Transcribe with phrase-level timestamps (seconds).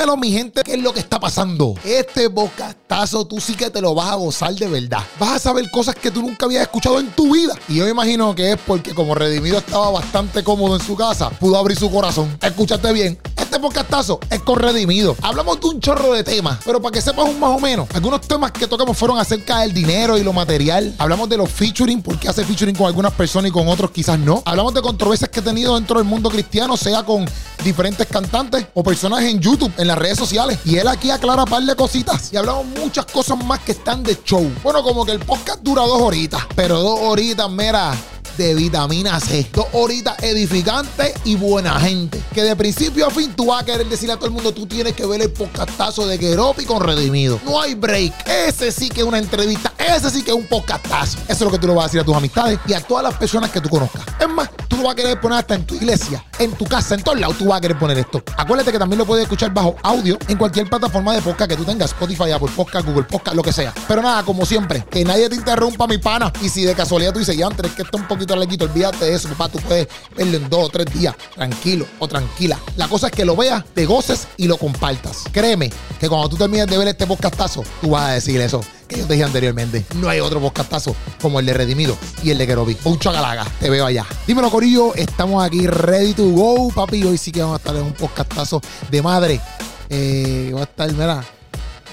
[0.00, 1.74] Mi gente, qué es lo que está pasando.
[1.84, 5.04] Este bocastazo tú sí que te lo vas a gozar de verdad.
[5.18, 7.54] Vas a saber cosas que tú nunca habías escuchado en tu vida.
[7.68, 11.28] Y yo me imagino que es porque como Redimido estaba bastante cómodo en su casa,
[11.28, 12.34] pudo abrir su corazón.
[12.40, 13.18] Escúchate bien.
[13.36, 15.16] Este podcastazo es con Redimido.
[15.22, 18.20] Hablamos de un chorro de temas, pero para que sepas un más o menos, algunos
[18.20, 20.94] temas que tocamos fueron acerca del dinero y lo material.
[20.98, 24.42] Hablamos de los featuring, porque hace featuring con algunas personas y con otros quizás no.
[24.46, 27.28] Hablamos de controversias que he tenido dentro del mundo cristiano, sea con
[27.62, 30.58] diferentes cantantes o personajes en YouTube, en las redes sociales.
[30.64, 32.32] Y él aquí aclara un par de cositas.
[32.32, 34.50] Y hablamos muchas cosas más que están de show.
[34.62, 37.94] Bueno, como que el podcast dura dos horitas, pero dos horitas, mira
[38.40, 39.46] de vitamina C.
[39.52, 42.22] Dos horitas edificantes y buena gente.
[42.32, 44.66] Que de principio a fin tú vas a querer decirle a todo el mundo, tú
[44.66, 47.38] tienes que ver el podcastazo de Geropi con Redimido.
[47.44, 48.14] No hay break.
[48.26, 49.74] Ese sí que es una entrevista.
[49.76, 51.18] Ese sí que es un podcastazo.
[51.24, 53.04] Eso es lo que tú le vas a decir a tus amistades y a todas
[53.04, 54.02] las personas que tú conozcas.
[54.18, 56.94] Es más, tú lo vas a querer poner hasta en tu iglesia, en tu casa,
[56.94, 58.22] en todos lados tú vas a querer poner esto.
[58.38, 61.64] Acuérdate que también lo puedes escuchar bajo audio en cualquier plataforma de podcast que tú
[61.64, 63.74] tengas, Spotify, Apple Podcast, Google Podcast, lo que sea.
[63.86, 66.32] Pero nada, como siempre, que nadie te interrumpa, mi pana.
[66.40, 69.14] Y si de casualidad tú dices, ya, antes que está un poquito lequito, olvídate de
[69.14, 69.48] eso, papá.
[69.48, 72.58] Tú puedes verlo en dos o tres días, tranquilo o tranquila.
[72.76, 75.24] La cosa es que lo veas, te goces y lo compartas.
[75.32, 78.98] Créeme que cuando tú termines de ver este podcastazo, tú vas a decir eso que
[78.98, 79.84] yo te dije anteriormente.
[79.96, 82.76] No hay otro podcastazo como el de Redimido y el de Kerobi.
[82.84, 84.04] Mucho galaga, te veo allá.
[84.26, 87.04] Dímelo, Corillo, estamos aquí ready to go, papi.
[87.04, 89.40] Hoy sí que vamos a estar en un podcastazo de madre.
[89.88, 91.24] Eh, va a estar, mira.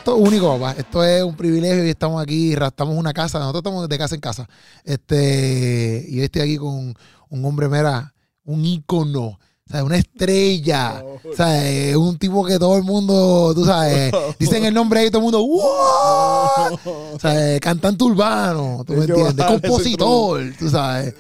[0.08, 0.74] Esto es único, papá.
[0.78, 3.40] Esto es un privilegio y estamos aquí, estamos una casa.
[3.40, 4.48] Nosotros estamos de casa en casa.
[4.86, 6.96] Este, y hoy estoy aquí con
[7.28, 8.14] un hombre, mira,
[8.46, 9.26] un ícono.
[9.68, 11.04] O sea, una estrella.
[11.30, 15.10] O sea, un tipo que todo el mundo, tú sabes, dicen el nombre ahí y
[15.10, 16.80] todo el mundo, ¡wow!
[16.86, 21.16] O sea, cantante urbano, tú me entiendes, compositor, tú sabes,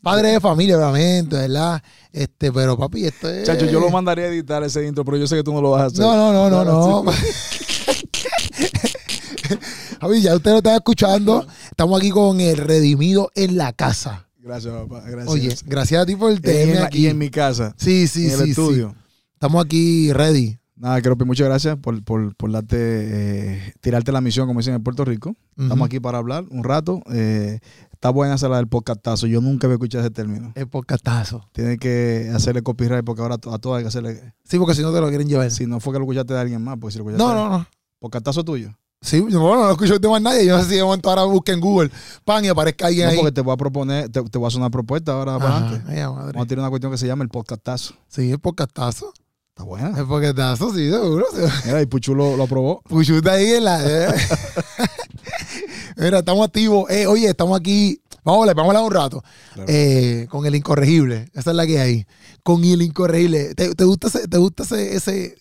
[0.00, 1.82] padre de familia, obviamente, ¿verdad?
[2.10, 3.44] Este, pero papi, esto es.
[3.44, 5.72] Chacho, yo lo mandaría a editar ese intro, pero yo sé que tú no lo
[5.72, 6.00] vas a hacer.
[6.00, 7.12] No, no, no, no, no.
[10.00, 11.46] Javi, ya usted lo está escuchando.
[11.70, 14.26] Estamos aquí con el redimido en la casa.
[14.38, 15.02] Gracias, papá.
[15.06, 15.28] Gracias.
[15.28, 16.88] Oye, gracias a ti por el tema.
[16.92, 17.74] Y en mi casa.
[17.76, 18.50] Sí, sí, en el sí.
[18.50, 18.90] estudio.
[18.90, 19.00] sí.
[19.34, 20.58] Estamos aquí ready.
[20.76, 24.82] Nada, Keropi, muchas gracias por, por, por darte, eh, tirarte la misión, como dicen en
[24.82, 25.36] Puerto Rico.
[25.58, 27.02] Estamos aquí para hablar un rato.
[27.12, 27.58] Eh,
[27.92, 29.26] está buena esa la del podcastazo.
[29.26, 30.52] Yo nunca había escuchado ese término.
[30.54, 31.46] El podcastazo.
[31.52, 34.32] Tienes que hacerle copyright porque ahora a todos hay que hacerle.
[34.44, 35.50] Sí, porque si no te lo quieren llevar.
[35.50, 37.58] Si no fue que lo escuchaste de alguien más, pues si lo escuchaste No, no,
[37.58, 37.66] no.
[37.98, 38.74] Podcastazo tuyo.
[39.02, 40.44] Sí, yo bueno, no escucho de más nadie.
[40.44, 41.90] Yo no sé si de momento ahora busque en Google,
[42.24, 43.16] pan, y aparezca alguien No, ahí.
[43.18, 45.66] porque te voy a proponer, te, te voy a hacer una propuesta ahora para Ajá,
[45.68, 45.90] adelante.
[45.90, 46.32] ay, madre.
[46.32, 47.94] Vamos a tener una cuestión que se llama el podcastazo.
[48.08, 49.12] Sí, el podcastazo.
[49.48, 49.98] Está buena.
[49.98, 51.24] El podcastazo, sí, seguro.
[51.64, 52.82] Mira, y Puchu lo, lo aprobó.
[52.82, 53.80] Puchuta ahí en la.
[53.84, 54.14] eh.
[55.96, 56.88] Mira, estamos activos.
[56.90, 58.00] Eh, oye, estamos aquí.
[58.22, 59.24] Vamos a hablar, vamos a hablar un rato.
[59.54, 59.66] Claro.
[59.72, 61.30] Eh, con el incorregible.
[61.34, 62.06] Esa es la que hay.
[62.42, 63.54] Con el incorregible.
[63.54, 65.36] ¿Te, te gusta, ese, te gusta ese, ese,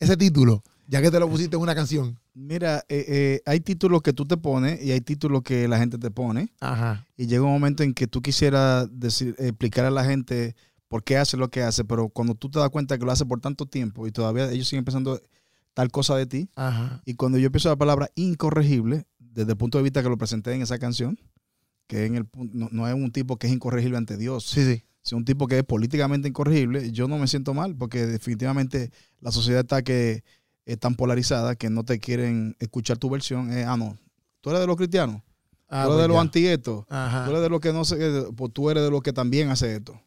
[0.00, 0.62] ese título?
[0.88, 2.18] Ya que te lo pusiste en una canción.
[2.34, 5.98] Mira, eh, eh, hay títulos que tú te pones y hay títulos que la gente
[5.98, 6.52] te pone.
[6.60, 7.06] Ajá.
[7.16, 10.56] Y llega un momento en que tú quisieras decir, explicar a la gente
[10.88, 13.24] por qué hace lo que hace, pero cuando tú te das cuenta que lo hace
[13.24, 15.20] por tanto tiempo y todavía ellos siguen pensando
[15.74, 17.02] tal cosa de ti, Ajá.
[17.04, 20.52] y cuando yo empiezo la palabra incorregible, desde el punto de vista que lo presenté
[20.54, 21.18] en esa canción,
[21.86, 24.84] que en el, no, no es un tipo que es incorregible ante Dios, Sí, sí.
[25.02, 28.90] si es un tipo que es políticamente incorregible, yo no me siento mal, porque definitivamente
[29.20, 30.22] la sociedad está que
[30.64, 33.52] es tan polarizada que no te quieren escuchar tu versión.
[33.52, 33.98] Eh, ah, no,
[34.40, 35.22] tú eres de los cristianos,
[35.68, 36.16] Ah, tú eres pues de los
[36.88, 37.24] Ajá.
[37.24, 39.76] tú eres de los que no sé, pues tú eres de los que también hace
[39.76, 40.00] esto.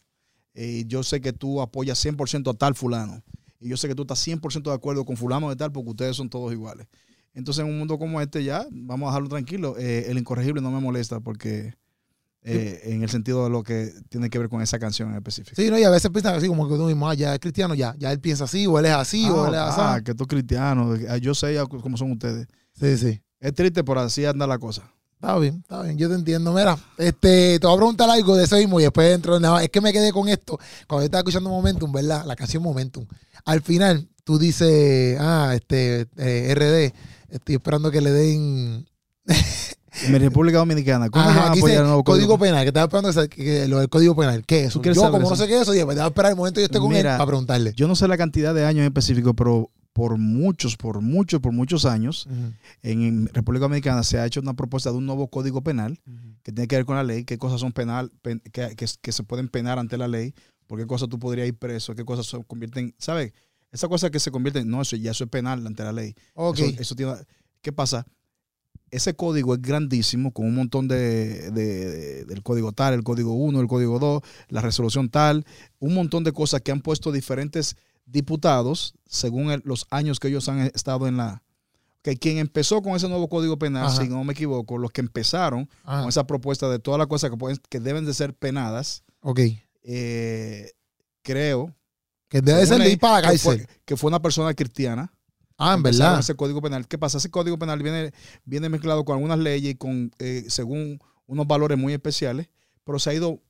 [0.53, 3.21] Y yo sé que tú apoyas 100% a tal fulano.
[3.59, 6.15] Y yo sé que tú estás 100% de acuerdo con fulano de tal porque ustedes
[6.15, 6.87] son todos iguales.
[7.33, 9.75] Entonces en un mundo como este ya, vamos a dejarlo tranquilo.
[9.77, 11.73] Eh, el incorregible no me molesta porque
[12.43, 15.55] eh, en el sentido de lo que tiene que ver con esa canción en específico.
[15.55, 17.73] Sí, no, y a veces piensan así como que tú mismo, ah, ya es cristiano,
[17.73, 19.81] ya, ya él piensa así, o él es así, o él es así.
[19.81, 22.47] ah, que tú cristiano, ah, yo sé ya cómo son ustedes.
[22.79, 23.21] Sí, sí.
[23.39, 24.89] Es triste, pero así anda la cosa.
[25.19, 26.53] Está bien, está bien, yo te entiendo.
[26.53, 29.63] Mira, este, te voy a preguntar algo de eso mismo y después dentro de nada.
[29.63, 32.23] Es que me quedé con esto cuando yo estaba escuchando Momentum, ¿verdad?
[32.25, 33.05] La canción Momentum.
[33.43, 38.87] Al final, tú dices, ah, este, eh, RD, estoy esperando que le den.
[40.05, 42.39] En mi República Dominicana, ¿cómo Ajá, van a aquí apoyar dice el nuevo código, código?
[42.39, 44.43] penal, que estaba esperando esa- que- que lo del código penal.
[44.45, 44.79] ¿Qué es eso?
[44.79, 45.43] ¿Tú quieres Yo, saber como no eso?
[45.43, 46.97] sé qué es eso, dije, pues, déjame esperar el momento y yo esté con él
[46.97, 47.73] Mira, para preguntarle.
[47.75, 51.51] Yo no sé la cantidad de años en específico, pero por muchos, por muchos, por
[51.53, 52.27] muchos años,
[52.83, 55.99] en República Dominicana se ha hecho una propuesta de un nuevo código penal
[56.43, 59.11] que tiene que ver con la ley, qué cosas son penal, pen- que, que- que
[59.11, 60.33] se pueden penar ante la ley,
[60.67, 63.33] por qué cosas tú podrías ir preso, qué cosas se convierten, ¿sabes?
[63.71, 66.13] Esa cosa que se convierten, no, eso ya eso es penal ante la ley.
[66.35, 66.59] Ok.
[66.59, 67.13] Eso, eso tiene,
[67.61, 68.05] ¿Qué pasa?
[68.89, 73.33] Ese código es grandísimo, con un montón de, de- de- del código tal, el código
[73.33, 75.45] 1, el código 2, la resolución tal,
[75.79, 77.75] un montón de cosas que han puesto diferentes
[78.05, 81.43] diputados, según el- los años que ellos han estado en la...
[82.01, 84.01] Que quien empezó con ese nuevo código penal, Ajá.
[84.01, 85.99] si no me equivoco, los que empezaron Ajá.
[86.01, 89.41] con esa propuesta de todas las cosas que, pueden, que deben de ser penadas, Ok.
[89.83, 90.71] eh,
[91.23, 91.75] creo
[92.29, 93.75] Que debe ser ir para la que fue, cárcel.
[93.83, 95.11] que fue una persona cristiana.
[95.57, 96.19] Ah, en verdad.
[96.19, 96.87] Ese código penal.
[96.87, 97.17] ¿Qué pasa?
[97.17, 98.11] Ese código penal viene,
[98.45, 102.47] viene mezclado con algunas leyes y con, eh, según unos valores muy especiales,
[102.83, 103.41] pero se ha ido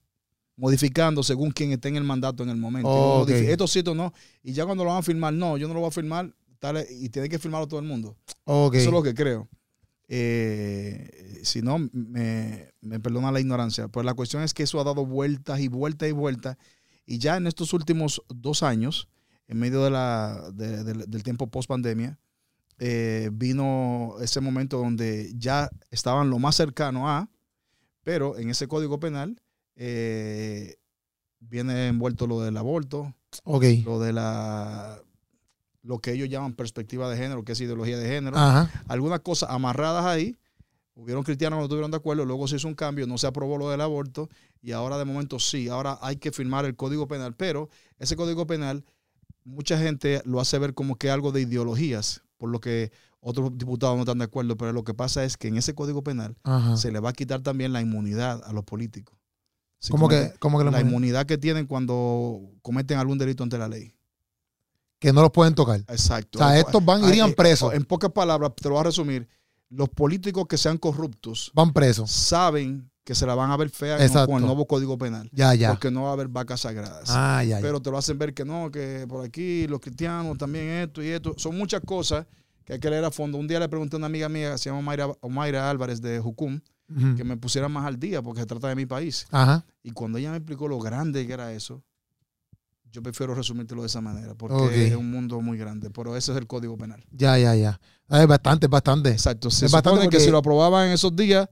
[0.56, 2.90] modificando según quien esté en el mandato en el momento.
[2.90, 3.30] Oh, ok.
[3.30, 4.14] Modifi- Esto sí, esto no.
[4.42, 6.84] Y ya cuando lo van a firmar, no, yo no lo voy a firmar tal,
[6.90, 8.16] y tiene que firmarlo todo el mundo.
[8.46, 8.76] Ok.
[8.76, 9.48] Eso es lo que creo.
[10.10, 13.88] Eh, si no, me, me perdona la ignorancia.
[13.88, 16.58] Pues la cuestión es que eso ha dado vueltas y vueltas y vueltas.
[17.06, 19.08] Y ya en estos últimos dos años,
[19.48, 22.18] en medio de la, de- del- del tiempo post pandemia,
[23.32, 27.30] vino ese momento donde ya estaban lo más cercano a,
[28.04, 29.42] pero en ese código penal
[29.76, 30.76] eh,
[31.40, 33.14] viene envuelto lo del aborto,
[33.86, 35.00] lo de la
[35.84, 38.70] lo que ellos llaman perspectiva de género, que es ideología de género Ajá.
[38.90, 40.36] algunas cosas amarradas ahí.
[40.96, 43.58] Hubieron cristianos que no estuvieron de acuerdo, luego se hizo un cambio, no se aprobó
[43.58, 44.30] lo del aborto
[44.62, 48.48] y ahora de momento sí, ahora hay que firmar el código penal, pero ese código
[48.48, 48.84] penal
[49.48, 53.96] mucha gente lo hace ver como que algo de ideologías, por lo que otros diputados
[53.96, 56.78] no están de acuerdo, pero lo que pasa es que en ese código penal Ajá.
[56.78, 59.18] se le va a quitar también la inmunidad a los políticos.
[59.80, 63.58] Si ¿Cómo que, cometen- cómo que, la inmunidad que tienen cuando cometen algún delito ante
[63.58, 63.94] la ley.
[65.00, 65.80] que no los pueden tocar?
[65.88, 66.40] Exacto.
[66.40, 67.74] O sea, estos van, irían eh, presos.
[67.74, 69.28] En pocas palabras, te lo voy a resumir.
[69.70, 72.10] Los políticos que sean corruptos Van presos.
[72.10, 74.32] saben que se la van a ver fea con- Exacto.
[74.34, 75.30] con el nuevo código penal.
[75.32, 75.70] Ya, ya.
[75.70, 77.06] Porque no va a haber vacas sagradas.
[77.08, 77.60] Ah, ya.
[77.62, 81.08] Pero te lo hacen ver que no, que por aquí los cristianos también esto y
[81.08, 81.34] esto.
[81.38, 82.26] Son muchas cosas
[82.66, 83.38] que hay que leer a fondo.
[83.38, 86.20] Un día le pregunté a una amiga mía, que se llama Mayra, Omaira Álvarez de
[86.20, 86.60] Jucum,
[87.16, 89.26] que me pusiera más al día porque se trata de mi país.
[89.32, 89.66] Ajá.
[89.84, 91.82] Y cuando ella me explicó lo grande que era eso,
[92.92, 95.90] yo prefiero resumírtelo de esa manera, porque es un mundo muy grande.
[95.92, 97.06] Pero ese es el código penal.
[97.12, 97.80] Ya, ya, ya.
[98.10, 99.12] Es bastante, es bastante.
[99.12, 99.50] Exacto.
[99.50, 101.48] Se Es bastante que si lo aprobaban en esos días,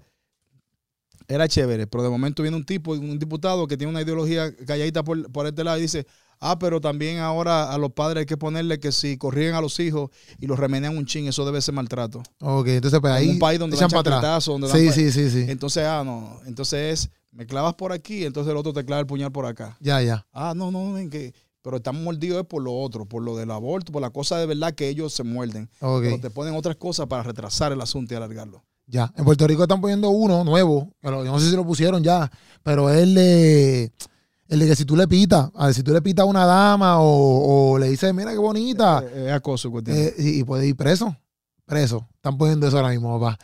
[1.28, 1.88] era chévere.
[1.88, 5.48] Pero de momento viene un tipo, un diputado que tiene una ideología calladita por, por
[5.48, 6.06] este lado y dice,
[6.40, 9.80] ah, pero también ahora a los padres hay que ponerle que si corrigen a los
[9.80, 12.24] hijos y los remenean un chin, eso debe ser maltrato.
[12.40, 14.46] Ok, entonces pues ahí en un país donde echan para atrás.
[14.46, 15.46] donde Sí, sí, sí, sí.
[15.48, 16.40] Entonces, ah, no.
[16.46, 19.78] Entonces es, me clavas por aquí, entonces el otro te clava el puñal por acá.
[19.80, 20.26] Ya, ya.
[20.32, 21.34] Ah, no, no, ven que...
[21.62, 24.46] Pero están mordidos es por lo otro, por lo del aborto, por la cosa de
[24.46, 25.68] verdad que ellos se muerden.
[25.80, 26.04] Ok.
[26.04, 28.64] Pero te ponen otras cosas para retrasar el asunto y alargarlo.
[28.88, 29.12] Ya.
[29.18, 30.90] En Puerto Rico están poniendo uno nuevo.
[31.02, 32.30] lo- yo no sé si lo pusieron ya.
[32.64, 33.92] Pero es el de.
[34.48, 36.46] El de que si tú le pitas, a ver, si tú le pitas a una
[36.46, 39.98] dama o, o le dices, mira qué bonita, Eh, Es acoso, cuestión.
[39.98, 41.16] eh, y, y puede ir preso.
[41.66, 42.08] Preso.
[42.16, 43.40] Están poniendo eso ahora mismo, papá.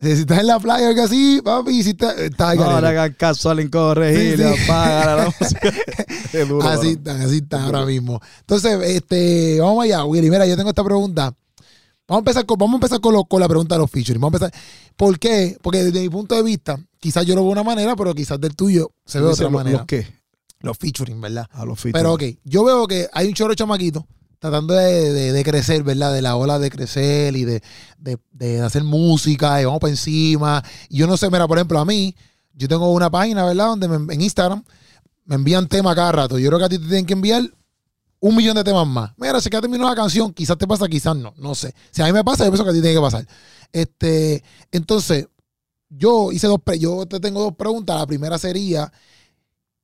[0.00, 2.16] Si estás en la playa o algo así, papi, si estás.
[2.38, 4.62] al no le caso al incorregible, Sí, sí.
[4.70, 5.68] apaga la música.
[6.32, 8.18] Es duro, Así están, así están ahora mismo.
[8.40, 10.30] Entonces, este, vamos allá, Willy.
[10.30, 11.34] Mira, yo tengo esta pregunta.
[12.10, 14.20] Vamos a empezar con, vamos a empezar con, lo- con la pregunta de los featuring.
[14.20, 14.62] Vamos a empezar.
[14.96, 15.56] ¿Por qué?
[15.62, 18.40] Porque desde mi punto de vista, quizás yo lo veo de una manera, pero quizás
[18.40, 19.78] del tuyo se ve de otra ¿lo- manera.
[19.78, 20.06] ¿Los qué?
[20.58, 21.46] Los featuring, ¿verdad?
[21.52, 21.92] A los fit.
[21.92, 24.06] Pero ok, yo veo que hay un chorro de chamaquito
[24.40, 26.12] tratando de, de- de crecer, ¿verdad?
[26.12, 27.62] De la ola de crecer y de,
[27.98, 30.64] de- hacer música y vamos para encima.
[30.88, 32.14] Y yo no sé, mira, por ejemplo, a mí,
[32.54, 33.66] yo tengo una página, ¿verdad?
[33.68, 34.64] Donde me- en Instagram
[35.26, 36.38] me envían temas cada rato.
[36.40, 37.42] Yo creo que a ti te tienen que enviar
[38.20, 39.12] un millón de temas más.
[39.16, 41.74] Mira, se queda terminó la canción, quizás te pasa, quizás no, no sé.
[41.90, 43.26] Si a mí me pasa, yo pienso que a ti tiene que pasar.
[43.72, 45.26] Este, entonces,
[45.88, 47.96] yo hice dos, pre- yo te tengo dos preguntas.
[47.96, 48.92] La primera sería,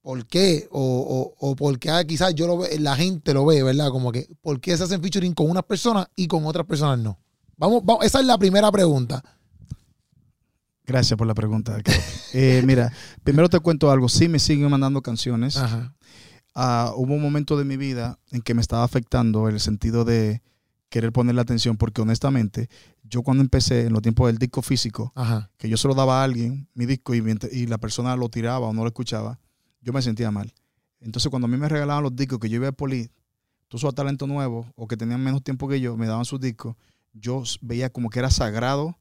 [0.03, 0.69] ¿por qué?
[0.71, 3.89] O, o, o por qué ah, quizás yo lo ve, la gente lo ve, ¿verdad?
[3.91, 7.19] Como que, ¿por qué se hacen featuring con unas personas y con otras personas no?
[7.57, 9.25] Vamos, vamos esa es la primera pregunta.
[10.85, 11.79] Gracias por la pregunta.
[12.33, 12.93] Eh, mira,
[13.25, 14.09] primero te cuento algo.
[14.09, 15.57] Sí me siguen mandando canciones.
[15.57, 15.96] Ajá.
[16.59, 20.41] Ah, hubo un momento de mi vida en que me estaba afectando el sentido de
[20.89, 22.71] querer ponerle atención porque honestamente
[23.03, 25.51] yo cuando empecé en los tiempos del disco físico, Ajá.
[25.59, 28.73] que yo se lo daba a alguien, mi disco, y, la persona lo tiraba o
[28.73, 29.39] no lo escuchaba,
[29.83, 30.55] yo me sentía mal.
[31.01, 33.11] Entonces cuando a mí me regalaban los discos que yo iba a Poli,
[33.69, 36.75] tú sos talento nuevo o que tenían menos tiempo que yo, me daban sus discos,
[37.13, 38.99] yo veía como que era sagrado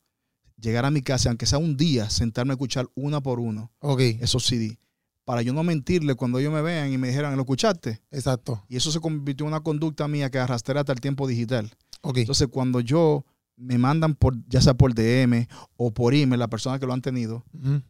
[0.59, 4.01] llegar a mi casa, aunque sea un día, sentarme a escuchar una por uno Ok.
[4.19, 4.77] esos CD,
[5.25, 8.01] para yo no mentirle cuando ellos me vean y me dijeran, ¿lo escuchaste?
[8.11, 8.63] Exacto.
[8.69, 11.71] Y eso se convirtió en una conducta mía que arrastré hasta el tiempo digital.
[12.01, 12.17] Ok.
[12.19, 13.25] Entonces, cuando yo
[13.57, 17.01] me mandan por, ya sea por DM o por email, la persona que lo han
[17.01, 17.43] tenido,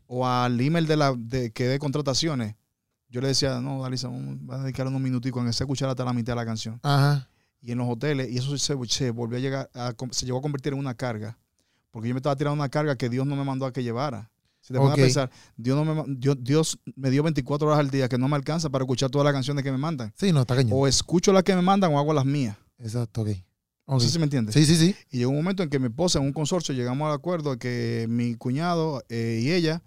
[0.07, 2.55] o al email de la de, que de contrataciones,
[3.09, 6.13] yo le decía, no, Dalisa, vamos a dedicar unos minuticos en ese escuchar hasta la
[6.13, 6.79] mitad de la canción.
[6.83, 7.29] Ajá.
[7.61, 10.41] Y en los hoteles, y eso se, se volvió a llegar, a- se llegó a
[10.41, 11.37] convertir en una carga.
[11.91, 14.29] Porque yo me estaba tirando una carga que Dios no me mandó a que llevara.
[14.65, 17.91] Si te pones a pensar, Dios, no me, Dios, Dios me dio 24 horas al
[17.91, 20.11] día que no me alcanza para escuchar todas las canciones que me mandan.
[20.17, 20.71] Sí, no, está cañón.
[20.73, 22.57] O escucho las que me mandan o hago las mías.
[22.79, 23.29] Exacto, ok.
[23.87, 24.55] No sé si me entiendes.
[24.55, 24.95] Sí, sí, sí.
[25.11, 27.57] Y llegó un momento en que mi esposa, en un consorcio, llegamos al acuerdo de
[27.59, 29.83] que mi cuñado eh, y ella,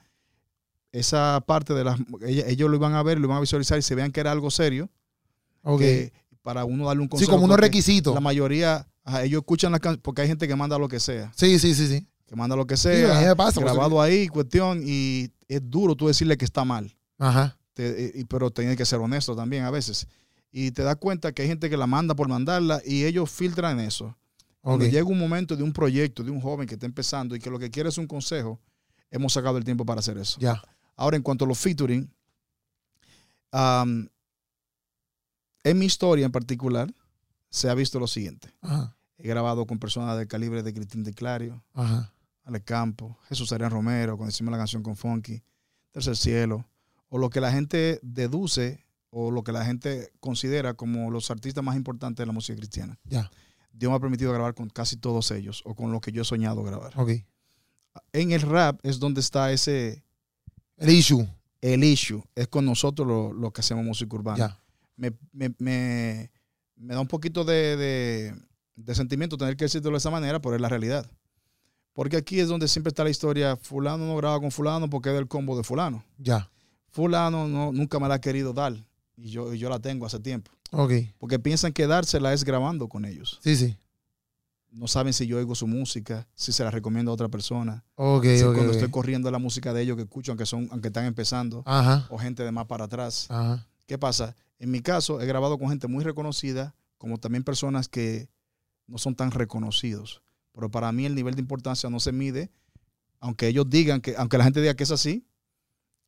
[0.93, 1.99] esa parte de las.
[2.25, 4.31] ella- ellos lo iban a ver, lo iban a visualizar y se vean que era
[4.33, 4.89] algo serio.
[5.63, 5.81] Ok.
[5.81, 7.33] que para uno darle un Sí, consejo.
[7.33, 8.15] como unos requisitos.
[8.15, 11.31] La mayoría, ajá, ellos escuchan las canciones, porque hay gente que manda lo que sea.
[11.37, 12.07] Sí, sí, sí, sí.
[12.29, 16.45] Que manda lo que sea, pasa, grabado ahí, cuestión, y es duro tú decirle que
[16.45, 16.95] está mal.
[17.19, 17.57] Ajá.
[17.75, 20.07] Te- eh, y- pero tienes que ser honesto también a veces.
[20.53, 23.81] Y te das cuenta que hay gente que la manda por mandarla y ellos filtran
[23.81, 24.15] eso.
[24.61, 27.49] Cuando llega un momento de un proyecto, de un joven que está empezando y que
[27.51, 28.61] lo que quiere es un consejo,
[29.11, 30.39] hemos sacado el tiempo para hacer eso.
[30.39, 30.63] Ya.
[30.97, 32.11] Ahora, en cuanto a los featuring,
[33.53, 34.11] en
[35.79, 36.93] mi historia en particular,
[37.51, 38.53] se ha visto lo siguiente.
[38.61, 38.95] Ajá.
[39.17, 42.13] He grabado con personas del calibre de Cristín de Clario, Ajá.
[42.49, 45.43] Ale Campo, Jesús Arián Romero, cuando hicimos la canción con Funky,
[45.93, 46.65] Tercer Cielo,
[47.11, 51.63] o lo que la gente deduce o lo que la gente considera como los artistas
[51.63, 52.99] más importantes de la música cristiana.
[53.05, 53.31] Ya.
[53.73, 56.25] Dios me ha permitido grabar con casi todos ellos o con lo que yo he
[56.25, 56.93] soñado grabar.
[56.99, 57.11] Ok.
[58.13, 60.03] En el rap es donde está ese,
[60.79, 61.27] El issue.
[61.61, 64.39] el issue, es con nosotros lo, lo que hacemos música urbana.
[64.39, 64.61] Ya.
[64.97, 66.31] Me, me- me-
[66.77, 68.35] me da un poquito de, de-
[68.77, 71.11] de sentimiento tener que decirlo de esa manera, pero es la realidad.
[71.99, 75.17] Porque aquí es donde siempre está la historia, fulano no graba con fulano porque es
[75.17, 76.05] del combo de fulano.
[76.17, 76.49] Ya.
[76.91, 78.73] Fulano no, nunca me la ha querido dar
[79.17, 80.49] y yo, y yo la tengo hace tiempo.
[80.71, 80.93] Ok.
[81.19, 83.41] Porque piensan que dársela es grabando con ellos.
[83.43, 83.77] Sí, sí.
[84.71, 87.85] No saben si yo oigo su música, si se la recomiendo a otra persona.
[87.97, 88.55] Ok, si ok.
[88.55, 92.07] cuando estoy corriendo la música de ellos que escucho, aunque, son, aunque están empezando, Ajá.
[92.11, 93.27] o gente de más para atrás.
[93.29, 93.67] Ajá.
[93.87, 94.37] ¿Qué pasa?
[94.61, 98.29] En mi caso, he grabado con gente muy reconocida, como también personas que
[98.87, 100.23] no son tan reconocidos.
[100.59, 102.51] Pero para mí el nivel de importancia no se mide,
[103.21, 105.25] aunque ellos digan que, aunque la gente diga que es así,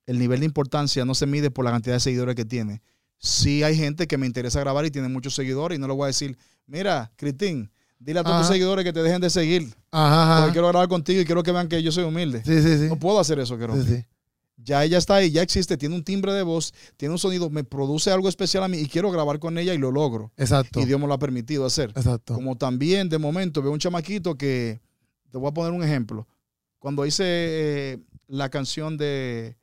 [0.06, 2.82] el nivel de importancia no se mide por la cantidad de seguidores que tiene.
[3.18, 6.02] Sí hay gente que me interesa grabar y tiene muchos seguidores y no le voy
[6.02, 10.38] a decir, mira, Cristín, dile a todos tus seguidores que te dejen de seguir, Ajá.
[10.38, 12.42] porque quiero grabar contigo y quiero que vean que yo soy humilde.
[12.44, 12.88] Sí, sí, sí.
[12.88, 13.86] No puedo hacer eso, Kerón.
[13.86, 14.04] Sí, sí.
[14.62, 17.64] Ya ella está ahí, ya existe, tiene un timbre de voz, tiene un sonido, me
[17.64, 20.32] produce algo especial a mí y quiero grabar con ella y lo logro.
[20.36, 20.80] Exacto.
[20.80, 21.90] Y Dios me lo ha permitido hacer.
[21.96, 22.34] Exacto.
[22.34, 24.80] Como también de momento veo un chamaquito que,
[25.30, 26.26] te voy a poner un ejemplo.
[26.78, 29.56] Cuando hice eh, la canción de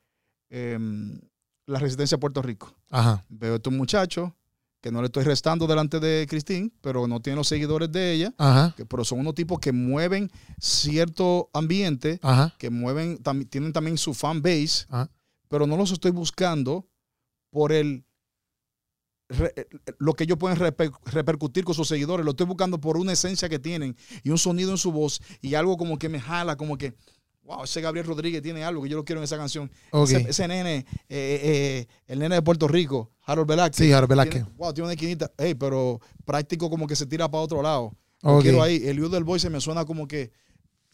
[0.50, 1.20] em,
[1.66, 3.26] La Resistencia a Puerto Rico, Ajá.
[3.30, 4.32] veo a estos muchachos
[4.82, 8.34] que no le estoy restando delante de Cristín, pero no tienen los seguidores de ella,
[8.38, 8.74] Ajá.
[8.78, 12.54] que, pero son unos tipos que mueven cierto ambiente Ajá.
[12.60, 15.10] que mueven, tam- tienen también su fan base, Ajá.
[15.48, 16.88] pero no los estoy buscando
[17.50, 18.06] por el
[19.30, 19.54] re-
[20.00, 23.50] lo que ellos pueden reper- repercutir con sus seguidores, lo estoy buscando por una esencia
[23.50, 26.78] que tienen y un sonido en su voz y algo como que me jala, como
[26.78, 26.94] que,
[27.48, 29.72] wow, ese Gabriel Rodríguez tiene algo que yo lo quiero en esa canción.
[29.92, 30.10] Ok.
[30.10, 33.78] Ese, ese nene, eh, eh, el nene de Puerto Rico, Harold Velázquez.
[33.88, 34.44] Sí, Harold Velázquez.
[34.44, 37.94] tiene- wow, tiene una esquinita, hey, pero práctico como que se tira para otro lado.
[38.22, 38.42] Lo Ok.
[38.44, 38.86] quiero ahí.
[38.86, 40.32] El Youth del Boy se me suena como que,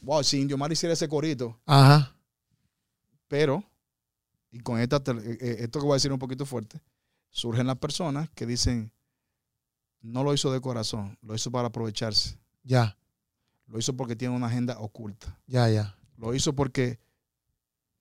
[0.02, 1.60] wow, si Indio Mar hiciera ese corito.
[1.66, 2.16] Ajá.
[3.28, 3.64] Pero,
[4.52, 6.80] y con esta, eh, eh, esto que voy a decir un poquito fuerte,
[7.32, 8.92] surgen las personas que dicen,
[10.02, 12.96] no lo hizo de corazón, lo hizo para aprovecharse, Ya.
[13.68, 15.96] lo hizo porque tiene una agenda oculta, Ya, ya.
[16.24, 17.00] Lo hizo porque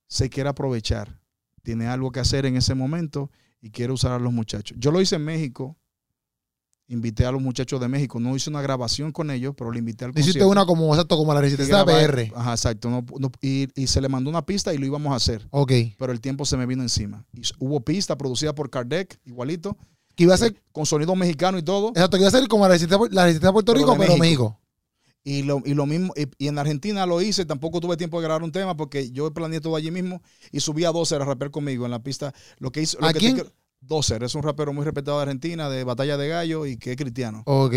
[0.09, 1.19] se quiere aprovechar,
[1.63, 4.77] tiene algo que hacer en ese momento y quiere usar a los muchachos.
[4.81, 5.77] Yo lo hice en México,
[6.89, 10.05] invité a los muchachos de México, no hice una grabación con ellos, pero le invité
[10.05, 10.49] al Hiciste concierto.
[10.51, 12.31] una como, exacto, como la resistencia PR.
[12.35, 12.91] Ajá, exacto.
[12.91, 15.47] no- no- y, y se le mandó una pista y lo íbamos a hacer.
[15.51, 15.73] Ok.
[15.99, 17.25] pero el tiempo se me vino encima.
[17.33, 19.77] Y hubo pista producida por Kardec, igualito,
[20.15, 21.89] Que iba a ser, con sonido mexicano y todo.
[21.91, 24.17] exacto, que iba a ser como la resistencia, la resistencia de Puerto Pero Rico, pero
[24.19, 24.21] México.
[24.21, 24.61] México.
[25.25, 28.25] Y lo, y lo mismo, y, y en Argentina lo hice, tampoco tuve tiempo de
[28.25, 31.51] grabar un tema porque yo planeé todo allí mismo y subí a Dozer a rapear
[31.53, 32.35] conmigo en la pista.
[32.59, 33.35] Lo que hizo, lo ¿A que te quién?
[33.37, 36.93] quiero- Dozer es un rapero muy respetado de Argentina, de Batalla de Gallo y que
[36.93, 37.43] es cristiano.
[37.47, 37.75] Ok.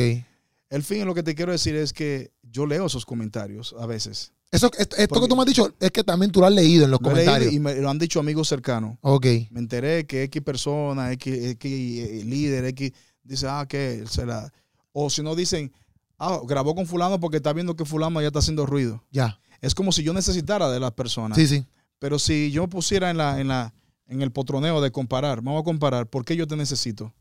[0.69, 4.31] El fin, lo que te quiero decir es que yo leo esos comentarios a veces.
[4.51, 6.85] Eso, esto, esto que tú me has dicho es que también tú lo has leído
[6.85, 7.51] en los Lo comentarios.
[7.53, 8.97] y me lo han dicho amigos cercanos.
[9.01, 9.25] Ok.
[9.51, 12.91] me enteré que X persona, X, X eh, líder, X,
[13.23, 14.51] dice, ah, que se la.
[14.93, 15.71] O si no dicen,
[16.17, 19.03] ah, grabó con Fulano porque está viendo que Fulano ya está haciendo ruido.
[19.11, 19.39] Ya.
[19.61, 21.37] Es como si yo necesitara de las personas.
[21.37, 21.65] Sí, sí.
[21.99, 23.73] Pero si yo pusiera en la, en la,
[24.07, 27.13] en el potroneo de comparar, vamos a comparar, ¿por qué yo te necesito?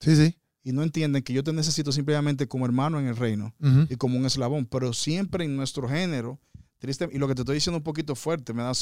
[0.00, 0.36] Sí, sí.
[0.62, 3.54] Y no entienden que yo te necesito simplemente como hermano en el reino
[3.88, 6.38] y como un eslabón, pero siempre en nuestro género,
[6.78, 8.72] triste, y lo que te estoy diciendo un poquito fuerte, me da,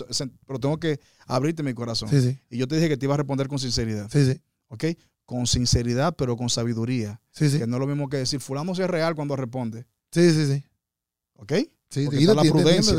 [0.47, 2.09] pero tengo que abrirte mi corazón.
[2.09, 2.39] Sí, sí.
[2.51, 4.11] Y yo te dije que te iba a responder con sinceridad.
[4.11, 4.41] Sí, sí.
[4.69, 4.85] ¿ok?
[5.27, 7.21] Con sinceridad, pero con sabiduría.
[7.33, 7.59] Sí, sí.
[7.59, 10.47] Que no es lo mismo que decir, fulano sí es real cuando responde, Sí, sí,
[10.47, 10.65] sí.
[11.35, 11.53] ¿ok?
[11.89, 12.95] Sí, Porque sí, está la prudencia.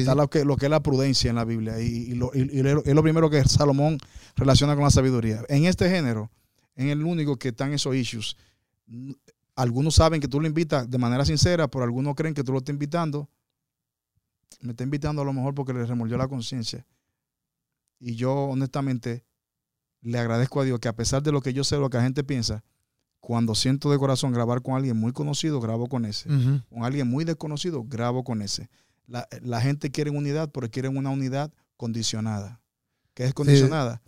[0.00, 2.48] está lo que, lo que es la prudencia en la Biblia y, y lo, y-
[2.52, 3.98] y es lo primero que Salomón
[4.36, 5.42] relaciona con la sabiduría.
[5.48, 6.30] En este género,
[6.76, 8.36] en el único que están esos issues,
[9.56, 12.58] algunos saben que tú lo invitas de manera sincera, pero algunos creen que tú lo
[12.58, 13.28] estás invitando.
[14.60, 16.86] Me está invitando a lo mejor porque le remolvió la conciencia.
[17.98, 19.24] Y yo honestamente
[20.02, 22.02] le agradezco a Dios que a pesar de lo que yo sé, lo que la
[22.04, 22.62] gente piensa,
[23.20, 26.28] cuando siento de corazón grabar con alguien muy conocido, grabo con ese
[26.70, 28.70] con alguien muy desconocido, grabo con ese.
[29.06, 32.60] La, la gente quiere unidad, pero quieren una unidad condicionada.
[33.14, 34.00] ¿Qué es condicionada?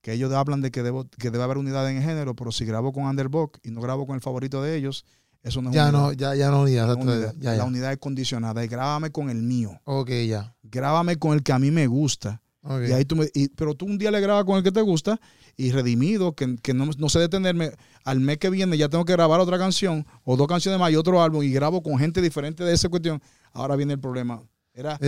[0.00, 2.64] Que ellos hablan de que, debo, que debe haber unidad en el género, pero si
[2.64, 5.04] grabo con Underbox y no grabo con el favorito de ellos,
[5.42, 6.00] eso no es Ya unidad.
[6.00, 6.86] no, ya, ya no unidad.
[6.96, 7.34] No unidad.
[7.38, 8.64] ya, La unidad es condicionada.
[8.64, 9.80] Y grábame con el mío.
[9.84, 10.54] Ok, ya.
[10.62, 12.40] Grábame con el que a mí me gusta.
[12.88, 14.80] Y ahí tú me- y- pero tú un día le grabas con el que te
[14.82, 15.20] gusta
[15.56, 17.70] y redimido, que, que no, no sé detenerme.
[18.04, 20.96] Al mes que viene ya tengo que grabar otra canción o dos canciones más y
[20.96, 23.22] otro álbum y grabo con gente diferente de esa cuestión.
[23.52, 24.42] Ahora viene el problema.
[24.74, 24.98] Era,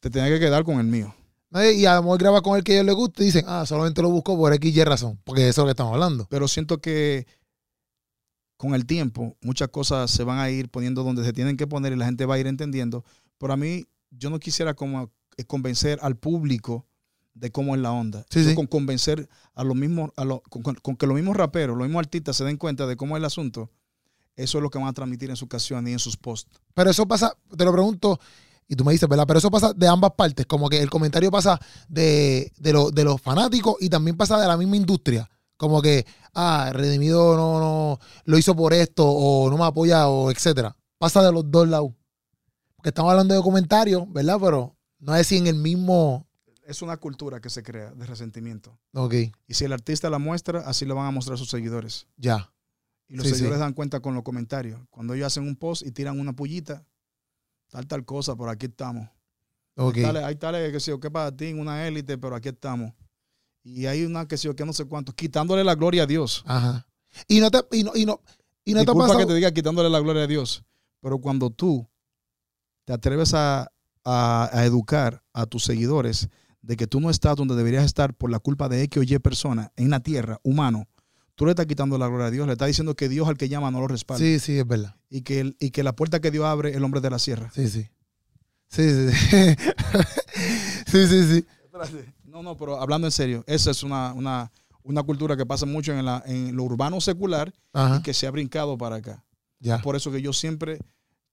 [0.00, 1.14] te tenía que quedar con el mío.
[1.74, 3.66] Y a lo mejor graba con el que a ellos les gusta y dicen, ah,
[3.66, 5.18] solamente lo busco por X y razón.
[5.24, 6.26] Porque eso es lo que estamos hablando.
[6.30, 7.26] Pero siento que
[8.56, 11.92] con el tiempo muchas cosas se van a ir poniendo donde se tienen que poner
[11.92, 13.04] y la gente va a ir entendiendo.
[13.38, 15.10] Pero a mí, yo no quisiera como
[15.46, 16.86] convencer al público
[17.40, 18.24] de cómo es la onda.
[18.30, 18.54] Sí.
[18.54, 21.86] Con convencer a los mismos, a lo- con, con- con que los mismos raperos, los
[21.86, 23.70] mismos artistas se den cuenta de cómo es el asunto,
[24.36, 26.50] eso es lo que van a transmitir en sus canciones y en sus posts.
[26.74, 28.20] Pero eso pasa, te lo pregunto,
[28.68, 29.24] y tú me dices, ¿verdad?
[29.26, 30.46] Pero eso pasa de ambas partes.
[30.46, 34.46] Como que el comentario pasa de, de, lo- de los fanáticos y también pasa de
[34.46, 35.28] la misma industria.
[35.56, 40.30] Como que, ah, Redimido no, no lo hizo por esto, o no me apoya, o
[40.30, 40.76] etcétera.
[40.98, 41.90] Pasa de los dos lados.
[42.76, 44.38] Porque estamos hablando de comentarios, ¿verdad?
[44.40, 46.26] Pero no es si en el mismo.
[46.70, 48.78] Es una cultura que se crea de resentimiento.
[48.94, 49.14] Ok,
[49.48, 52.06] Y si el artista la muestra, así lo van a mostrar sus seguidores.
[52.16, 52.52] ya.
[53.08, 53.60] Y los Sí, seguidores sí.
[53.62, 54.80] dan cuenta con los comentarios.
[54.88, 56.86] Cuando ellos hacen un post y tiran una pullita,
[57.68, 59.08] tal, tal cosa, por aquí estamos.
[59.74, 59.96] Ok.
[59.96, 62.92] Hay tales, hay tales, que sé yo, que para ti, una élite, pero aquí estamos.
[63.64, 66.44] Y hay una que sé yo, que no sé cuánto, quitándole la gloria a Dios.
[66.46, 66.86] Ajá.
[67.26, 68.20] Y no te, y no, y no,
[68.64, 69.18] y no te pasado.
[69.18, 70.64] que te diga quitándole la gloria a Dios,
[71.00, 71.88] pero cuando tú
[72.84, 73.72] te atreves a,
[74.04, 76.28] a- a educar a tus seguidores
[76.62, 79.18] de que tú no estás donde deberías estar por la culpa de X o Y
[79.18, 80.88] persona en la tierra, humano,
[81.34, 83.48] tú le estás quitando la gloria a Dios, le estás diciendo que Dios al que
[83.48, 84.18] llama no lo respalda.
[84.24, 84.94] Sí, sí, es verdad.
[85.08, 87.50] Y, que el- y que la puerta que Dios abre, el hombre de la sierra.
[87.54, 87.88] Sí, sí.
[88.68, 89.56] Sí, sí, sí.
[90.86, 91.46] sí, sí, sí.
[92.24, 95.92] No, no, pero hablando en serio, esa es una, una, una cultura que pasa mucho
[95.92, 97.96] en, la, en lo urbano secular Ajá.
[97.96, 99.24] y que se ha brincado para acá.
[99.58, 99.78] Ya.
[99.82, 100.78] Por eso que yo siempre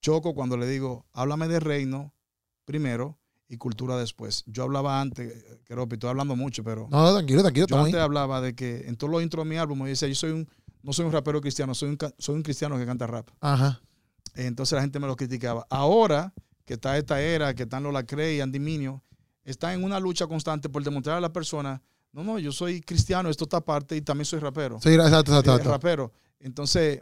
[0.01, 2.13] choco cuando le digo, háblame de reino
[2.65, 3.17] primero
[3.49, 4.43] y cultura después.
[4.47, 7.67] Yo hablaba antes, Keropi, estoy hablando mucho, pero No, no, tranquilo, tranquilo.
[7.67, 8.01] yo antes ahí.
[8.01, 10.49] hablaba de que en todos los intros de mi álbum me decía, yo soy un,
[10.83, 13.29] no soy un rapero cristiano, soy un, soy un cristiano que canta rap.
[13.39, 13.81] Ajá.
[14.35, 15.65] Entonces la gente me lo criticaba.
[15.69, 16.33] Ahora
[16.65, 19.01] que está esta era, que están los Lacre y Andy Minio,
[19.45, 21.81] están en una lucha constante por demostrar a la persona,
[22.11, 24.77] no, no, yo soy cristiano, esto está aparte y también soy rapero.
[24.81, 25.51] Sí, exacto, exacto.
[25.51, 25.71] Eh, exacto.
[25.71, 26.11] rapero.
[26.39, 27.01] Entonces,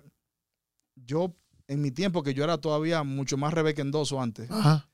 [0.95, 1.33] yo
[1.67, 4.87] en mi tiempo, que yo era todavía mucho más rebequendoso antes, Ajá.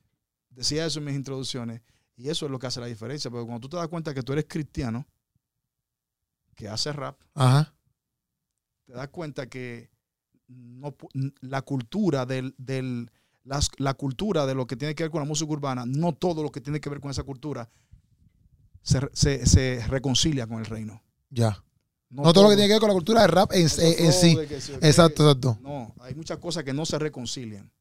[0.51, 1.81] Decía eso en mis introducciones.
[2.15, 3.31] Y eso es lo que hace la diferencia.
[3.31, 5.07] Porque cuando tú te das cuenta que tú eres cristiano,
[6.55, 7.73] que hace rap, Ajá.
[8.85, 9.89] te das cuenta que
[10.47, 10.95] no,
[11.39, 13.09] la cultura del, del-
[13.43, 16.43] las- la cultura de lo que tiene que ver con la música urbana, no todo
[16.43, 17.69] lo que tiene que ver con esa cultura
[18.83, 21.01] se, se- se reconcilia con el reino.
[21.29, 21.63] Ya.
[22.09, 23.69] No todo lo que tiene que ver con la cultura de rap en, en-
[24.13, 24.35] sí.
[24.47, 25.57] que- Exacto, exacto.
[25.61, 27.71] No, hay muchas cosas que no se reconcilian.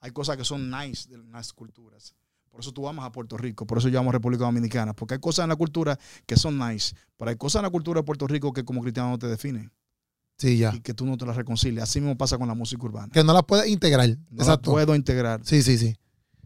[0.00, 2.14] Hay cosas que son nice de las culturas.
[2.50, 5.14] Por eso tú amas a Puerto Rico, por eso yo amo a República Dominicana, porque
[5.14, 8.04] hay cosas en la cultura que son nice, pero hay cosas en la cultura de
[8.04, 9.70] Puerto Rico que como cristiano no te definen
[10.38, 10.72] Sí, ya.
[10.74, 11.88] y que tú no te las reconcilias.
[11.88, 13.08] Así mismo pasa con la música urbana.
[13.12, 14.08] Que no las puedes integrar.
[14.08, 14.70] No la exacto.
[14.70, 15.40] puedo integrar.
[15.44, 15.96] Sí, sí, sí.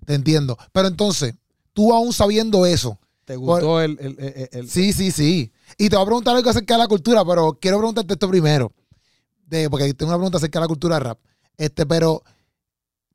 [0.04, 0.56] Te entiendo.
[0.72, 1.34] Pero entonces,
[1.72, 5.52] tú aún sabiendo eso, ¿Te gustó el, el- el- el- Sí, sí, sí.
[5.78, 8.72] Y te voy a preguntar algo acerca de la cultura, pero quiero preguntarte esto primero.
[9.46, 11.18] De, porque tengo una pregunta acerca de la cultura rap.
[11.56, 12.22] Este, pero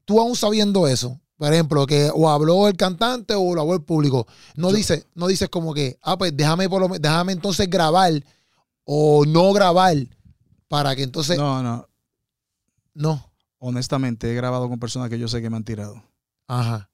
[0.06, 3.84] tú aún sabiendo eso, por ejemplo, que o habló el cantante o lo habló el
[3.84, 7.34] público, no Yo- dices, no dices como que, ah, pues déjame por lo me- déjame
[7.34, 8.14] entonces grabar
[8.86, 9.96] o no grabar
[10.68, 11.62] para que entonces no.
[11.62, 11.88] No,
[12.94, 13.32] no.
[13.60, 16.04] Honestamente, he grabado con personas que yo sé que me han tirado.
[16.48, 16.90] Ajá.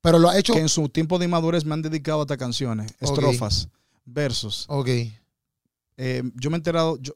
[0.00, 0.52] Pero lo ha hecho.
[0.52, 3.68] Que en su tiempo de inmadurez me han dedicado hasta canciones, estrofas,
[4.04, 4.66] versos.
[4.68, 4.88] Ok.
[5.96, 7.14] Eh, yo me he enterado, yo,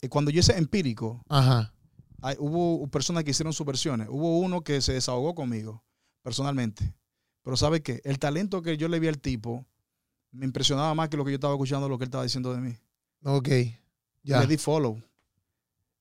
[0.00, 1.74] eh, cuando yo hice empírico, Ajá.
[2.22, 4.08] Hay- hubo personas que hicieron sus versiones.
[4.10, 5.82] Hubo uno que se desahogó conmigo,
[6.22, 6.94] personalmente.
[7.42, 8.00] Pero ¿sabe qué?
[8.04, 9.66] El talento que yo le vi al tipo
[10.32, 12.60] me impresionaba más que lo que yo estaba escuchando, lo que él estaba diciendo de
[12.60, 12.76] mí.
[13.24, 13.48] Ok.
[14.22, 14.40] Ya.
[14.40, 15.02] Le di follow.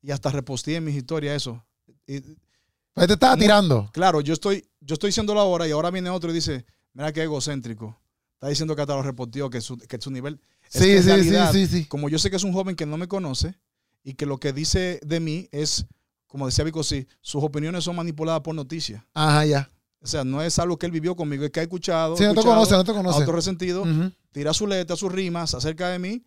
[0.01, 1.63] Y hasta reposteé en mis historias eso.
[2.05, 3.41] Y te estaba No.
[3.41, 3.89] tirando.
[3.93, 7.23] Claro, yo estoy, yo estoy diciéndolo ahora y ahora viene otro y dice, mira qué
[7.23, 7.97] egocéntrico.
[8.34, 10.39] Está diciendo que hasta lo reportió, que su, que su nivel...
[10.69, 11.86] Sí, sí, sí, sí, sí.
[11.86, 13.55] Como yo sé que es un joven que no me conoce
[14.03, 15.86] y que lo que dice de mí es,
[16.30, 19.04] como decía Vico, sí, sus opiniones son manipuladas por noticias.
[19.13, 19.70] Ajá, ya.
[20.02, 22.34] O sea, no es algo que él vivió conmigo, es que ha escuchado, Sí, no
[22.34, 23.26] te conoce, no te conoce.
[23.26, 23.84] resentido,
[24.32, 26.24] tira su letra, sus rimas acerca de mí.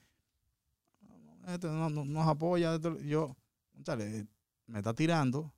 [1.49, 2.75] Este no, no- nos apoya.
[2.75, 3.35] esto- Yo,
[3.73, 4.27] dale,
[4.67, 5.53] me está tirando,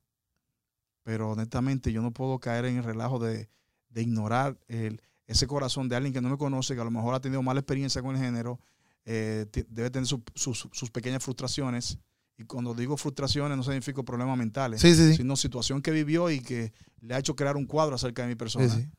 [1.03, 3.49] pero honestamente yo no puedo caer en el relajo de,
[3.89, 7.13] de ignorar el, ese corazón de alguien que no me conoce, que a lo mejor
[7.15, 8.59] ha tenido mala experiencia con el género,
[9.05, 11.97] eh, debe tener su- sus- sus pequeñas frustraciones.
[12.37, 15.17] Y cuando digo frustraciones no significa problemas mentales, Sí, sí, sí.
[15.17, 18.35] sino situación que vivió y que le ha hecho crear un cuadro acerca de mi
[18.35, 18.67] persona.
[18.69, 18.89] Sí, sí.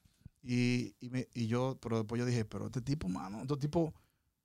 [0.42, 3.92] Y, y, me- y yo, pero después yo dije, pero este tipo, mano, este tipo,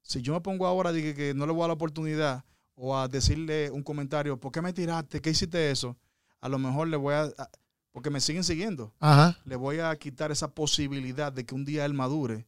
[0.02, 2.44] si yo me pongo ahora dije que no le voy a dar la oportunidad
[2.76, 5.22] o a decirle un comentario, ¿por qué me tiraste?
[5.22, 5.98] ¿Qué hiciste eso?
[6.42, 7.50] A lo mejor le voy a, a-
[7.92, 9.38] porque me siguen siguiendo, Ajá.
[9.46, 12.48] le voy a quitar esa posibilidad de que un día él madure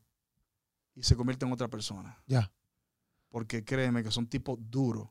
[0.96, 2.18] y se convierta en otra persona.
[2.28, 2.52] Ya.
[3.30, 5.10] Porque créeme que son tipos duros.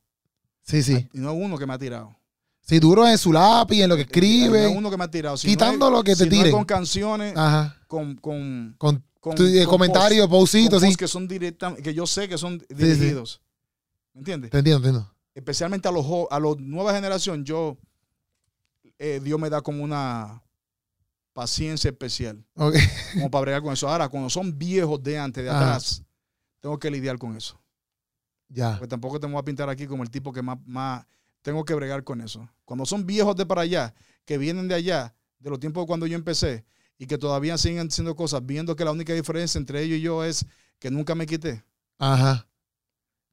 [0.63, 1.09] Sí, sí.
[1.13, 2.17] Y no uno que me ha tirado.
[2.61, 4.71] Sí, duro en su lápiz, en lo que No escribe.
[4.71, 5.37] es uno que me ha tirado.
[5.37, 7.77] Si quitando no lo que te si no con canciones, Ajá.
[7.89, 9.03] con, con, Con,
[9.39, 10.95] eh, comentarios, pausitos, sí.
[10.95, 12.75] que son directas, que yo sé que son sí.
[12.75, 13.41] dirigidos.
[14.15, 14.51] ¿Me entiendes?
[14.51, 15.15] Te entiendo, entiendo.
[15.35, 17.79] Especialmente a los a la nueva generación, yo
[18.99, 20.43] eh, Dios me da como una
[21.33, 22.77] paciencia especial, Ok.
[23.15, 23.89] como para bregar con eso.
[23.89, 25.61] Ahora, cuando son viejos de antes, de Ajá.
[25.61, 26.03] atrás,
[26.61, 27.59] tengo que lidiar con eso.
[28.53, 28.73] Ya.
[28.73, 31.05] Porque tampoco te voy a pintar aquí como el tipo que más, más
[31.41, 32.49] tengo que bregar con eso.
[32.65, 36.17] Cuando son viejos de para allá, que vienen de allá, de los tiempos cuando yo
[36.17, 36.65] empecé,
[36.99, 40.23] y que todavía siguen haciendo cosas, viendo que la única diferencia entre ellos y yo
[40.25, 40.45] es
[40.79, 41.65] que nunca me quité.
[41.99, 42.47] Ajá.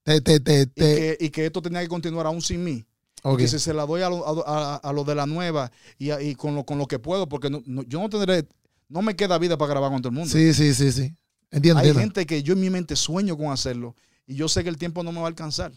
[0.03, 2.86] Te, te, te, y, que, y que esto tenía que continuar aún sin mí.
[3.21, 3.38] ok.
[3.39, 6.10] Que si se la doy a lo, a, a- a lo de la nueva y,
[6.12, 8.47] a- y con, lo, con lo que puedo, porque no- no- yo no tendré,
[8.88, 10.32] no me queda vida para grabar con todo el mundo.
[10.32, 11.13] Sí, sí, sí, sí.
[11.51, 13.95] Entiendo, Hay gente que yo en mi mente sueño con hacerlo
[14.30, 15.72] y yo sé que el tiempo no me va a alcanzar.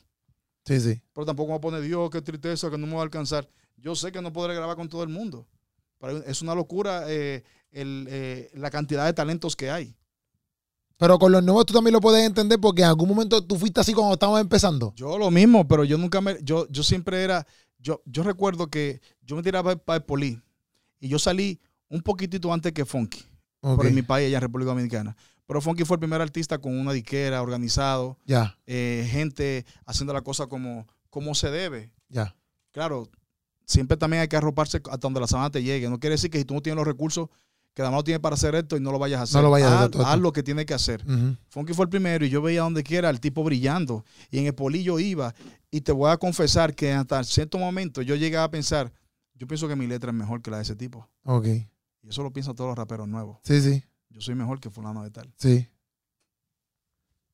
[0.66, 1.00] Sí, sí.
[1.14, 3.48] Pero tampoco me poner Dios, qué tristeza, que no me va a alcanzar.
[3.78, 5.48] Yo sé que no podré grabar con todo el mundo.
[5.98, 9.96] Pero es una locura eh, el, eh, la cantidad de talentos que hay.
[10.98, 13.80] Pero con los nuevos tú también lo puedes entender porque en algún momento tú fuiste
[13.80, 14.92] así cuando estábamos empezando.
[14.96, 17.46] Yo lo mismo, pero yo nunca me, yo, yo siempre era,
[17.78, 20.40] yo, yo recuerdo que yo me tiraba para el poli
[21.00, 23.24] y yo salí un poquitito antes que Funky,
[23.62, 23.76] Ok.
[23.76, 25.16] por mi país, allá en República Dominicana.
[25.46, 30.22] Pero Funky fue el primer artista con una diquera, organizado, Ya, eh, gente haciendo la
[30.22, 31.92] cosa como, como se debe.
[32.08, 32.34] ya.
[32.70, 33.10] Claro,
[33.66, 35.90] siempre también hay que arroparse hasta donde la semana te llegue.
[35.90, 37.28] No quiere decir que si tú no tienes los recursos,
[37.74, 39.36] que además lo tienes para hacer esto y no lo vayas a hacer.
[39.36, 41.04] No lo vayas a hacer, haz, lo que tienes que hacer.
[41.48, 44.04] Funky fue el primero y yo veía donde quiera al tipo brillando.
[44.30, 45.34] Y en el polillo iba.
[45.70, 48.90] Y te voy a confesar que hasta cierto momento yo llegaba a pensar,
[49.34, 51.08] yo pienso que mi letra es mejor que la de ese tipo.
[51.24, 51.46] Ok.
[51.46, 53.38] Y eso lo piensan todos los raperos nuevos.
[53.44, 55.32] Sí, sí, Yo soy mejor que fulano de tal.
[55.36, 55.68] sí.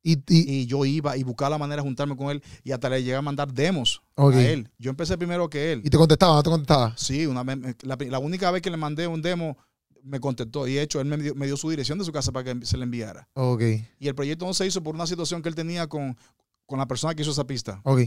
[0.00, 2.88] Y, y, Y yo iba y buscaba la manera de juntarme con él y hasta
[2.88, 4.70] le llegué a mandar demos a él.
[4.78, 5.82] Yo empecé primero que él.
[5.84, 6.94] Y te contestaba, no te contestaba.
[6.96, 7.44] Sí, una
[7.82, 9.58] la, la única vez que le mandé un demo
[10.04, 10.66] me contestó.
[10.66, 12.64] Y de hecho, él me dio, me dio su dirección de su casa para que
[12.64, 13.28] se le enviara.
[13.34, 13.60] Ok,
[13.98, 16.16] Y el proyecto no se hizo por una situación que él tenía con,
[16.64, 17.80] con la persona que hizo esa pista.
[17.84, 18.02] ok.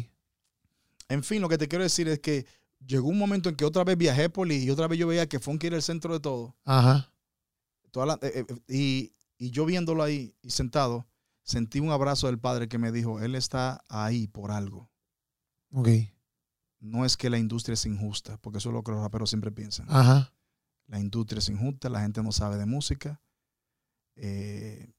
[1.09, 2.45] En fin, lo que te quiero decir es que
[2.87, 5.39] llegó un momento en que otra vez viajé por y otra vez yo veía que
[5.39, 6.55] Funky era el centro de todo.
[6.63, 7.10] Ajá.
[7.91, 11.05] Toda la- eh, eh, y, y yo viéndolo ahí y sentado,
[11.43, 14.89] sentí un abrazo del padre que me dijo, él está ahí por algo.
[15.71, 15.89] Ok.
[16.79, 19.51] No es que la industria es injusta, porque eso es lo que los raperos siempre
[19.51, 19.85] piensan.
[19.89, 20.33] Ajá.
[20.87, 23.21] La industria es injusta, la gente no sabe de música.
[24.15, 24.91] eh,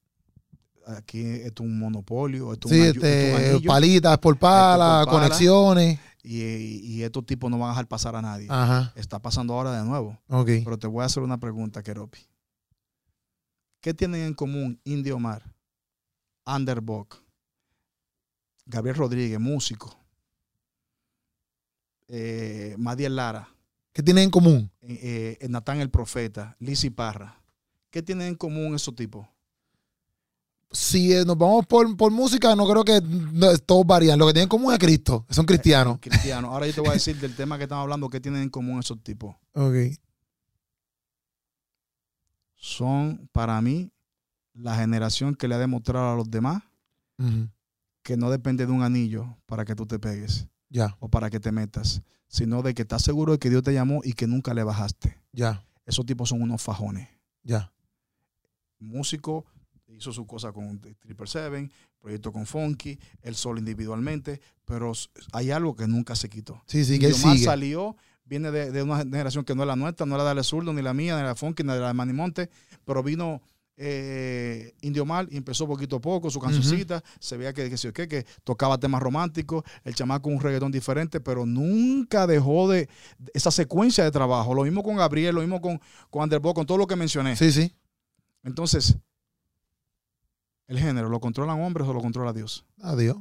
[0.87, 5.13] aquí esto es un monopolio, esto Sí, un un este, palitas por pala, Esto por
[5.13, 5.27] pala.
[5.29, 5.99] conexiones.
[6.23, 8.47] y, y estos tipos no van a dejar pasar a nadie.
[8.49, 8.91] Ajá.
[8.95, 10.17] Está pasando ahora de nuevo.
[10.29, 10.49] Ok.
[10.63, 12.19] Pero te voy a hacer una pregunta, Keropi.
[13.83, 15.43] ¿Qué tienen en común Indio Omar,
[16.45, 17.09] Underbog,
[18.65, 19.93] Gabriel Rodríguez, músico,
[22.07, 23.49] eh, Madiel Lara,
[23.91, 24.71] ¿Qué tienen en común?
[24.83, 27.43] eh, eh, Natán el Profeta, Lizzy Parra?
[27.89, 29.27] ¿Qué tienen en común esos tipos?
[30.71, 34.17] Si eh, nos vamos por, por música, no creo que no, todos varían.
[34.17, 35.25] Lo que tienen en común es Cristo.
[35.29, 35.97] Son cristianos.
[35.99, 36.51] Cristianos.
[36.51, 38.79] Ahora yo te voy a decir del tema que estamos hablando, ¿qué tienen en común
[38.79, 39.35] esos tipos?
[39.55, 39.75] Ok.
[42.63, 43.91] Son, para mí,
[44.53, 46.63] la generación que le ha demostrado a los demás
[48.03, 50.47] que no depende de un anillo para que tú te pegues.
[51.01, 53.99] O para que te metas, sino de que estás seguro de que Dios te llamó
[54.05, 55.19] y que nunca le bajaste.
[55.33, 57.09] ya, Esos tipos son unos fajones.
[57.43, 57.69] ya.
[58.79, 59.45] Músico,
[59.87, 64.93] hizo su cosa con Triple Seven, proyecto con Funky, él solo individualmente, pero
[65.33, 66.63] hay algo que nunca se quitó.
[66.65, 67.43] Sí, sí, que Mar sigue.
[67.43, 70.43] salió, viene de, de una generación que no es la nuestra, no era de la
[70.43, 72.49] Zurdo, ni la mía, ni la Funky, ni de la Manimonte,
[72.85, 73.41] pero vino
[73.75, 78.07] eh, Indio Mal y empezó poquito a poco su cancioncita, se veía que, que, qué,
[78.07, 82.87] que tocaba temas románticos, el chamaco un reggaetón diferente, pero nunca dejó de
[83.33, 84.53] esa secuencia de trabajo.
[84.53, 87.35] Lo mismo con Gabriel, lo mismo con, con con todo lo que mencioné.
[87.35, 87.73] Sí, sí.
[88.43, 88.97] Entonces,
[90.67, 92.65] el género, ¿lo controlan hombres o lo controla Dios?
[92.81, 93.17] Adiós.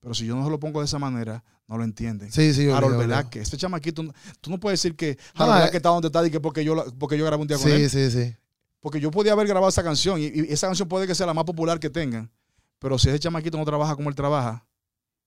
[0.00, 2.30] Pero si yo no se lo pongo de esa manera, no lo entienden.
[2.32, 2.62] Sí, sí.
[2.70, 4.02] Harold obligado, Velázquez, este chamaquito,
[4.40, 5.54] tú no puedes decir que Harold eh.
[5.56, 7.72] Velázquez está donde está y que porque yo, porque yo grabé un día con Sí,
[7.72, 7.90] él.
[7.90, 8.34] sí, sí.
[8.80, 11.34] Porque yo podía haber grabado esa canción y, y esa canción puede que sea la
[11.34, 12.30] más popular que tengan.
[12.78, 14.64] Pero si ese chamaquito no trabaja como él trabaja,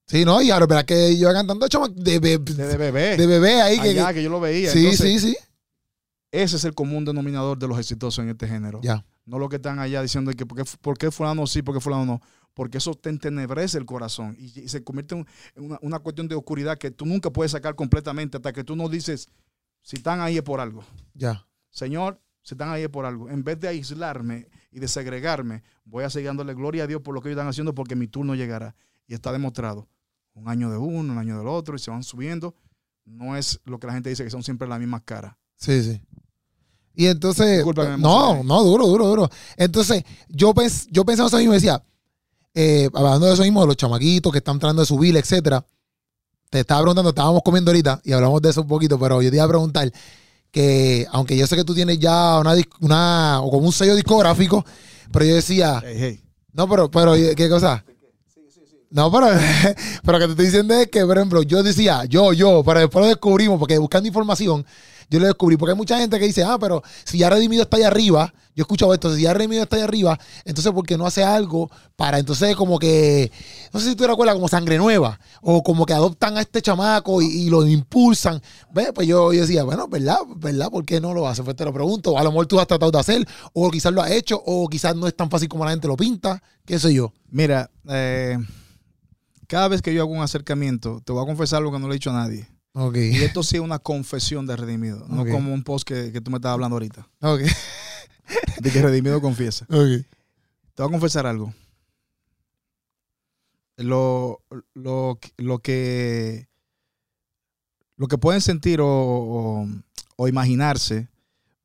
[0.08, 3.28] Sí, no, y ahora, ¿verdad que yo cantando chama, de, be- de, de bebé, de
[3.28, 3.80] bebé ahí?
[3.80, 4.70] Que, allá que yo lo veía.
[4.72, 5.38] sí, Entonces, sí, sí.
[6.32, 8.80] Ese es el común denominador de los exitosos en este género.
[8.82, 9.06] Ya.
[9.26, 11.82] No lo que están allá diciendo que por qué, por qué fulano sí, por qué
[11.82, 12.22] fulano no.
[12.54, 16.78] Porque eso te entenebrece el corazón y, se convierte en una, una cuestión de oscuridad
[16.78, 19.30] que tú nunca puedes sacar completamente hasta que tú no dices,
[19.82, 20.84] si están ahí es por algo.
[21.14, 21.48] Ya.
[21.70, 23.30] Señor, si están ahí es por algo.
[23.30, 27.14] En vez de aislarme y de segregarme, voy a seguir dándole gloria a Dios por
[27.14, 28.76] lo que ellos están haciendo porque mi turno llegará.
[29.08, 29.88] Y está demostrado.
[30.34, 32.56] Un año de uno, un año del otro, y se van subiendo.
[33.06, 35.36] No es lo que la gente dice que son siempre las mismas caras.
[35.58, 36.02] Sí, sí.
[36.94, 37.58] Y entonces.
[37.58, 39.30] Disculpa no, no, duro, duro, duro.
[39.58, 41.84] Entonces, yo, pens, yo pensaba eso mismo y decía,
[42.54, 45.66] eh, hablando de eso mismo, de los chamaquitos que están tratando de subir, etcétera.
[46.50, 49.38] Te estaba preguntando, estábamos comiendo ahorita y hablamos de eso un poquito, pero yo te
[49.38, 49.92] iba a preguntar
[50.52, 54.66] que, aunque yo sé que tú tienes ya una, una o como un sello discográfico,
[55.12, 56.24] pero yo decía, Hey, hey.
[56.52, 57.86] no, pero, pero, ¿qué cosa?
[58.90, 59.28] No, pero,
[60.04, 63.02] pero que te estoy diciendo es que, por ejemplo, yo decía, yo, yo, pero después
[63.04, 64.66] lo descubrimos, porque buscando información,
[65.12, 67.76] yo lo descubrí, porque hay mucha gente que dice, ah, pero si ya Redimido está
[67.76, 70.98] allá arriba, yo he escuchado esto, si ya Redimido está allá arriba, entonces, ¿por qué
[70.98, 73.30] no hace algo para, entonces, como que,
[73.74, 76.62] no sé si tú te acuerdas, como sangre nueva, o como que adoptan a este
[76.62, 78.42] chamaco y, lo impulsan?
[78.74, 78.92] ¿Ves?
[78.96, 80.20] Pues yo, yo decía, bueno, ¿verdad?
[80.38, 80.70] ¿Verdad?
[80.72, 81.44] ¿Por qué no lo hace?
[81.44, 84.02] Pues te lo pregunto, a lo mejor tú has tratado de hacer, o quizás lo
[84.02, 86.94] has hecho, o quizás no es tan fácil como la gente lo pinta, qué sé
[86.94, 87.12] yo.
[87.30, 88.38] Mira, eh,
[89.48, 91.96] cada vez que yo hago un acercamiento, te voy a confesar algo que no le
[91.96, 92.48] he dicho a nadie.
[92.74, 92.96] Ok.
[92.96, 96.32] Y esto sí es una confesión de redimido, no como un post que, que tú
[96.32, 97.08] me estabas hablando ahorita.
[97.22, 97.42] Ok.
[98.62, 99.66] De que redimido confiesa.
[99.70, 100.06] Ok.
[100.74, 101.54] Te voy a confesar algo.
[103.78, 104.42] Lo,
[104.74, 106.48] lo, lo que
[107.98, 109.68] lo que pueden sentir o, o-
[110.18, 111.08] o imaginarse,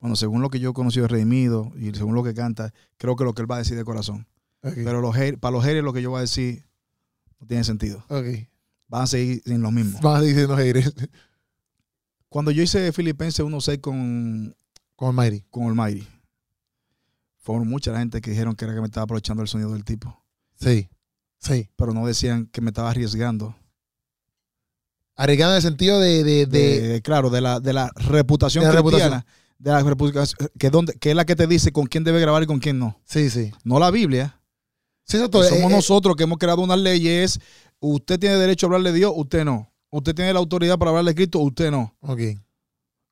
[0.01, 3.17] bueno, según lo que yo he conocido de Redimido y según lo que canta, creo
[3.17, 4.27] que lo que él va a decir de corazón.
[4.63, 6.65] Pero los, para los haters lo que yo voy a decir
[7.41, 8.05] no tiene sentido.
[8.09, 8.27] Ok.
[8.89, 9.99] Van a seguir en lo mismo.
[10.01, 10.93] Vas diciendo haters
[12.29, 14.55] Cuando yo hice Filipenses 1.6 con,
[14.95, 15.45] con Mayri.
[15.51, 16.07] con Almighty,
[17.39, 19.85] fueron mucha la gente que dijeron que era que me estaba aprovechando el sonido del
[19.85, 20.23] tipo.
[20.61, 20.89] Sí.
[21.39, 21.69] Sí.
[21.77, 23.55] Pero no decían que me estaba arriesgando.
[25.17, 26.25] Arriesgando en el sentido de.
[26.25, 29.27] de, de- de, claro, de la, de la reputación De la cristiana,
[29.59, 32.43] de la reputación, que, donde, que es la que te dice con quién debe grabar
[32.43, 33.01] y con quién no.
[33.05, 33.53] sí, sí.
[33.65, 34.41] No la Biblia.
[35.05, 35.41] Sí, exacto.
[35.41, 37.39] que Eh, somos eh, nosotros que hemos creado unas leyes.
[37.81, 39.73] Usted tiene derecho a hablarle de Dios, usted no.
[39.91, 41.95] Usted tiene la autoridad para hablarle de Cristo, usted no.
[42.01, 42.21] Ok.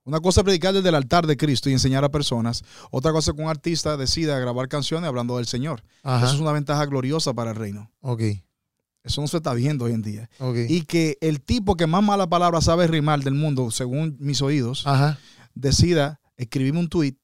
[0.06, 2.62] Una cosa es predicar desde el altar de Cristo y enseñar a personas.
[2.90, 5.82] Otra cosa es que un artista decida grabar canciones hablando del Señor.
[6.02, 6.26] Ajá.
[6.26, 7.90] Eso es una ventaja gloriosa para el reino.
[8.00, 8.20] Ok.
[9.02, 10.28] Eso no se está viendo hoy en día.
[10.38, 10.56] Ok.
[10.68, 14.86] Y que el tipo que más mala palabra sabe rimar del mundo, según mis oídos,
[14.86, 15.18] Ajá.
[15.54, 17.16] decida escribirme un tweet,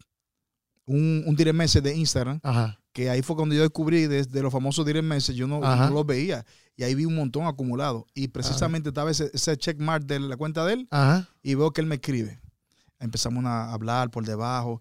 [0.87, 2.80] un, un direct message de Instagram, Ajá.
[2.93, 5.89] Que ahí fue cuando yo descubrí desde los famosos direct message, yo no, Ajá.
[5.89, 6.45] no los veía.
[6.77, 8.07] Y ahí vi un montón acumulado.
[8.15, 11.29] Y precisamente estaba ese, ese checkmark de la cuenta de él Ajá.
[11.43, 12.41] y veo que él me escribe.
[12.99, 14.81] Empezamos a hablar por debajo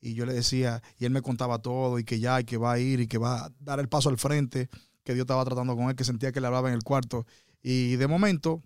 [0.00, 2.72] y yo le decía, y él me contaba todo y que ya, y que va
[2.72, 4.68] a ir y que va a dar el paso al frente,
[5.04, 7.26] que Dios estaba tratando con él, que sentía que le hablaba en el cuarto.
[7.62, 8.62] Y de momento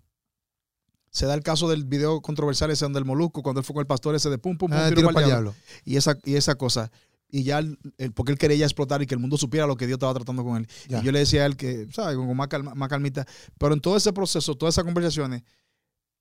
[1.11, 3.81] se da el caso del video controversial ese donde el Molusco, cuando él fue con
[3.81, 5.55] el pastor ese de pum, pum, pum, Ah, tiro tiro para el diablo.
[5.85, 6.91] y esa, y esa cosa.
[7.37, 9.77] Y ya, el- el- porque él quería ya explotar y que el mundo supiera lo
[9.77, 10.69] que Dios estaba tratando con él.
[10.87, 11.01] Ya.
[11.01, 12.15] Y yo le decía a él que, ¿sabes?
[12.17, 13.27] Con más, calma- más calmita.
[13.59, 15.43] Pero en todo ese proceso, todas esas conversaciones,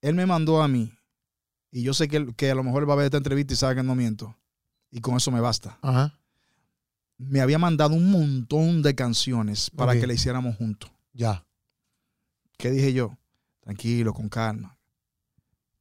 [0.00, 0.92] él me mandó a mí.
[1.70, 3.54] Y yo sé que, él- que a lo mejor él va a ver esta entrevista
[3.54, 4.36] y sabe que no miento.
[4.90, 5.78] Y con eso me basta.
[5.82, 6.18] Ajá.
[7.16, 10.90] Me había mandado un montón de canciones para que le hiciéramos juntos.
[11.12, 11.46] Ya.
[12.58, 13.16] ¿Qué dije yo?
[13.60, 14.76] Tranquilo, con calma.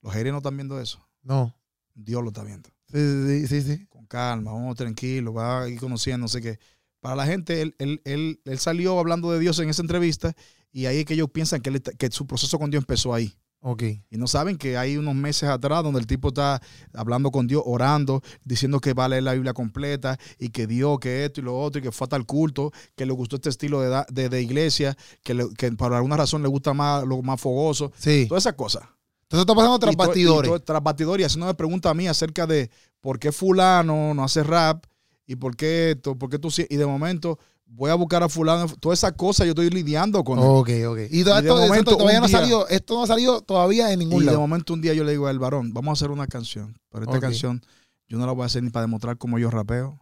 [0.04, 1.04] Los haters no están viendo eso.
[1.24, 1.56] No.
[1.96, 2.70] Dios lo está viendo.
[2.94, 3.86] Sí, sí, sí, sí.
[3.88, 6.60] con calma, vamos tranquilo, va a ir conociendo, no sé qué.
[7.00, 10.34] Para la gente, él, él, él, él salió hablando de Dios en esa entrevista
[10.72, 13.36] y ahí es que ellos piensan que, que su proceso con Dios empezó ahí.
[13.66, 13.82] Ok.
[14.10, 16.62] Y no saben que hay unos meses atrás donde el tipo está
[16.94, 21.00] hablando con Dios, orando, diciendo que va a leer la Biblia completa y que Dios,
[21.00, 23.48] que esto y lo otro, y que fue a tal culto, que le gustó este
[23.50, 23.80] estilo
[24.12, 27.92] de, de iglesia, que, le- que por alguna razón le gusta más lo más fogoso,
[27.98, 28.26] Sí.
[28.28, 28.84] todas esas cosas.
[29.34, 30.52] Entonces está pasando tras Y y bastidores.
[30.52, 32.70] to- tras bastidores, y haciéndome preguntas a mí acerca de
[33.02, 34.86] por qué fulano no hace rap
[35.26, 36.68] y por qué esto, por qué tú sí.
[36.70, 38.68] Y de momento voy a buscar a fulano.
[38.80, 40.46] Todas esas cosas yo estoy lidiando con él.
[40.48, 41.00] Ok, ok.
[41.10, 43.42] Y, todo Y de esto, momento, esto todavía no ha salido, esto no ha salido
[43.42, 44.40] todavía en ningún Y de lado.
[44.40, 46.78] momento un día yo le digo al varón, vamos a hacer una canción.
[46.90, 47.64] Pero esta canción
[48.08, 50.00] yo no la voy a hacer ni para demostrar cómo yo rapeo.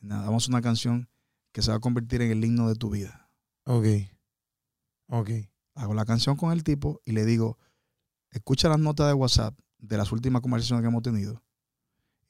[0.00, 1.08] Nada, vamos a hacer una canción
[1.52, 3.28] que se va a convertir en el himno de tu vida.
[3.64, 3.86] Ok.
[5.08, 5.30] Ok.
[5.76, 7.58] Hago la canción con el tipo y le digo,
[8.32, 11.42] escucha las notas de WhatsApp de las últimas conversaciones que hemos tenido.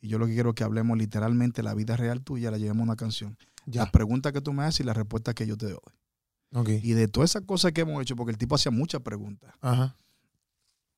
[0.01, 2.81] Y yo lo que quiero es que hablemos literalmente la vida real tuya, la llevemos
[2.81, 3.39] a una canción.
[3.67, 3.83] Ya.
[3.83, 6.81] Las preguntas que tú me haces y las respuestas que yo te doy.
[6.83, 9.97] Y de todas esas cosas que hemos hecho, porque el tipo hacía muchas preguntas, Ajá.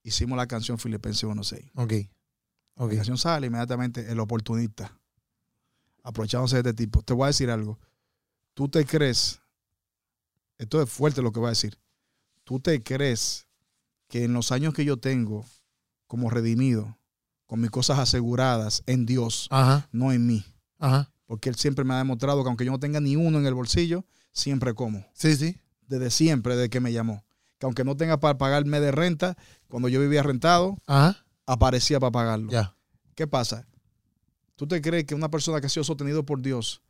[0.02, 1.70] hicimos la canción Filipenses 1.6.
[1.74, 2.10] Ok.
[2.76, 2.90] Ok.
[2.90, 4.98] La canción sale inmediatamente el oportunista,
[6.02, 7.02] aprovechándose de este tipo.
[7.02, 7.78] Te voy a decir algo.
[8.54, 9.40] Tú te crees,
[10.58, 11.78] esto es fuerte lo que voy a decir,
[12.44, 13.46] tú te crees
[14.14, 15.44] que en los años que yo tengo
[16.06, 16.96] como redimido,
[17.46, 19.88] con mis cosas aseguradas en Dios, Ajá.
[19.90, 20.44] no en mí,
[20.78, 21.10] Ajá.
[21.26, 23.54] porque Él siempre me ha demostrado que aunque yo no tenga ni uno en el
[23.54, 25.58] bolsillo, siempre como, Sí, sí.
[25.88, 27.24] desde siempre, desde que me llamó.
[27.58, 31.26] Que aunque no tenga para pagarme de renta, cuando yo vivía rentado, Ajá.
[31.46, 32.52] aparecía para pagarlo.
[32.52, 32.76] Ya.
[33.16, 33.66] ¿Qué pasa?
[34.54, 36.82] ¿Tú te crees que una persona que ha sido sostenido por Dios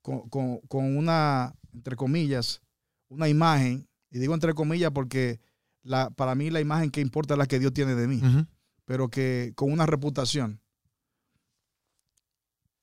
[0.00, 2.60] con, con- con una, entre comillas,
[3.08, 5.38] una imagen, y digo entre comillas porque
[5.82, 8.20] la, para mí la imagen que importa es la que Dios tiene de mí,
[8.84, 10.60] pero que con una reputación,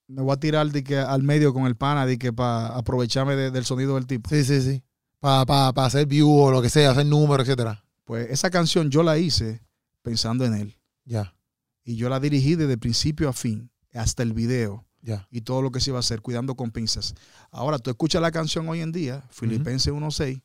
[0.08, 3.36] me voy a tirar de que, al medio con el pana de que para aprovecharme
[3.36, 4.30] de- del sonido del tipo?
[4.30, 4.84] Sí, sí, sí.
[5.20, 7.84] Para pa, pa hacer view o lo que sea, hacer números, etcétera.
[8.06, 9.62] Pues esa canción yo la hice
[10.02, 11.36] pensando en él, Ya.
[11.84, 14.86] y yo la dirigí desde principio a fin, hasta el video.
[15.02, 15.26] Ya.
[15.32, 17.16] y todo lo que se iba a hacer, cuidando con pinzas.
[17.52, 20.42] Ahora, tú escuchas la canción hoy en día, Filipenses 1.6,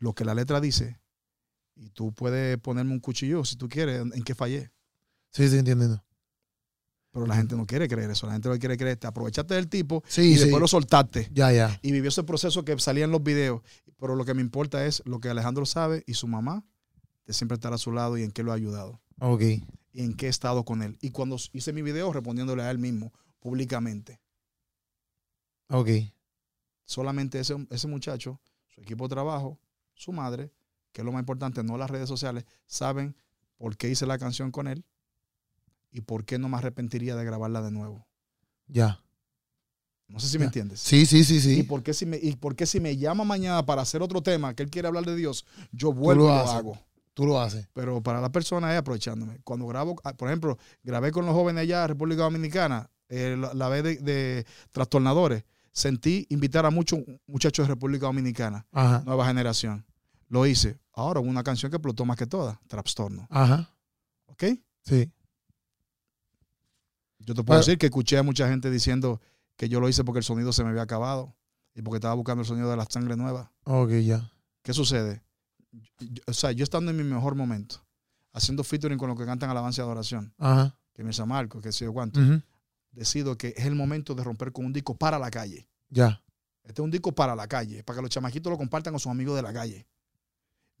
[0.00, 0.98] lo que la letra dice,
[1.82, 4.70] y tú puedes ponerme un cuchillo si tú quieres, en, en que fallé.
[5.30, 6.02] Sí, sí, entendiendo.
[7.10, 9.68] Pero la gente no quiere creer eso, la gente que quiere creer, te aprovechaste del
[9.68, 10.40] tipo Sí, y sí.
[10.44, 11.28] después lo soltaste.
[11.32, 11.78] Ya, ya.
[11.82, 13.60] Y vivió ese proceso que salía en los videos.
[13.98, 16.64] Pero lo que me importa es lo que Alejandro sabe y su mamá
[17.26, 19.00] de siempre estar a su lado y en qué lo ha ayudado.
[19.20, 19.42] Ok.
[19.42, 20.96] Y en qué he estado con él.
[21.02, 24.20] Y cuando hice mi video respondiéndole a él mismo, públicamente.
[25.68, 25.88] Ok.
[26.84, 29.58] solamente ese, ese muchacho, su equipo de trabajo,
[29.94, 30.50] su madre,
[30.92, 33.16] que es lo más importante, no las redes sociales, saben
[33.58, 34.84] por qué hice la canción con él
[35.90, 38.06] y por qué no me arrepentiría de grabarla de nuevo.
[38.66, 39.00] Ya.
[40.08, 40.80] No sé si me entiendes.
[40.80, 41.62] Sí, sí, sí, Y sí.
[41.62, 44.54] por, qué si me, y por qué si me llama mañana para hacer otro tema
[44.54, 46.54] que él quiere hablar de Dios, yo vuelvo lo y lo haces.
[46.54, 46.78] hago.
[47.14, 47.66] Tú lo haces.
[47.72, 49.38] Pero para la persona es aprovechándome.
[49.44, 53.52] Cuando grabo, ah, por ejemplo, grabé con los jóvenes allá en República Dominicana, eh, la,
[53.54, 58.66] la vez de, de trastornadores, sentí invitar a muchos muchachos de República Dominicana.
[58.72, 59.02] Ajá.
[59.06, 59.84] nueva generación.
[60.32, 60.78] Lo hice.
[60.94, 63.26] Ahora hubo una canción que explotó más que todas, Trastorno.
[63.28, 63.68] Ajá.
[64.24, 64.44] ¿Ok?
[64.80, 65.12] Sí.
[67.18, 69.20] Yo te puedo Pero- decir que escuché a mucha gente diciendo
[69.56, 71.36] que yo lo hice porque el sonido se me había acabado
[71.74, 73.52] y porque estaba buscando el sonido de la sangre nueva.
[73.64, 74.32] Ok, ya.
[74.62, 75.22] ¿Qué sucede?
[76.00, 77.84] Yo- o sea, yo estando en mi mejor momento,
[78.32, 80.74] haciendo featuring con los que cantan alabanza y adoración, Ajá.
[80.94, 82.20] que me llama Marco, que sé yo cuánto,
[82.90, 85.68] decido que es el momento de romper con un disco para la calle.
[85.90, 86.22] Ya.
[86.64, 89.10] Este es un disco para la calle, para que los chamaquitos lo compartan con sus
[89.10, 89.86] amigos de la calle.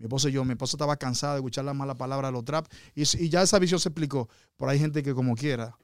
[0.02, 2.44] Mi esposa y yo, mi esposa estaba cansada de escuchar las malas palabras de los
[2.44, 4.28] trap y, y ya esa visión se explicó.
[4.56, 5.78] Pero hay gente que como quiera,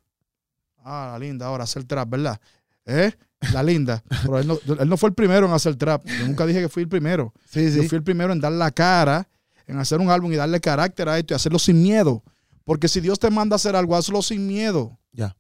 [0.79, 2.41] ah, la linda, ahora hacer trap, ¿verdad?
[2.85, 3.13] ¿Eh?
[3.53, 4.03] La linda.
[4.23, 6.05] Pero él no, él no fue el primero en hacer trap.
[6.05, 7.33] Yo nunca dije que fui el primero.
[7.49, 7.89] Sí, Yo sí.
[7.89, 9.29] fui el primero en dar la cara,
[9.69, 12.25] en hacer un álbum y darle carácter a esto y hacerlo sin miedo.
[12.65, 14.99] Porque si Dios te manda a hacer algo, hazlo sin miedo.
[15.13, 15.37] Ya.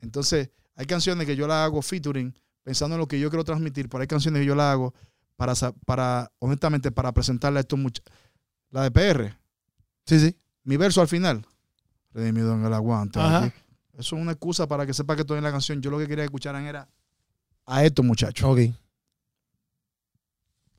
[0.00, 3.88] Entonces, hay canciones que yo la hago featuring, pensando en lo que yo quiero transmitir,
[3.88, 4.94] pero hay canciones que yo la hago
[5.36, 8.14] para, sa- para honestamente, para presentarle a estos muchachos.
[8.70, 9.36] La de PR,
[10.06, 10.36] Sí, sí.
[10.64, 11.46] mi verso al final.
[12.12, 13.18] Redimido en el aguante.
[13.94, 15.80] Eso es una excusa para que sepa que estoy en la canción.
[15.82, 16.88] Yo lo que quería que escucharan era
[17.66, 18.48] a estos muchachos.
[18.50, 18.60] Ok.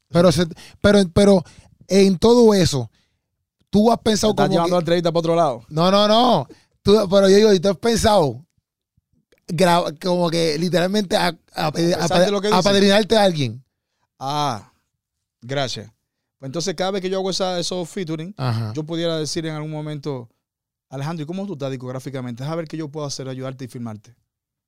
[0.10, 0.48] Pero, se-
[0.82, 1.44] pero, pero
[1.88, 2.89] en todo eso,
[3.70, 4.54] tú has pensado Estás como.
[4.54, 5.62] llevando que- la entrevista para otro lado.
[5.70, 6.48] no, no, no.
[6.82, 8.46] Tú- pero yo digo, ¿y tú has pensado
[9.48, 12.60] gra- como que literalmente a, a, a- ¿Pensaste lo que dice?
[12.60, 13.62] apadrinarte a alguien?
[14.19, 14.71] Ah,
[15.42, 15.92] gracias.
[16.40, 18.73] Pues entonces, cada vez que yo hago esa, esos featuring, Ajá.
[18.73, 20.29] yo pudiera decir en algún momento,
[20.90, 22.44] Alejandro, ¿y cómo tú estás discográficamente?
[22.44, 24.15] Déjame ver qué yo puedo hacer, ayudarte y filmarte.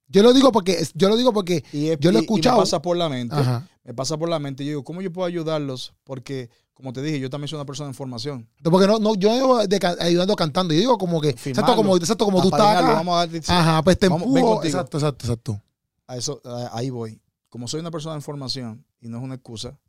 [0.08, 2.26] Yo lo digo porque, yo lo digo porque, Y es- Yo lo he y- y
[2.26, 2.58] escuchado.
[2.58, 3.36] me pasa por la mente.
[3.36, 3.68] ajá.
[3.84, 4.64] Me pasa por la mente.
[4.64, 5.94] Y yo digo, ¿cómo yo puedo ayudarlos?
[6.04, 8.48] Porque, como te dije, yo también soy una persona en formación.
[8.64, 10.74] Porque no, no, yo no de ayudando cantando.
[10.74, 12.98] Yo digo como que, exacto como, exacto como tú estás Apadrinarlo, acá.
[12.98, 14.64] Vamos a dar- Ajá, pues te Vamos, empujo.
[14.64, 15.62] Exacto, exacto, exacto.
[16.08, 17.20] a eso, a- ahí voy.
[17.50, 19.80] Como soy una persona en formación y no es una excusa,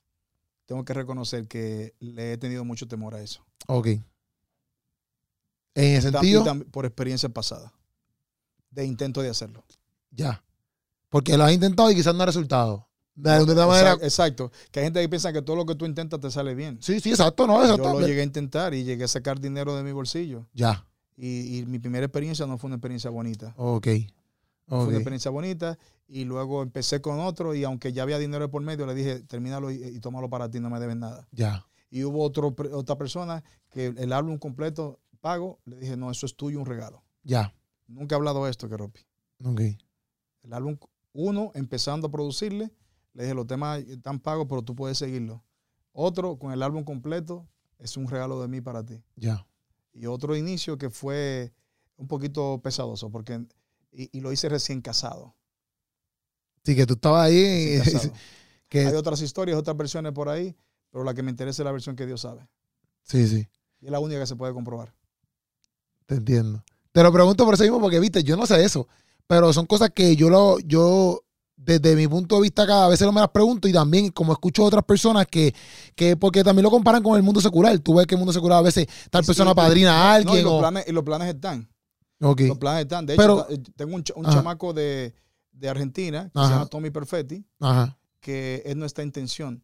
[0.66, 3.42] tengo que reconocer que le he tenido mucho temor a eso.
[3.66, 3.86] Ok.
[5.74, 7.72] En y sentido, por experiencia pasada.
[8.70, 9.64] De intento de hacerlo.
[10.10, 10.42] ya.
[11.08, 12.88] Porque lo has intentado y quizás no ha resultado.
[13.14, 13.92] De alguna manera.
[13.92, 14.04] Exacto,
[14.44, 14.52] exacto.
[14.70, 16.78] Que hay gente que piensa que todo lo que tú intentas te sale bien.
[16.82, 17.84] Sí, sí, exacto, no, exacto.
[17.84, 20.46] Yo lo llegué a intentar y llegué a sacar dinero de mi bolsillo.
[20.52, 20.86] Ya.
[21.16, 23.54] Y, y mi primera experiencia no fue una experiencia bonita.
[23.56, 23.86] Ok.
[24.66, 28.62] Fue una experiencia bonita y luego empecé con otro y aunque ya había dinero por
[28.62, 31.28] medio, le dije, termínalo y, y tómalo para ti, no me debes nada.
[31.30, 31.64] Ya.
[31.88, 36.36] Y hubo otro, otra persona que el álbum completo pago, le dije, no, eso es
[36.36, 37.02] tuyo, un regalo.
[37.22, 37.54] Ya.
[37.86, 39.00] Nunca he hablado de esto, Keropi.
[39.44, 39.60] Ok.
[40.42, 40.76] El álbum,
[41.12, 42.72] uno, empezando a producirle,
[43.12, 45.42] le dije, los temas están pagos, pero tú puedes seguirlo.
[45.92, 47.46] Otro, con el álbum completo,
[47.78, 49.02] es un regalo de mí para ti.
[49.16, 49.46] Ya.
[49.92, 51.52] Y otro inicio que fue
[51.96, 53.46] un poquito pesadoso, porque,
[53.96, 55.34] y, y lo hice recién casado.
[56.64, 57.80] Sí, que tú estabas ahí.
[58.68, 60.56] que, Hay otras historias, otras versiones por ahí,
[60.90, 62.46] pero la que me interesa es la versión que Dios sabe.
[63.02, 63.46] sí, sí.
[63.80, 64.92] Y es la única que se puede comprobar.
[66.06, 66.64] Te entiendo.
[66.92, 68.88] Te lo pregunto por eso mismo, porque viste, yo no sé eso.
[69.26, 71.22] Pero son cosas que yo lo, yo,
[71.56, 74.62] desde mi punto de vista, cada vez lo me las pregunto y también como escucho
[74.62, 75.54] a otras personas que,
[75.94, 77.78] que, porque también lo comparan con el mundo secular.
[77.80, 79.56] Tú ves que el mundo secular a veces tal persona sí.
[79.56, 80.44] padrina a No, y, alguien.
[80.44, 81.68] los o- planes, y los planes están.
[82.20, 82.40] Ok.
[82.42, 83.06] Los planes están.
[83.06, 85.14] De hecho, Pero- eh, tengo un, un chamaco de,
[85.52, 86.48] de Argentina que Ajá.
[86.48, 87.96] se llama Tommy Perfetti, Ajá.
[88.20, 89.62] que es nuestra intención.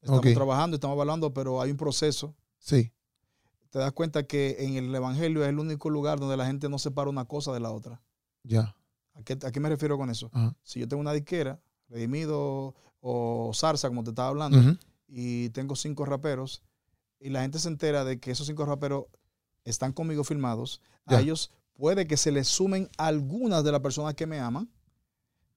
[0.00, 2.34] Estamos trabajando, estamos hablando, pero hay un proceso.
[2.58, 2.92] Sí.
[3.70, 6.78] Te das cuenta que en el Evangelio es el único lugar donde la gente no
[6.78, 8.02] separa una cosa de la otra.
[8.42, 8.74] Ya.
[9.14, 10.28] ¿A qué, a qué me refiero con eso?
[10.32, 10.56] Ajá.
[10.62, 14.58] Si yo tengo una disquera, Redimido o Zarza, como te estaba hablando,
[15.06, 16.62] y tengo cinco raperos,
[17.20, 19.04] y la gente se entera de que esos cinco raperos
[19.64, 21.18] están conmigo filmados, Ya.
[21.18, 24.70] a ellos puede que se les sumen algunas de las personas que me aman,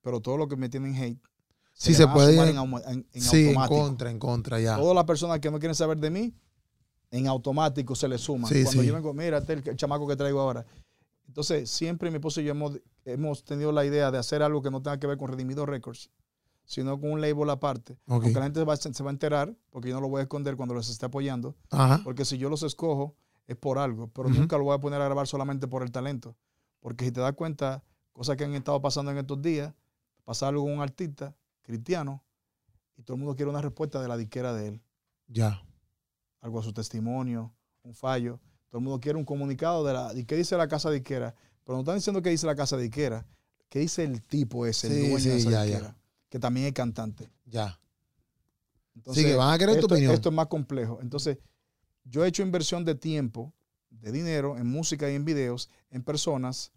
[0.02, 1.20] pero todo lo que me tienen hate,
[1.78, 2.56] Sí, se puede ir- en,
[2.90, 3.80] en- en Sí, en automático.
[3.82, 4.76] contra, en contra, ya.
[4.76, 6.34] Todas las personas que no quieren saber de mí,
[7.10, 8.50] en automático se les suman.
[8.50, 8.88] Sí, Cuando sí.
[8.88, 10.64] yo vengo, mira, este es el chamaco que traigo ahora.
[11.28, 14.70] Entonces, siempre mi esposo y yo hemos, hemos tenido la idea de hacer algo que
[14.70, 16.10] no tenga que ver con Redimido Records,
[16.64, 17.98] sino con un label aparte.
[18.06, 20.22] Aunque la gente va, a- se va a enterar, porque yo no lo voy a
[20.22, 22.00] esconder cuando los esté apoyando, Ajá.
[22.04, 23.14] porque si yo los escojo
[23.46, 26.36] es por algo, pero nunca lo voy a poner a grabar solamente por el talento.
[26.80, 27.82] Porque si te das cuenta,
[28.12, 29.72] cosas que han estado pasando en estos días,
[30.24, 32.22] pasa algo con un artista cristiano
[32.96, 34.82] y todo el mundo quiere una respuesta de la disquera de él,
[35.28, 35.62] Ya.
[36.40, 38.40] algo a su testimonio, un fallo.
[38.68, 41.34] Todo el mundo quiere un comunicado de la, ¿y qué dice la casa disquera?
[41.64, 43.26] Pero no están diciendo qué dice la casa disquera,
[43.68, 45.64] qué dice el tipo ese, el dueño sí, de esa ya, ya.
[45.64, 45.96] disquera,
[46.28, 47.30] que también es cantante.
[47.44, 47.78] Ya.
[48.94, 50.12] Entonces, sí, que van a querer tu opinión.
[50.14, 50.98] esto es más complejo.
[51.02, 51.38] Entonces,
[52.08, 53.52] yo he hecho inversión de tiempo,
[53.90, 56.72] de dinero, en música y en videos, en personas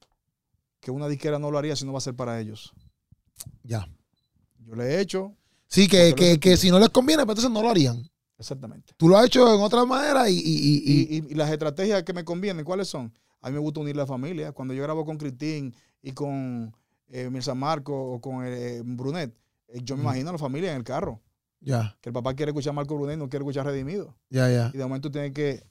[0.80, 2.74] que una disquera no lo haría si no va a ser para ellos.
[3.64, 3.88] Ya.
[4.66, 5.36] Yo le he hecho,
[5.68, 8.10] Sí, que, que, que si no les conviene, pues entonces no lo harían.
[8.38, 8.94] exactamente.
[8.98, 12.14] Tú lo has hecho en otra manera y, y, y- Y, y- las estrategias que
[12.14, 13.14] me convienen, ¿cuáles son?
[13.42, 14.52] A mí me gusta unir la familia.
[14.52, 16.76] Cuando yo grabo con Cristín y con
[17.10, 19.34] eh, Mirza Marco o con eh, Brunet,
[19.68, 21.22] eh, yo me imagino a la familia en el carro.
[21.62, 24.16] Ya, Que el papá quiere escuchar Marco Brunet y no quiere escuchar Redimido.
[24.30, 24.72] ya, ya.
[24.74, 25.64] Y de momento tiene que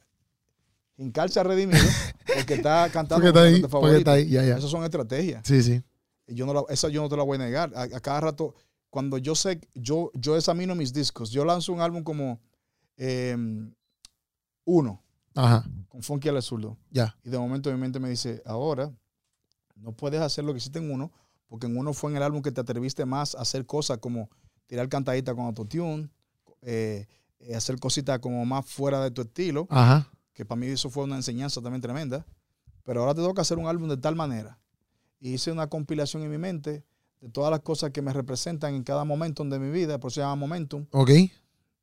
[0.97, 1.79] hincarse a Redimido
[2.37, 4.11] porque está cantando Porque está ahí, porque está favorito.
[4.11, 4.59] ahí, ya, ya.
[4.59, 5.43] Esas son estrategias.
[5.47, 5.83] Sí, sí.
[6.27, 7.73] Y yo no la- esa yo no te la voy a negar.
[7.75, 8.55] A, a cada rato,
[8.91, 11.31] cuando yo sé, yo, yo examino mis discos.
[11.31, 12.41] Yo lanzo un álbum como
[12.97, 13.37] eh,
[14.65, 15.03] uno,
[15.35, 16.77] Ajá, con Funky al Zurdo.
[16.91, 17.17] ya.
[17.23, 18.93] Y de momento mi mente me dice, ahora
[19.77, 21.13] no puedes hacer lo que hiciste en uno,
[21.47, 24.29] porque en uno fue en el álbum que te atreviste más a hacer cosas como
[24.69, 26.09] tirar cantadita con autotune,
[26.63, 27.07] eh,
[27.57, 30.09] hacer cositas como más fuera de tu estilo, Ajá.
[30.33, 32.25] que para mí eso fue una enseñanza también tremenda.
[32.85, 34.59] Pero ahora te toca hacer un álbum de tal manera.
[35.21, 36.85] Y hice una compilación en mi mente
[37.21, 40.17] de todas las cosas que me representan en cada momento de mi vida, por eso
[40.17, 41.11] se llama Momentum, Ok.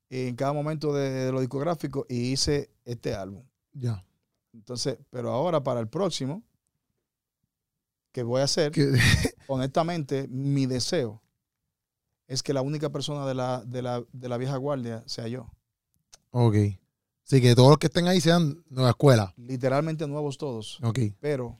[0.09, 3.43] en cada momento de, de lo discográfico, y hice este álbum.
[3.73, 4.03] Ya.
[4.53, 6.41] Entonces, pero ahora para el próximo,
[8.13, 8.71] que voy a hacer,
[9.47, 11.21] honestamente, mi deseo
[12.27, 15.51] es que la única persona de la, de la, de la vieja guardia sea yo.
[16.31, 16.55] ok.
[17.27, 19.33] Sí, que todos los que estén ahí sean nueva escuela.
[19.35, 20.99] Literalmente nuevos todos, Ok.
[21.19, 21.57] pero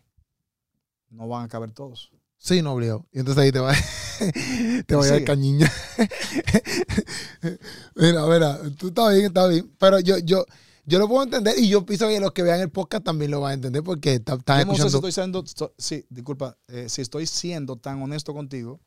[1.10, 2.12] no van a caber todos.
[2.38, 3.08] Sí, no obligado.
[3.12, 3.74] Y entonces ahí te va,
[4.86, 5.72] te va a ir cañiña.
[7.96, 9.72] mira, mira, tú estás bien, está bien.
[9.80, 10.46] Pero yo, yo,
[10.86, 13.42] yo lo puedo entender y yo pienso que los que vean el podcast también lo
[13.42, 15.08] van a entender porque está- están Yo no sé si escuchando.
[15.08, 18.80] estoy siendo, so- sí, disculpa, eh, si estoy siendo tan honesto contigo,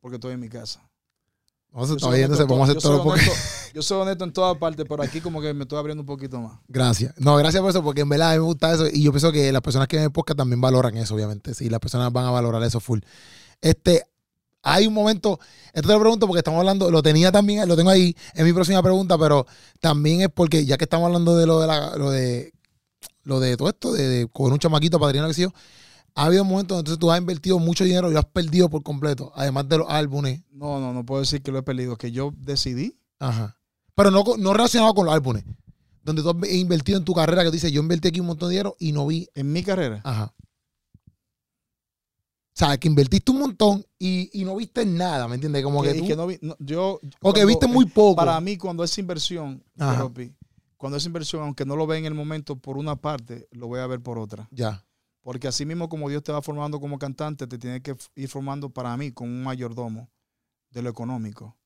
[0.00, 0.80] porque estoy en mi casa.
[1.72, 3.20] Vamos a estar en vamos a hacer todo porque.
[3.20, 6.06] honesto- Yo soy honesto en todas partes, pero aquí como que me estoy abriendo un
[6.06, 6.58] poquito más.
[6.68, 7.14] Gracias.
[7.18, 8.86] No, gracias por eso, porque en verdad a mí me gusta eso.
[8.92, 11.54] Y yo pienso que las personas que ven el podcast también valoran eso, obviamente.
[11.54, 12.98] Sí, las personas van a valorar eso full.
[13.62, 14.02] Este,
[14.62, 15.40] hay un momento,
[15.72, 18.52] esto te lo pregunto porque estamos hablando, lo tenía también, lo tengo ahí en mi
[18.52, 19.46] próxima pregunta, pero
[19.80, 22.52] también es porque, ya que estamos hablando de lo de la, lo de
[23.24, 25.52] lo de todo esto, de, de con un chamaquito padrino que sé yo,
[26.14, 29.32] ha habido momentos donde tú has invertido mucho dinero y lo has perdido por completo,
[29.34, 30.42] además de los álbumes.
[30.50, 32.98] No, no, no puedo decir que lo he perdido, que yo decidí.
[33.18, 33.56] Ajá.
[33.94, 35.44] Pero no, no relacionado con los álbumes.
[36.04, 38.48] Donde tú has invertido en tu carrera, que tú dices, yo invertí aquí un montón
[38.48, 39.28] de dinero y no vi.
[39.34, 40.32] En mi carrera, Ajá.
[42.54, 45.64] O sea, que invertiste un montón y, y no viste nada, ¿me entiendes?
[45.64, 48.16] Como que, que, tú- que no vi, no, yo, o que viste muy poco.
[48.16, 50.06] Para mí, cuando es inversión, Ajá.
[50.76, 53.80] Cuando es inversión, aunque no lo ve en el momento por una parte, lo voy
[53.80, 54.48] a ver por otra.
[54.50, 54.84] Ya.
[55.22, 58.70] Porque así mismo como Dios te va formando como cantante, te tiene que ir formando
[58.70, 60.10] para mí como un mayordomo
[60.70, 61.56] de lo económico.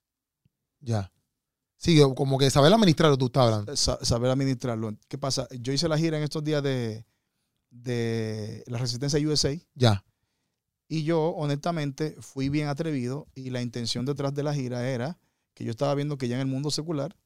[0.80, 1.10] Ya.
[1.78, 3.76] Sí, como que saber administrar lo que tú estás hablando.
[3.76, 4.96] Sa- saber administrarlo.
[5.08, 5.46] ¿Qué pasa?
[5.60, 7.04] Yo hice la gira en estos días de,
[7.70, 10.04] de la Resistencia USA Ya.
[10.88, 15.18] y yo honestamente fui bien atrevido y la intención detrás de la gira era
[15.54, 17.16] que yo estaba viendo que ya en el mundo secular,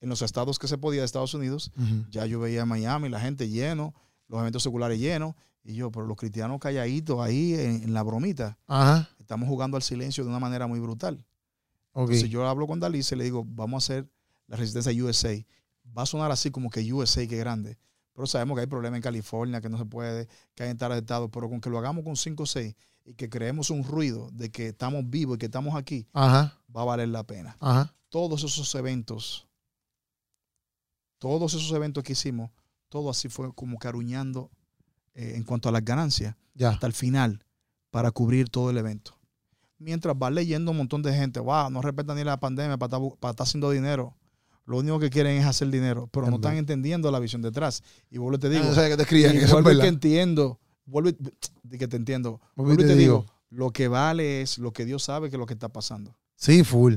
[0.00, 1.72] en los estados que se podía de Estados Unidos,
[2.10, 3.94] ya yo veía Miami, la gente lleno,
[4.28, 5.34] los eventos seculares llenos,
[5.66, 9.08] y yo, pero los cristianos calladitos ahí en, en la bromita, Ajá.
[9.18, 11.24] estamos jugando al silencio de una manera muy brutal.
[11.92, 12.10] Ok.
[12.10, 14.08] Entonces yo hablo con Dalí y le digo, vamos a hacer
[14.46, 15.34] la resistencia USA.
[15.96, 17.78] Va a sonar así como que USA, que grande.
[18.12, 20.92] Pero sabemos que hay problemas en California, que no se puede, que hay en tal
[20.92, 24.30] estado, pero con que lo hagamos con 5 o 6 y que creemos un ruido
[24.32, 26.58] de que estamos vivos y que estamos aquí, Ajá.
[26.74, 27.56] va a valer la pena.
[27.60, 27.94] Ajá.
[28.08, 29.46] Todos esos eventos,
[31.18, 32.50] todos esos eventos que hicimos,
[32.88, 34.50] todo así fue como caruñando
[35.16, 36.70] eh, en cuanto a las ganancias Ya.
[36.70, 37.44] hasta el final
[37.90, 39.18] para cubrir todo el evento.
[39.78, 43.18] Mientras va leyendo un montón de gente, wow, no respetan ni la pandemia para estar,
[43.18, 44.14] para estar haciendo dinero.
[44.64, 47.82] Lo único que quieren es hacer dinero, pero no están entendiendo la visión detrás.
[48.10, 49.86] Y vuelvo y te digo, Ah, o sea, que te escribían y es vuelvo que
[49.86, 52.40] entiendo, vuelvo y, que te entiendo.
[52.56, 53.32] Vuelvo y Vuelvo y te te digo, digo.
[53.50, 56.16] lo que vale es lo que Dios sabe que es lo que está pasando.
[56.34, 56.94] Sí, full.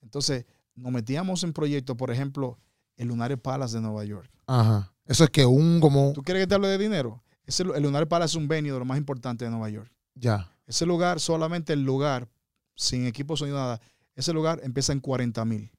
[0.00, 0.46] Entonces,
[0.76, 2.58] nos metíamos en proyectos, por ejemplo,
[2.96, 4.30] el Lunares Palace de Nueva York.
[4.46, 4.90] Ajá.
[5.04, 6.12] Eso es que un como.
[6.14, 7.22] ¿Tú quieres que te hable de dinero?
[7.50, 9.90] Ese, el Lunares Palace es un venue de lo más importante de Nueva York.
[10.14, 10.48] Ya.
[10.66, 12.28] Ese lugar, solamente el lugar,
[12.76, 13.80] sin equipo sonido, nada,
[14.14, 15.70] ese lugar empieza en 40 mil.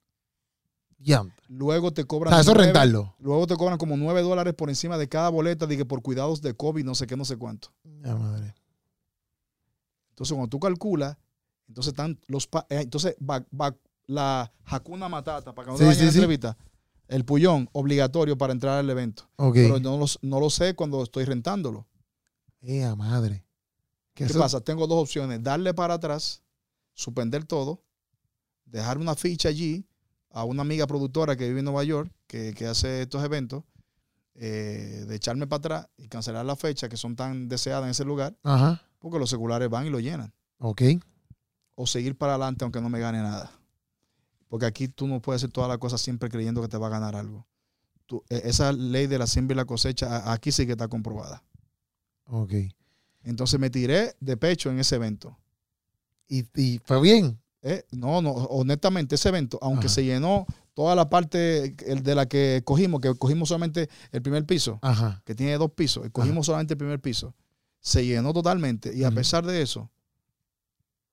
[0.98, 1.22] Ya.
[1.22, 2.34] O Luego te cobran.
[2.34, 3.16] sea, eso es nueve- rentarlo.
[3.20, 6.54] Luego te cobran como 9 dólares por encima de cada boleta, que por cuidados de
[6.54, 7.70] COVID, no sé qué, no sé cuánto.
[8.04, 8.54] Ya, madre.
[10.10, 11.18] Entonces, cuando tú calculas,
[11.70, 12.48] entonces están los.
[12.48, 13.74] pa- eh, entonces, va, va
[14.08, 16.18] la Hakuna Matata, para que no te Sí, vayan sí, la sí.
[16.18, 16.58] entrevista,
[17.12, 19.30] el pullón obligatorio para entrar al evento.
[19.36, 19.53] Ok.
[19.55, 21.88] Pero no, los- no lo sé cuando estoy rentándolo.
[22.62, 23.45] Ea, madre.
[24.14, 24.62] Que ¿Qué pasa?
[24.62, 25.41] Tengo dos opciones.
[25.43, 26.41] Darle para atrás,
[26.93, 27.84] suspender todo,
[28.66, 29.86] dejar una ficha allí
[30.30, 33.64] a una amiga productora que vive en Nueva York, que, que hace estos eventos,
[34.36, 38.05] eh, de echarme para atrás y cancelar la fecha que son tan deseadas en ese
[38.05, 38.82] lugar, Ajá.
[38.99, 40.34] porque los seculares van y lo llenan.
[40.59, 40.82] Ok.
[41.76, 43.51] O seguir para adelante aunque no me gane nada.
[44.52, 46.89] Porque aquí tú no puedes hacer todas las cosas siempre creyendo que te va a
[46.89, 47.47] ganar algo.
[48.06, 51.41] Tú- e- esa ley de la siembra y la cosecha aquí sí que está comprobada.
[52.26, 52.54] Ok.
[53.24, 55.38] Entonces me tiré de pecho en ese evento.
[56.28, 57.39] Y, y fue bien.
[57.62, 59.95] Eh, no, no, honestamente, ese evento, aunque Ajá.
[59.95, 64.80] se llenó toda la parte de la que cogimos, que cogimos solamente el primer piso,
[64.82, 65.22] Ajá.
[65.24, 67.34] que tiene dos pisos, cogimos solamente el primer piso,
[67.80, 69.89] se llenó totalmente y a pesar de eso,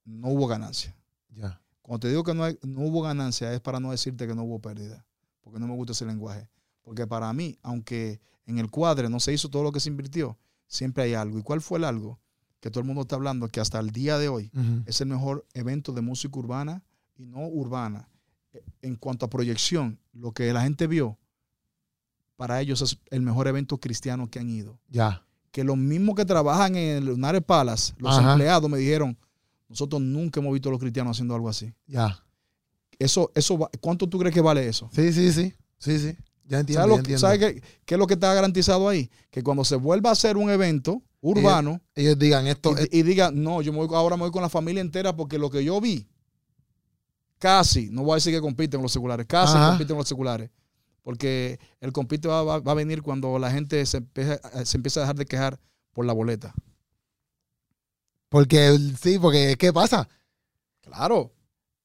[0.05, 0.97] no hubo ganancia.
[1.37, 1.61] Ya.
[1.89, 4.43] Cuando te digo que no, hay- no hubo ganancia es para no decirte que no
[4.45, 5.07] hubo pérdida,
[5.41, 6.47] porque no me gusta ese lenguaje.
[6.83, 10.37] Porque para mí, aunque en el cuadre no se hizo todo lo que se invirtió,
[10.67, 11.39] siempre hay algo.
[11.39, 12.21] ¿Y cuál fue el algo?
[12.61, 14.51] Que todo el mundo está hablando, que hasta el día de hoy
[14.85, 16.83] es el mejor evento de música urbana
[17.17, 18.07] y no urbana.
[18.83, 21.17] En cuanto a proyección, lo que la gente vio,
[22.37, 24.79] para ellos es el mejor evento cristiano que han ido.
[24.89, 25.25] Ya.
[25.51, 28.33] Que los mismos que trabajan en el Lunares Palace, los Ajá.
[28.33, 29.17] empleados, me dijeron,
[29.69, 31.73] nosotros nunca hemos visto a los cristianos haciendo algo así.
[31.87, 32.23] Ya.
[32.99, 34.89] Eso, eso, ¿Cuánto tú crees que vale eso?
[34.93, 35.55] Sí, sí, sí.
[35.79, 36.17] Sí, sí.
[36.47, 36.81] Ya entiendo.
[36.83, 37.21] ¿Sabes, ya lo, entiendo.
[37.21, 39.11] ¿sabes qué, qué es lo que está garantizado ahí?
[39.31, 42.77] Que cuando se vuelva a hacer un evento urbano Ellos digan esto.
[42.77, 45.15] es- y, y diga, no, yo me voy, ahora me voy con la familia entera
[45.15, 46.09] porque lo que yo vi,
[47.39, 49.69] casi, no voy a decir que compiten con los seculares, casi Ajá.
[49.71, 50.51] compiten con los seculares.
[51.03, 55.01] Porque el compite va, va- va a venir cuando la gente se empieza, se empieza
[55.01, 55.61] a dejar de quejar
[55.93, 56.55] por la boleta.
[58.29, 60.09] Porque sí, porque ¿qué pasa?
[60.83, 61.33] Claro.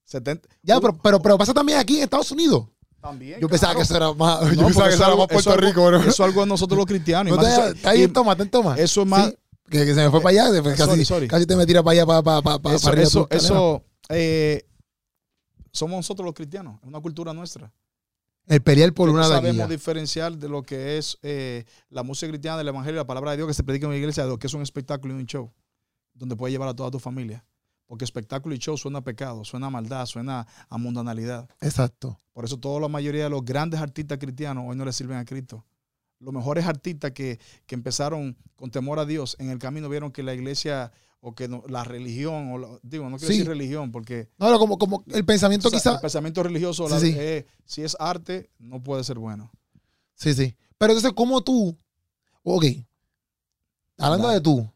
[0.05, 2.67] 70, Ya, Tú- pero, pero, pero pasa también aquí en Estados Unidos.
[3.01, 3.39] también.
[3.39, 3.79] Yo pensaba claro.
[3.79, 4.41] que eso era más.
[4.43, 5.89] No, yo pensaba que eso era más Puerto algo- Rico.
[5.95, 7.27] Eso es algo de nosotros los cristianos.
[7.33, 8.75] y No más te- eso- está ahí y toma, está en toma.
[8.77, 9.27] eso es más.
[9.29, 9.35] Sí,
[9.69, 10.61] que, que se me fue para allá.
[10.61, 11.27] Sorry, casi, sorry.
[11.27, 14.65] casi te me tira para allá, para, para, para, para eso, arriba eso, tu eh,
[15.71, 17.71] somos nosotros los cristianos, es una cultura nuestra.
[18.45, 22.67] El pelear por una sabemos diferenciar de lo que es eh, la música cristiana del
[22.67, 24.53] evangelio, la palabra de Dios que se predica en la iglesia, de lo que es
[24.53, 25.51] un espectáculo y un show,
[26.13, 27.45] donde puedes llevar a toda tu familia.
[27.85, 31.49] Porque espectáculo y show suena a pecado, suena a maldad, suena a mundanalidad.
[31.61, 32.19] Exacto.
[32.31, 35.25] Por eso toda la mayoría de los grandes artistas cristianos hoy no le sirven a
[35.25, 35.65] Cristo.
[36.19, 40.23] los mejores artistas que, que empezaron con temor a Dios en el camino vieron que
[40.23, 43.39] la iglesia o que no- la religión, o la- digo, no quiero Sí.
[43.39, 45.93] decir religión, porque No, no, como, como el pensamiento o sea, quizá.
[45.95, 47.13] el pensamiento religioso, Sí, la- sí.
[47.17, 49.51] eh, si es arte, no puede ser bueno.
[50.15, 50.55] Sí, sí.
[50.77, 51.77] Pero entonces, ¿cómo tú?
[52.43, 52.65] Ok.
[53.97, 54.39] Hablando Dale.
[54.39, 54.71] de tú.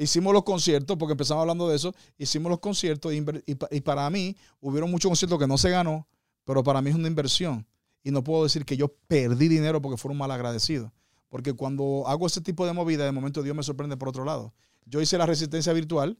[0.00, 4.90] Hicimos los conciertos, porque empezamos hablando de eso, hicimos los conciertos y, para mí hubieron
[4.90, 6.08] muchos conciertos que no se ganó,
[6.46, 7.66] pero para mí es una inversión.
[8.02, 10.90] Y no puedo decir que yo perdí dinero porque fueron mal agradecidos.
[11.28, 14.54] Porque cuando hago ese tipo de movida, de momento Dios me sorprende por otro lado.
[14.86, 16.16] Yo hice la resistencia virtual,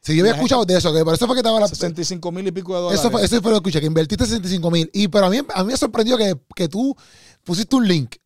[0.00, 1.68] Si yo había escuchado de eso, que por eso fue que estaba la.
[1.68, 2.98] 65 mil y pico de dólares.
[2.98, 4.90] Eso fue, eso fue lo que escuché, que invertiste 65 mil.
[4.92, 6.96] Y pero a mí, a mí me sorprendió que, que tú
[7.44, 8.16] pusiste un link.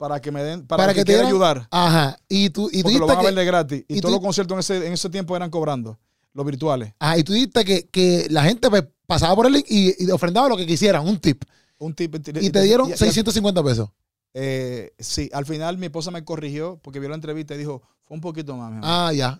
[0.00, 1.68] Para que me den, para, Para que, que te quiera dieran- ayudar.
[1.70, 2.18] Ajá.
[2.26, 3.84] Y tú, y tú lo van a ver de gratis.
[3.86, 5.98] Y, y todos tú- los conciertos en ese, en ese tiempo eran cobrando,
[6.32, 6.94] los virtuales.
[6.98, 10.10] ajá, y tú dijiste que, que la gente pues, pasaba por el link y, y
[10.10, 11.44] ofrendaba lo que quisieran, un tip.
[11.76, 13.90] Un tip, Y te dieron y- y- 650 pesos.
[14.32, 18.14] Eh, sí, al final mi esposa me corrigió porque vio la entrevista y dijo, fue
[18.14, 18.88] un poquito más, mi amor.
[18.90, 19.38] Ah, ya.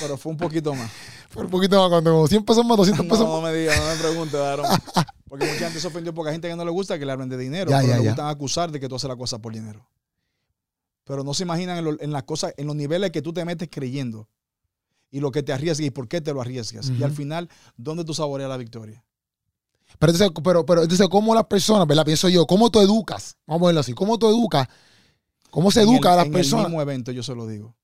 [0.00, 0.90] pero fue un poquito más.
[1.30, 3.50] Fue un poquito más, cuando 100 pesos más, 200 No, pesos no más.
[3.50, 4.66] me digas, no me preguntes, Aaron.
[5.34, 7.28] Porque mucha gente se ofendió porque hay gente que no le gusta que le hablen
[7.28, 8.10] de dinero, Ya, pero ya, le ya.
[8.10, 9.84] gustan acusar de que tú haces la cosa por dinero.
[11.02, 13.44] Pero no se imaginan en, lo- en las cosas, en los niveles que tú te
[13.44, 14.28] metes creyendo
[15.10, 16.88] y lo que te arriesgas y por qué te lo arriesgas.
[16.88, 19.04] Y al final, ¿dónde tú saboreas la victoria?
[19.98, 22.04] Pero entonces, pero, pero entonces, ¿cómo las personas, verdad?
[22.04, 23.36] Pienso yo, ¿cómo tú educas?
[23.44, 23.92] Vamos a verlo así.
[23.92, 24.68] ¿Cómo tú educas?
[25.50, 26.66] ¿Cómo se En educa el- a las en personas?
[26.66, 27.74] el mismo evento, yo se lo digo.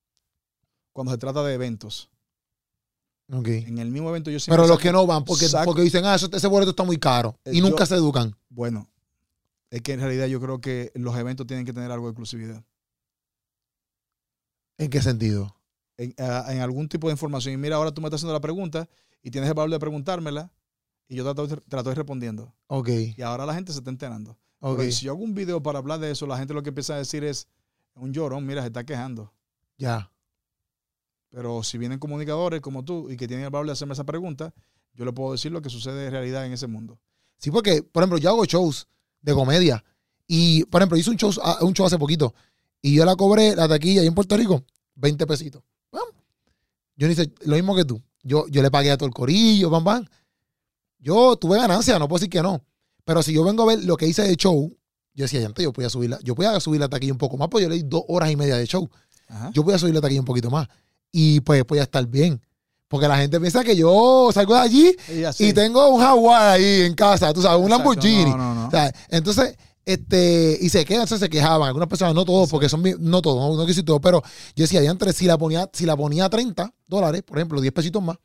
[0.92, 2.10] Cuando se trata de eventos.
[3.32, 5.82] En el mismo evento yo siempre Pero los saco- que no van, porque, saco- porque
[5.82, 7.38] dicen, ah, eso- ese boleto está muy caro.
[7.44, 8.34] Eh, Y nunca yo- se educan.
[8.48, 8.88] Bueno,
[9.70, 12.64] es que en realidad yo creo que los eventos tienen que tener algo de exclusividad.
[14.78, 15.54] ¿En qué sentido?
[15.96, 17.54] En, a- en algún tipo de información.
[17.54, 18.88] Y mira, ahora tú me estás haciendo la pregunta
[19.22, 20.50] y tienes el valor de preguntármela
[21.08, 22.54] y yo te, te la estoy respondiendo.
[22.68, 22.88] Ok.
[23.16, 24.38] Y ahora la gente se está enterando.
[24.60, 24.78] Ok.
[24.78, 26.94] Pero si yo hago un video para hablar de eso, la gente lo que empieza
[26.94, 27.46] a decir es
[27.94, 29.32] un llorón, mira, se está quejando.
[29.78, 30.10] Ya.
[31.30, 34.52] Pero si vienen comunicadores como tú y que tienen el valor de hacerme esa pregunta,
[34.94, 36.98] yo le puedo decir lo que sucede en realidad en ese mundo.
[37.38, 38.88] Sí, porque, por ejemplo, yo hago shows
[39.22, 39.82] de comedia.
[40.26, 42.34] Y, por ejemplo, hice un show, ah, un show hace poquito.
[42.82, 44.64] Y yo la cobré, la taquilla ahí en Puerto Rico,
[44.96, 45.62] 20 pesitos.
[47.00, 48.02] Yo ni sé, lo mismo que tú.
[48.22, 50.06] Yo, yo le pagué a todo el corillo, pam, pam.
[50.98, 52.62] Yo tuve ganancia, no puedo decir que no.
[53.06, 54.70] Pero si yo vengo a ver lo que hice de show,
[55.14, 57.48] yo decía, antes yo podía subir la, yo podía subir la taquilla un poco más,
[57.48, 58.86] pues yo le di dos horas y media de show.
[59.28, 59.50] Ajá.
[59.54, 60.68] Yo podía subir la taquilla un poquito más.
[61.12, 62.40] Y pues podía estar bien.
[62.88, 64.96] Porque la gente piensa que yo salgo de allí
[65.38, 68.30] Y, tengo un Jaguar ahí en casa, tú sabes, un Exacto, Lamborghini.
[68.30, 68.66] No, no, no.
[68.66, 71.68] O sea, entonces, este, y se quedan, se quejaban.
[71.68, 74.22] Algunas personas, no todos, porque son, no todos, no, decir todo, pero
[74.54, 77.72] yo decía, diantre, si la ponía, si la ponía a 30 dólares, por ejemplo, 10
[77.72, 78.16] pesitos más,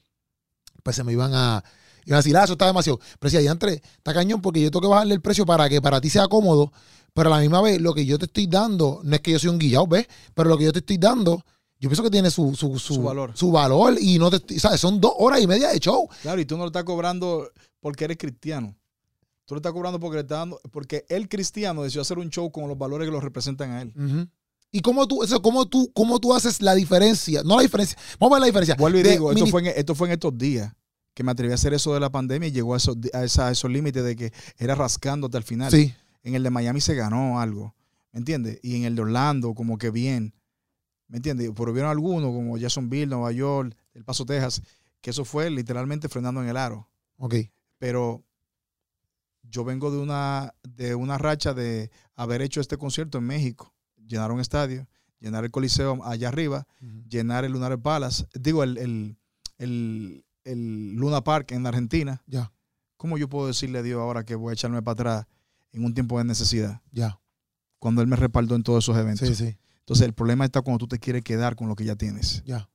[0.84, 1.64] pues se me iban a,
[2.06, 3.00] iban a decir, ah, eso está demasiado.
[3.20, 6.02] Pero decía, diantre, está cañón porque yo tengo que bajarle el precio para que para
[6.02, 6.72] ti sea cómodo,
[7.14, 9.40] pero a la misma vez, lo que yo te estoy dando, no es que yo
[9.40, 10.08] soy un guillado, ¿ves?
[10.34, 11.44] Pero lo que yo te estoy dando,
[11.86, 13.32] yo pienso que tiene su, su, su, Su valor.
[13.36, 14.80] su valor y no te, ¿sabes?
[14.80, 16.10] Son dos horas y media de show.
[16.24, 17.48] Claro, y tú no lo estás cobrando
[17.80, 18.76] porque eres cristiano.
[19.46, 22.52] Tú lo estás cobrando porque, le estás dando, porque el cristiano decidió hacer un show
[22.52, 24.28] con los valores que lo representan a él.
[24.72, 27.44] ¿Y cómo tú, eso, cómo tú, cómo tú haces la diferencia?
[27.44, 27.96] No la diferencia.
[28.20, 28.76] Vamos a ver la diferencia.
[28.80, 30.74] Vuelvo y de digo, esto fue, en, esto fue en estos días
[31.14, 33.48] que me atreví a hacer eso de la pandemia y llegó a esos, a esa-
[33.50, 35.70] a esos límites de que era rascándote al final.
[35.72, 35.94] Sí.
[36.24, 37.76] En el de Miami se ganó algo,
[38.12, 38.60] ¿me entiendes?
[38.64, 40.34] Y en el de Orlando, como que bien,
[41.08, 41.52] ¿me entiendes?
[41.56, 44.62] Pero vieron algunos, como Jacksonville, Nueva York, El Paso, Texas,
[45.02, 46.90] que eso fue literalmente frenando en el aro.
[47.18, 47.36] Ok.
[47.78, 48.24] Pero
[49.44, 53.74] yo vengo de una, de una racha de haber hecho este concierto en México,
[54.06, 54.88] llenar un estadio,
[55.20, 56.68] llenar el Coliseo allá arriba,
[57.08, 59.18] llenar el Lunar Palace, digo, el, el,
[59.58, 62.22] el, el Luna Park en Argentina.
[62.28, 62.52] Ya,
[62.98, 65.28] ¿Cómo yo puedo decirle a Dios ahora que voy a echarme para atrás
[65.72, 66.82] en un tiempo de necesidad?
[66.92, 67.20] ya.
[67.78, 69.28] Cuando Él me respaldó en todos esos eventos.
[69.28, 69.58] Sí, sí.
[69.86, 72.42] Entonces el problema está cuando tú te quieres quedar con lo que ya tienes.
[72.46, 72.68] Ya.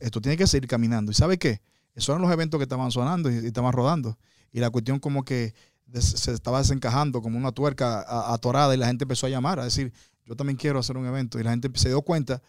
[0.00, 1.12] Esto tiene que seguir caminando.
[1.12, 1.60] ¿Y sabe qué?
[1.94, 4.16] Esos eran los eventos que estaban sonando y, y estaban rodando.
[4.50, 5.54] Y la cuestión como que
[6.00, 9.92] se estaba desencajando como una tuerca atorada y la gente empezó a llamar, a decir,
[10.24, 11.38] yo también quiero hacer un evento.
[11.38, 12.42] Y la gente se dio cuenta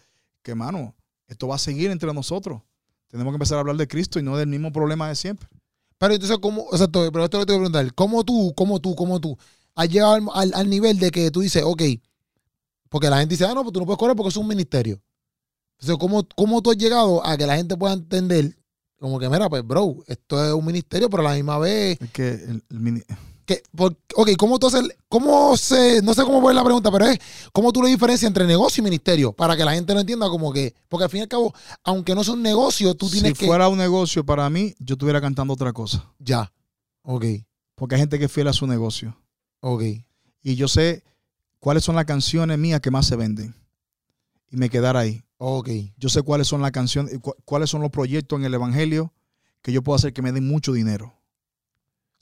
[0.43, 0.95] que, mano,
[1.27, 2.61] esto va a seguir entre nosotros.
[3.09, 5.49] Tenemos que empezar a hablar de Cristo y no del mismo problema de siempre.
[5.97, 6.67] Pero entonces, ¿cómo?
[6.71, 7.93] Exacto, pero esto lo tengo que preguntar.
[7.95, 9.37] ¿Cómo tú, cómo tú, cómo tú
[9.75, 11.81] has llegado al, al- al nivel de que tú dices, ok,
[12.89, 15.01] porque la gente dice, ah, no, pues tú no puedes correr porque es un ministerio.
[15.79, 18.57] Entonces, ¿cómo, ¿cómo tú has llegado a que la gente pueda entender,
[18.99, 22.11] como que, mira, pues, bro, esto es un ministerio, pero a la misma vez, Es
[22.11, 23.03] que el- el mini-
[23.45, 27.05] que, por- ok, ¿cómo tú haces, cómo se, no sé cómo poner la pregunta, pero
[27.07, 27.17] es,
[27.53, 29.31] ¿cómo tú le diferencias entre negocio y ministerio?
[29.31, 32.13] Para que la gente lo entienda como que, porque al fin y al cabo, aunque
[32.13, 33.45] no sea un negocio, tú tienes si que...
[33.47, 36.11] fuera un negocio para mí, yo estuviera cantando otra cosa.
[36.19, 36.51] Ya,
[37.03, 37.25] ok,
[37.75, 39.17] Porque hay gente que es fiel a su negocio.
[39.61, 39.81] ok,
[40.43, 41.03] Y yo sé
[41.59, 43.55] cuáles son las canciones mías que más se venden.
[44.49, 45.23] Y me quedar ahí.
[45.37, 45.69] Ok.
[45.97, 49.13] Yo sé cuáles son las canciones, cu- cuáles son los proyectos en el Evangelio
[49.61, 51.13] que yo puedo hacer que me den mucho dinero.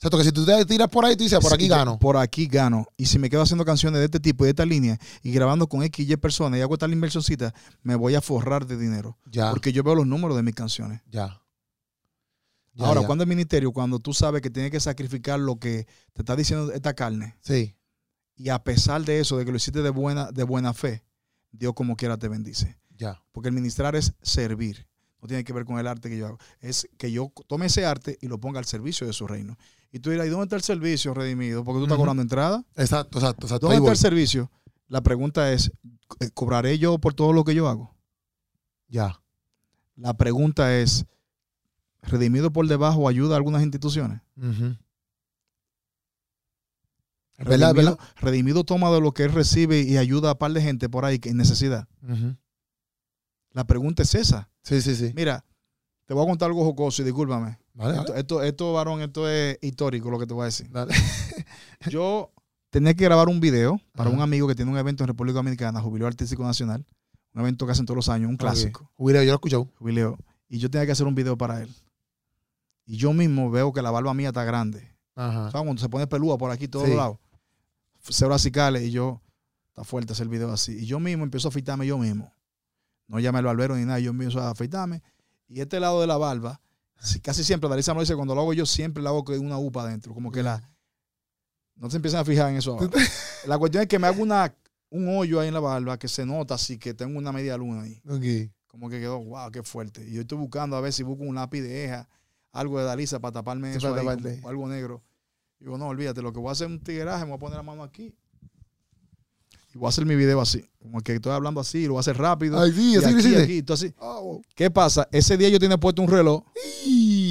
[0.00, 1.98] sea, que si tú te tiras por ahí, tú dices, por aquí gano.
[1.98, 2.86] Por aquí gano.
[2.96, 5.66] Y si me quedo haciendo canciones de este tipo y de esta línea y grabando
[5.68, 9.18] con X y Y personas y hago tal inversioncita, me voy a forrar de dinero.
[9.26, 11.00] Ya, Porque yo veo los números de mis canciones.
[11.10, 11.40] ya.
[12.74, 13.06] Ya, Ahora, ya.
[13.08, 16.70] cuando el ministerio, cuando tú sabes que tienes que sacrificar lo que te está diciendo
[16.72, 17.74] esta carne, Sí.
[18.38, 21.04] Y a pesar de eso, de que lo hiciste de buena, de buena fe,
[21.50, 22.78] Dios como quiera te bendice.
[22.96, 23.20] Ya.
[23.32, 24.86] Porque el ministrar es servir.
[25.20, 26.38] No tiene que ver con el arte que yo hago.
[26.60, 29.58] Es que yo tome ese arte y lo ponga al servicio de su reino.
[29.90, 31.64] Y tú dirás, ¿y dónde está el servicio redimido?
[31.64, 32.64] Porque tú estás cobrando entrada.
[32.76, 33.66] Exacto, exacto, exacto.
[33.66, 33.92] ¿Dónde Ahí está voy.
[33.92, 34.50] el servicio?
[34.86, 35.72] La pregunta es,
[36.20, 37.96] eh, ¿cobraré yo por todo lo que yo hago?
[38.86, 39.20] Ya.
[39.96, 41.06] La pregunta es,
[42.02, 44.20] ¿redimido por debajo ayuda a algunas instituciones?
[44.40, 44.78] Es
[47.38, 47.98] Redimido, verdad.
[48.16, 51.04] redimido toma de lo que él recibe y ayuda a un par de gente por
[51.04, 51.86] ahí que en necesidad.
[53.52, 54.50] La pregunta es esa.
[54.62, 55.12] Sí, sí, sí.
[55.14, 55.44] Mira,
[56.06, 57.58] te voy a contar algo jocoso y discúlpame.
[57.74, 58.20] Vale, Esto, vale.
[58.20, 60.68] esto, esto, varón, esto es histórico lo que te voy a decir.
[60.70, 60.92] Dale.
[61.90, 62.32] Yo
[62.70, 65.80] tenía que grabar un video para un amigo que tiene un evento en República Dominicana,
[65.80, 66.84] Jubileo Artístico Nacional.
[67.34, 68.90] Un evento que hacen todos los años, un clásico, Ok.
[68.96, 69.68] Jubileo, yo lo he escuchado.
[69.78, 70.18] jubileo.
[70.48, 71.72] Y yo tenía que hacer un video para él.
[72.84, 74.96] Y yo mismo veo que la barba mía está grande.
[75.14, 75.50] Ajá.
[75.50, 75.64] ¿Sabes?
[75.66, 76.94] Cuando se pone pelúa por aquí, todos Sí.
[76.94, 77.18] lados.
[78.08, 78.82] Cero acicales.
[78.82, 79.22] Y yo,
[79.68, 80.78] está fuerte hacer el video así.
[80.78, 82.34] Y yo mismo empiezo a afeitarme yo mismo.
[83.06, 83.98] No llamé al barbero ni nada.
[84.00, 85.02] Yo empiezo a afeitarme.
[85.48, 86.60] Y este lado de la barba,
[87.22, 89.58] casi siempre, Darisa me lo dice, cuando lo hago yo, siempre lo hago con una
[89.58, 90.14] upa adentro.
[90.14, 90.62] Como que la.
[91.76, 92.90] No se empiezan a fijar en eso ahora.
[93.46, 94.52] La cuestión es que me hago una,
[94.90, 97.82] un hoyo ahí en la barba que se nota así que tengo una media luna
[97.82, 98.00] ahí.
[98.66, 100.06] Como que quedó, wow, qué fuerte.
[100.06, 102.08] Y yo estoy buscando a ver si busco un lápiz de eja,
[102.52, 104.04] algo de Dalisa para taparme eso ahí,
[104.40, 105.02] como algo negro.
[105.60, 107.56] Digo, no, olvídate, lo que voy a hacer es un tigueraje, me voy a poner
[107.56, 108.14] la mano aquí.
[109.74, 110.68] Y voy a hacer mi video así.
[110.80, 112.58] Como que estoy hablando así, lo voy a hacer rápido.
[112.60, 113.42] Ay, sí, y así aquí, hiciste.
[113.42, 113.94] aquí, así.
[113.98, 114.42] Ah, wow.
[114.54, 115.08] ¿Qué pasa?
[115.12, 116.44] Ese día yo tenía puesto un reloj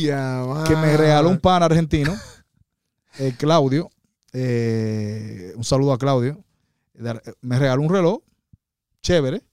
[0.01, 2.15] Ya, que me regaló un pan argentino,
[3.19, 3.89] eh, Claudio.
[4.33, 6.43] eh, un saludo a Claudio.
[7.41, 8.19] Me regaló un reloj
[9.01, 9.43] chévere.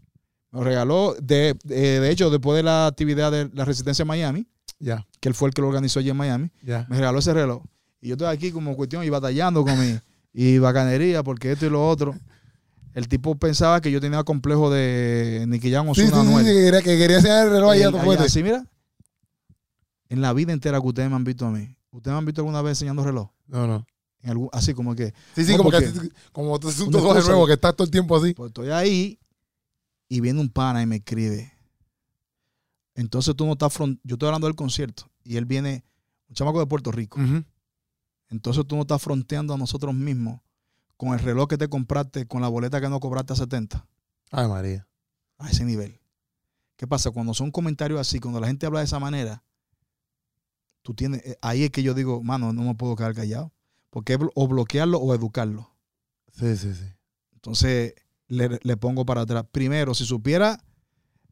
[0.51, 4.47] Me regaló, de, de, de hecho, después de la actividad de la Resistencia en Miami,
[4.79, 6.87] Ya, que él fue el que lo organizó allí en Miami, ya.
[6.89, 7.63] me regaló ese reloj.
[8.05, 9.99] Y yo estoy aquí como cuestión y batallando con mi
[10.35, 12.15] y bacanería, porque esto y lo otro.
[12.93, 16.45] El tipo pensaba que yo tenía complejo de Nicky Jam o Sí, sí, sí, sí,
[16.45, 18.25] que quería, que quería hacer el reloj allá, fuerte.
[18.25, 18.63] Así, mira.
[20.11, 22.43] En la vida entera que ustedes me han visto a mí, ¿ustedes me han visto
[22.43, 23.31] alguna vez enseñando reloj?
[23.47, 23.87] No, no.
[24.21, 27.29] En algún- así como que, Sí, sí, No, como que así- como tú tatuaje cosa-
[27.31, 28.35] nuevo que estás todo el tiempo así.
[28.35, 29.19] pues estoy ahí
[30.11, 31.53] y viene un pana y me escribe.
[32.97, 35.85] Entonces tú no estás, fron- yo estoy hablando del concierto y él viene,
[36.29, 37.19] un chamaco de Puerto Rico.
[37.21, 37.43] Ujú.
[38.31, 40.41] Entonces tú no estás fronteando a nosotros mismos
[40.97, 43.87] con el reloj que te compraste, con la boleta que no cobraste a 70,
[44.31, 44.87] Ay, María.
[45.39, 46.01] a ese nivel.
[46.77, 47.11] ¿Qué pasa?
[47.11, 49.43] Cuando son comentarios así, cuando la gente habla de esa manera,
[50.83, 53.53] tú tienes, eh, ahí es que yo digo, mano, no me puedo quedar callado.
[53.91, 55.71] Porque o bloquearlo o educarlo.
[56.33, 56.85] Sí, sí, sí.
[57.35, 57.95] Entonces
[58.27, 59.45] le, le pongo para atrás.
[59.53, 60.59] Primero, si supiera,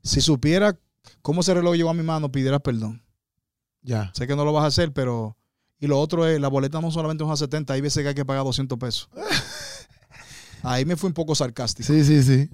[0.05, 0.79] si supiera
[1.23, 3.03] cómo ese reloj llegó a mi mano, pidieras perdón.
[3.83, 4.13] Ya.
[4.15, 5.37] Sé que no lo vas a hacer, pero.
[5.83, 8.15] Y lo otro es, la boleta no solamente es a 70, hay veces que hay
[8.15, 9.09] que pagar 200 pesos.
[10.63, 11.93] Ahí me fui un poco sarcástico.
[11.93, 12.49] Sí, sí, sí.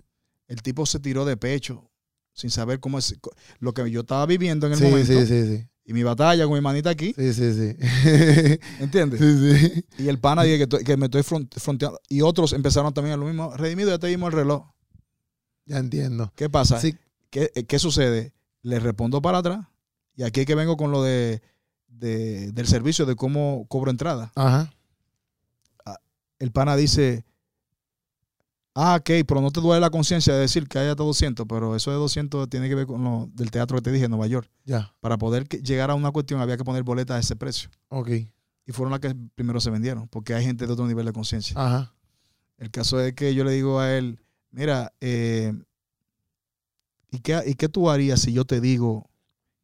[0.47, 1.91] El tipo se tiró de pecho
[2.33, 3.15] sin saber cómo es
[3.59, 5.69] lo que yo estaba viviendo en el Sí, momento sí, sí, sí.
[5.85, 7.77] y mi batalla con mi manita aquí, Sí, sí, sí.
[8.81, 9.21] ¿entiendes?
[9.21, 9.85] sí, sí.
[10.05, 12.01] Y el pana dije que, me estoy front- fronteando.
[12.09, 13.55] Y otros empezaron también a lo mismo.
[13.57, 14.67] Redimido, ya te dimos el reloj.
[15.67, 16.33] Ya entiendo.
[16.35, 16.81] ¿Qué pasa?
[16.81, 16.97] Sí.
[17.29, 18.33] ¿Qué, eh, qué sucede?
[18.63, 19.67] Le respondo para atrás.
[20.17, 21.43] Y aquí es que vengo con lo de,
[21.89, 24.31] de- del servicio de cómo cobro entrada.
[24.35, 24.73] Ajá.
[26.39, 27.25] El pana dice,
[28.75, 31.75] ah, ok, pero no te duele la conciencia de decir que haya hasta 200, pero
[31.75, 34.29] eso de 200 tiene que ver con lo del teatro que te dije en Nueva
[34.29, 34.49] York.
[34.65, 34.95] Ya.
[35.01, 37.71] Para poder que- llegar a una cuestión había que poner boletas a ese precio.
[37.89, 38.09] Ok.
[38.11, 41.55] Y fueron las que primero se vendieron, porque hay gente de otro nivel de conciencia.
[41.59, 41.93] Ajá.
[42.59, 44.21] El caso es que yo le digo a él,
[44.53, 45.53] mira, eh,
[47.11, 49.09] ¿y, qué, ¿y qué tú harías si yo te digo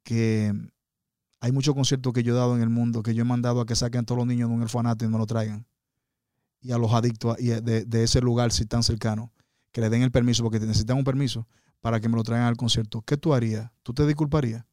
[0.02, 0.52] que
[1.44, 3.66] hay muchos conciertos que yo he dado en el mundo, que yo he mandado a
[3.66, 5.66] que saquen a todos los niños de un orfanato y me lo traigan?
[6.62, 9.28] Y a los adictos y de, de ese lugar, si están cercanos,
[9.70, 11.46] que le den el permiso, porque necesitan un permiso
[11.82, 13.02] para que me lo traigan al concierto.
[13.02, 13.70] ¿Qué tú harías?
[13.82, 14.64] ¿Tú te disculparías?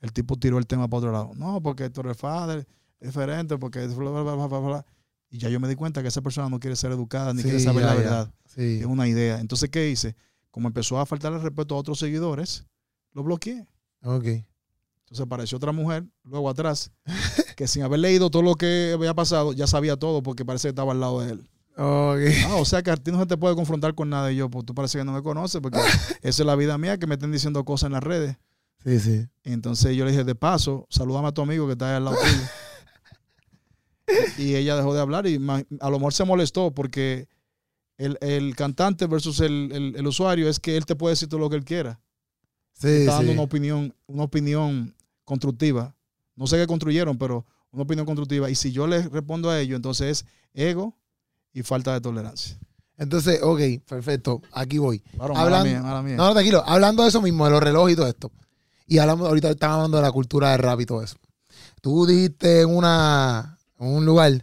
[0.00, 1.30] El tipo tiró el tema para otro lado.
[1.34, 2.66] No, porque tú eres padre,
[3.00, 3.86] es diferente, porque...
[3.86, 4.86] bla, bla, bla, bla, bla, bla.
[5.30, 7.44] Y ya yo me di cuenta que esa persona no quiere ser educada ni Sí,
[7.48, 8.34] quiere saber ya, la verdad.
[8.44, 8.80] Sí.
[8.80, 9.40] Es una idea.
[9.40, 10.14] Entonces, ¿qué hice?
[10.50, 12.66] Como empezó a faltarle respeto a otros seguidores,
[13.14, 13.66] lo bloqueé.
[14.02, 14.26] Ok.
[15.06, 16.90] Entonces apareció otra mujer, luego atrás,
[17.56, 20.70] que sin haber leído todo lo que había pasado, ya sabía todo porque parece que
[20.70, 21.48] estaba al lado de él.
[21.76, 22.18] Ok.
[22.48, 24.32] Ah, o sea que a ti no se te puede confrontar con nada.
[24.32, 25.78] Y yo, pues tú parece que no me conoces, porque
[26.22, 28.36] esa es la vida mía, que me estén diciendo cosas en las redes.
[28.84, 29.26] Sí, sí.
[29.44, 32.04] Y entonces yo le dije, de paso, saludame a tu amigo que está ahí al
[32.06, 32.42] lado tuyo.
[34.38, 35.36] y ella dejó de hablar y
[35.80, 37.28] a lo mejor se molestó porque
[37.98, 41.40] el, el cantante versus el, el- el usuario es que él te puede decir todo
[41.40, 42.00] lo que él quiera.
[42.74, 43.34] Sí, está dando sí.
[43.34, 44.94] una opinión, una opinión
[45.26, 45.94] constructiva.
[46.36, 48.48] No sé qué construyeron, pero una opinión constructiva.
[48.48, 50.24] Y si yo le respondo a ello, entonces
[50.54, 50.96] es ego
[51.52, 52.58] y falta de tolerancia.
[52.96, 54.40] Entonces, ok, perfecto.
[54.52, 55.02] Aquí voy.
[55.18, 56.16] Varón, Hablan- mala mía, mala mía.
[56.16, 56.62] No, no, tranquilo.
[56.66, 58.32] Hablando de eso mismo, de los relojes y todo esto.
[58.86, 61.16] Y hablamos, ahorita estamos hablando de la cultura del rap y todo eso.
[61.82, 64.42] Tú dijiste en una en un lugar,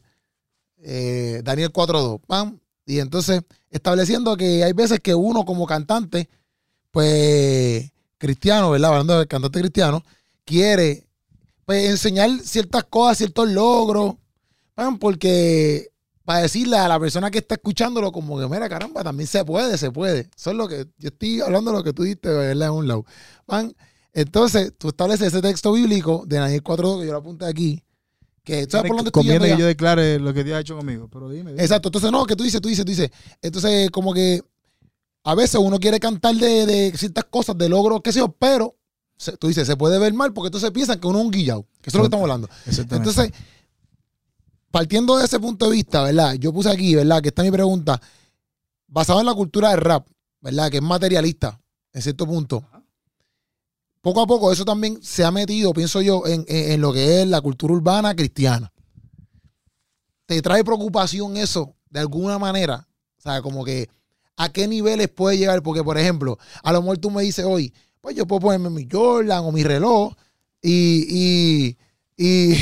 [0.83, 2.59] eh, Daniel 4.2, pam.
[2.85, 6.29] Y entonces, estableciendo que hay veces que uno como cantante,
[6.91, 8.91] pues, cristiano, ¿verdad?
[8.91, 10.03] Hablando del cantante cristiano,
[10.45, 11.07] quiere
[11.65, 14.15] pues, enseñar ciertas cosas, ciertos logros,
[14.75, 15.89] pam, porque
[16.25, 19.77] para decirle a la persona que está escuchándolo como que, mira, caramba, también se puede,
[19.77, 20.29] se puede.
[20.35, 22.69] Eso es lo que, yo estoy hablando de lo que tú diste, ¿verdad?
[22.69, 23.05] En un lado.
[23.45, 23.75] Pan,
[24.13, 27.83] entonces, tú estableces ese texto bíblico de Daniel 4.2, que yo lo apunté aquí,
[28.43, 31.09] que, ¿sabes por dónde Conviene que yo declare lo que Dios ha hecho conmigo.
[31.11, 31.51] Pero dime.
[31.51, 31.63] dime.
[31.63, 33.09] Exacto, entonces no, que tú dices, tú dices, tú dices.
[33.41, 34.41] Entonces, como que
[35.23, 38.75] a veces uno quiere cantar de, de ciertas cosas, de logros, qué sé yo, pero
[39.23, 41.63] se- tú dices, se puede ver mal porque entonces piensan que uno es un guillao,
[41.81, 42.49] que eso es lo que estamos hablando.
[42.97, 43.31] Entonces,
[44.71, 46.33] partiendo de ese punto de vista, ¿verdad?
[46.35, 47.21] Yo puse aquí, ¿verdad?
[47.21, 48.01] Que está mi pregunta,
[48.87, 50.07] basado en la cultura del rap,
[50.41, 50.69] ¿verdad?
[50.71, 51.59] Que es materialista,
[51.93, 52.63] en cierto punto.
[54.01, 57.21] Poco a poco eso también se ha metido, pienso yo, en, en- en lo que
[57.21, 58.71] es la cultura urbana cristiana.
[60.25, 62.87] ¿Te trae preocupación eso de alguna manera?
[63.17, 63.89] O sea, como que
[64.35, 67.73] a qué niveles puede llegar, porque por ejemplo, a lo mejor tú me dices hoy,
[68.03, 70.11] pues yo puedo ponerme mi Jordan o mi reloj
[70.61, 71.77] y, y,
[72.17, 72.53] y,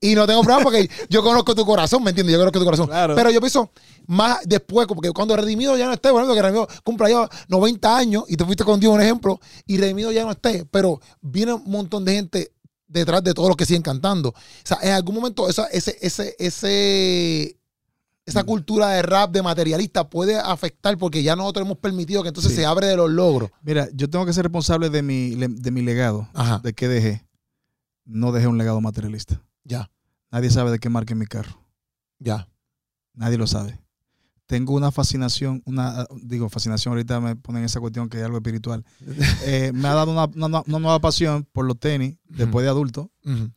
[0.00, 2.32] y no tengo problema porque yo conozco tu corazón, ¿me entiendes?
[2.32, 2.86] Yo conozco tu corazón.
[2.86, 3.14] Claro.
[3.14, 3.70] Pero yo pienso
[4.06, 8.24] más después, porque cuando Redimido ya no esté, bueno, que Redimido cumpla ya 90 años
[8.26, 11.70] y te fuiste con Dios un ejemplo, y Redimido ya no esté, pero viene un
[11.70, 12.52] montón de gente
[12.86, 14.30] detrás de todos los que siguen cantando.
[14.30, 17.58] O sea, en algún momento esa, ese, ese, ese,
[18.24, 22.52] esa cultura de rap, de materialista, puede afectar porque ya nosotros hemos permitido que entonces
[22.52, 22.58] Sí.
[22.58, 23.50] se abre de los logros.
[23.62, 26.28] Mira, yo tengo que ser responsable de mi, de mi legado.
[26.34, 26.60] Ajá.
[26.60, 27.26] ¿De qué dejé?
[28.04, 29.42] No dejé un legado materialista.
[29.64, 29.90] Ya,
[30.30, 31.60] Nadie sabe de qué marca mi carro.
[32.18, 32.48] ya.
[33.14, 33.78] Nadie lo sabe.
[34.46, 38.84] Tengo una fascinación, una, digo, fascinación, ahorita me ponen esa cuestión que es algo espiritual.
[39.44, 43.10] Eh, me ha dado una, una- una nueva pasión por los tenis después de adulto,
[43.24, 43.50] Ujú.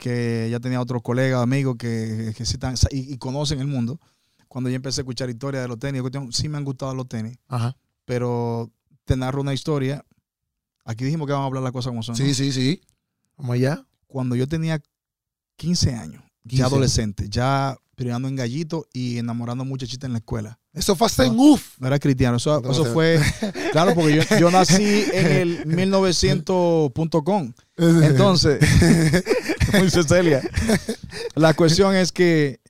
[0.00, 4.00] Que ya tenía otros colegas, amigos que, que sí están- y, y conocen el mundo.
[4.48, 7.36] Cuando yo empecé a escuchar historias de los tenis, sí me han gustado los tenis,
[7.46, 7.76] Ajá.
[8.04, 8.68] pero
[9.04, 10.04] te narro una historia.
[10.84, 12.14] Aquí dijimos que vamos a hablar las cosas como son.
[12.14, 12.16] ¿no?
[12.16, 12.80] Sí, sí, sí.
[13.36, 13.84] Vamos allá.
[14.08, 14.80] Cuando yo tenía
[15.56, 16.56] 15 años, 15.
[16.56, 20.58] ya adolescente, ya criando en gallito y enamorando muchachitas en la escuela.
[20.72, 21.78] Eso fue hace en uf.
[21.78, 23.20] No era cristiano, eso, No, fue,
[23.72, 25.66] claro, porque yo, yo nací en el
[26.46, 27.52] 1900.com.
[27.76, 28.58] Entonces,
[29.72, 30.40] como dice Celia,
[31.34, 32.60] la cuestión es que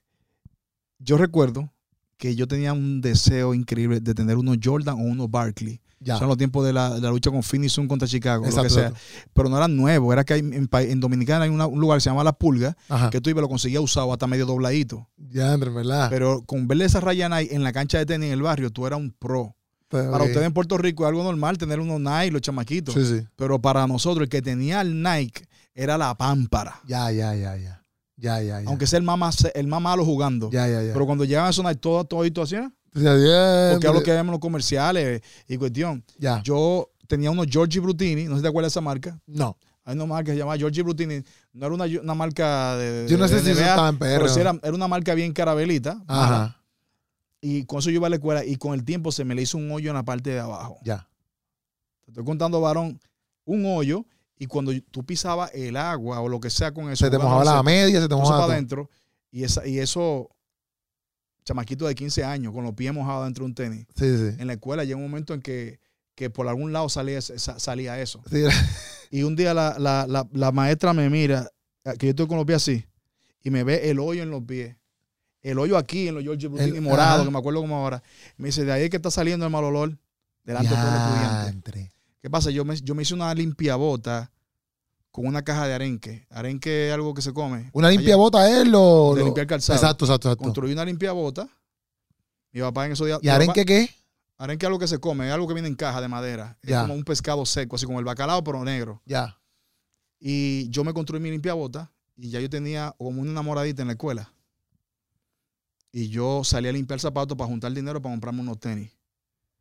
[0.99, 1.73] yo recuerdo
[2.17, 5.81] que yo tenía un deseo increíble de tener unos Jordan o unos Barkley.
[6.03, 6.17] Ya.
[6.19, 8.69] Son los tiempos de la, de la lucha con Phoenix Sun contra Chicago, lo Exacto,
[8.69, 8.89] que sea.
[8.89, 9.29] exacto.
[9.35, 12.01] Pero no eran nuevos, era que hay en, en Dominicana hay una- un lugar que
[12.03, 13.11] se llama La Pulga, Ajá.
[13.11, 15.09] que tú ibas lo conseguías usado hasta medio dobladito.
[15.19, 16.09] Ya, Andrés, ¿verdad?
[16.09, 18.87] Pero con verle esa raya Nike en la cancha de tenis en el barrio, tú
[18.87, 19.55] eras un pro.
[19.89, 22.95] Pero, Para ustedes en Puerto Rico es algo normal tener unos Nike, los chamaquitos.
[22.95, 23.27] Sí, sí.
[23.37, 25.45] Pero para nosotros, el que tenía el Nike
[25.75, 26.81] era la pámpara.
[26.87, 27.85] Ya, ya, ya, ya.
[28.17, 28.69] Ya, ya, ya.
[28.69, 30.51] Aunque sea el más, el más malo jugando.
[30.51, 30.93] Ya, ya, ya.
[30.93, 31.25] Pero cuando
[31.81, 32.73] todo, todo así, ¿no?
[32.93, 36.05] Ya, ya, porque es lo que vemos en los comerciales y cuestión.
[36.19, 36.43] Ya.
[36.43, 39.19] Yo tenía unos Giorgi Brutini, no sé si te acuerdas de esa marca.
[39.27, 39.57] No.
[39.85, 41.23] Hay una marca que se llama Giorgi Brutini.
[41.53, 43.07] No era una, una marca de.
[43.09, 43.99] Yo no de sé si eso NBA, estaba en.
[43.99, 44.41] Pero sí ¿no?
[44.43, 46.03] era, era una marca bien carabelita.
[46.07, 46.61] Ajá.
[47.41, 49.43] Y con eso yo iba a la escuela y con el tiempo se me le
[49.43, 50.79] hizo un hoyo en la parte de abajo.
[50.85, 51.09] Ya.
[52.05, 53.01] Te estoy contando, varón,
[53.45, 54.05] un hoyo
[54.41, 57.45] y cuando tú pisabas el agua o lo que sea con eso, Se te mojaba
[57.45, 58.89] la media, se te mojaba para adentro
[59.31, 60.29] y, esa, y eso,
[61.45, 63.87] chamaquito de 15 años, con los pies mojados dentro de un tenis.
[63.95, 64.37] Sí, sí.
[64.39, 65.79] En la escuela llega un momento en que,
[66.15, 68.23] que por algún lado salía, salía eso.
[68.31, 68.43] Sí,
[69.11, 71.49] Y un día la, la- la- la maestra me mira,
[71.99, 72.85] que yo estoy con los pies así,
[73.43, 74.77] y me ve el hoyo en los pies.
[75.43, 77.25] El hoyo aquí, en los George Brutini morado, ajá.
[77.25, 78.03] que me acuerdo como ahora.
[78.37, 79.97] Me dice, de ahí es que está saliendo el mal olor
[80.45, 81.91] delante de todos los estudiantes.
[82.21, 82.51] ¿Qué pasa?
[82.51, 84.31] Yo me, yo me hice una limpiabota
[85.11, 86.27] con una caja de arenque.
[86.31, 87.71] Arenque es algo que se come.
[87.73, 89.13] Una limpia Allá, bota es lo.
[89.15, 89.77] De lo- limpiar calzado.
[89.79, 90.45] Exacto, exacto, exacto.
[90.45, 91.49] Construí una limpiabota.
[92.53, 93.21] Mi papá en esos días.
[93.23, 93.91] ¿Y arenque papá- qué?
[94.37, 96.59] arenque es algo que se come, es algo que viene en caja de madera.
[96.63, 99.03] Es como un pescado seco, así como el bacalao, pero negro.
[99.07, 99.39] Ya.
[100.19, 103.93] Y yo me construí mi limpiabota y ya yo tenía como una enamoradita en la
[103.95, 104.33] escuela.
[105.93, 108.93] y yo salí a limpiar zapatos para juntar dinero para comprarme unos tenis.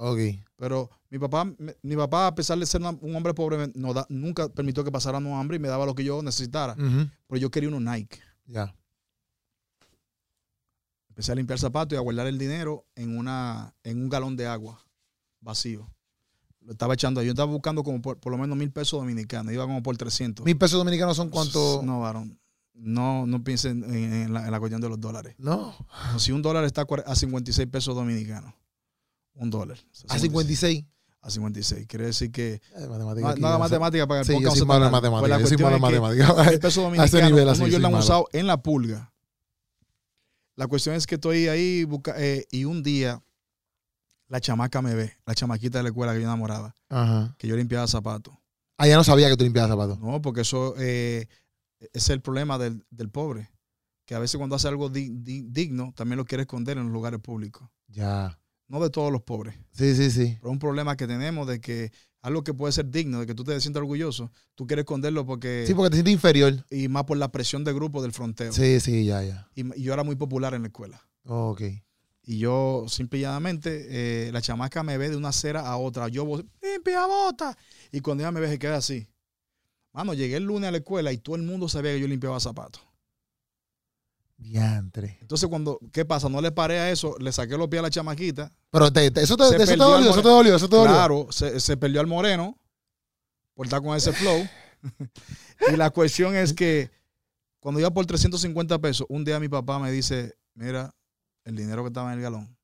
[0.01, 0.17] Ok.
[0.55, 1.45] Pero mi papá,
[1.81, 4.91] mi papá, a pesar de ser una- un hombre pobre, no da- nunca permitió que
[4.91, 6.73] pasáramos hambre y me daba lo que yo necesitara.
[6.73, 7.09] Ujú.
[7.27, 8.19] Pero yo quería unos Nike.
[8.45, 8.73] Ya.
[11.09, 14.47] Empecé a limpiar zapatos y a guardar el dinero en, una, en un galón de
[14.47, 14.79] agua
[15.41, 15.89] vacío.
[16.61, 17.21] Lo estaba echando.
[17.23, 19.51] Yo estaba buscando como por, por lo menos mil pesos dominicanos.
[19.53, 20.45] Iba como por 300.
[20.45, 21.81] Mil pesos dominicanos son cuánto.
[21.83, 22.39] No, varón.
[22.73, 25.35] No, no piensen en, en la, en la cuestión de los dólares.
[25.37, 25.75] No.
[26.17, 28.53] Si un dólar está a 56 pesos dominicanos,
[29.39, 29.77] un dólar.
[30.07, 30.85] A 56.
[31.21, 31.87] A 56.
[31.87, 35.09] Quiere decir que Eh, matemática nada matemática para el Sí, yo soy malo en dando.
[35.19, 35.41] Pues.
[35.41, 38.03] Yo soy malo en el peso A dominicano, nivel así, yo lo han malo.
[38.05, 39.11] usado en la pulga.
[40.55, 43.21] La cuestión es que estoy ahí busca- eh, y un día
[44.27, 47.33] la chamaca me ve, la chamaquita de la escuela que yo enamoraba, Ajá.
[47.37, 48.33] que yo limpiaba zapatos.
[48.77, 49.99] Ah, ya no sabía que tú limpiabas zapatos.
[49.99, 51.27] No, porque eso eh,
[51.93, 53.49] es el problema del, del pobre.
[54.05, 56.93] Que a veces cuando hace algo di- di- digno, también lo quiere esconder en los
[56.93, 57.69] lugares públicos.
[57.87, 58.37] Ya.
[58.69, 59.55] No de todos los pobres.
[59.71, 60.37] Sí, sí, sí.
[60.39, 61.91] Pero es un problema que tenemos de que
[62.21, 65.65] algo que puede ser digno, de que tú te sientas orgulloso, tú quieres esconderlo porque...
[65.67, 66.65] Sí, porque te sientes inferior.
[66.69, 68.53] y más por la presión de grupo del fronteo.
[68.53, 69.49] Sí, sí, ya, ya.
[69.55, 71.01] Y, y yo era muy popular en la escuela.
[71.25, 71.61] Ok.
[72.23, 76.09] Y yo, simple y llanamente, eh, la chamaca me ve de una acera a otra.
[76.09, 77.57] Yo, voy, limpia bota.
[77.91, 79.07] Y cuando ella me ve, se queda así.
[79.93, 82.39] Mano, llegué el lunes a la escuela y todo el mundo sabía que yo limpiaba
[82.39, 82.83] zapatos.
[84.39, 85.17] Diantre.
[85.21, 86.29] Entonces, cuando, ¿qué pasa?
[86.29, 88.51] No le paré a eso, le saqué los pies a la chamaquita.
[88.71, 90.93] Pero te- te- eso te, eso te dolió, eso te dolió, eso te dolió.
[90.93, 92.57] Claro, se, se perdió al moreno
[93.53, 94.47] por estar con ese flow.
[95.73, 96.89] y la cuestión es que
[97.59, 100.95] cuando iba por 350 pesos, un día mi papá me dice, mira,
[101.43, 102.57] el dinero que estaba en el galón,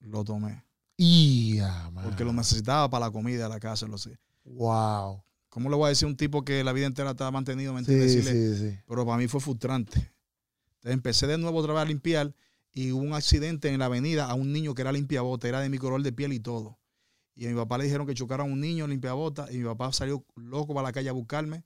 [0.00, 0.64] lo tomé.
[0.96, 2.04] Y, ah, man.
[2.04, 4.16] Porque lo necesitaba para la comida la casa, lo sé.
[4.44, 5.22] Wow.
[5.48, 7.72] ¿Cómo le voy a decir a un tipo que la vida entera estaba mantenido?
[7.72, 8.78] ¿me Sí, sí, sí.
[8.86, 10.12] Pero para mí fue frustrante.
[10.88, 12.34] Entonces empecé de nuevo otra vez a limpiar
[12.72, 15.68] y hubo un accidente en la avenida a un niño que era limpiabota, era de
[15.68, 16.78] mi color de piel y todo.
[17.34, 19.92] Y a mi papá le dijeron que chocara a un niño limpiabota y mi papá
[19.92, 21.64] salió loco para la calle a buscarme.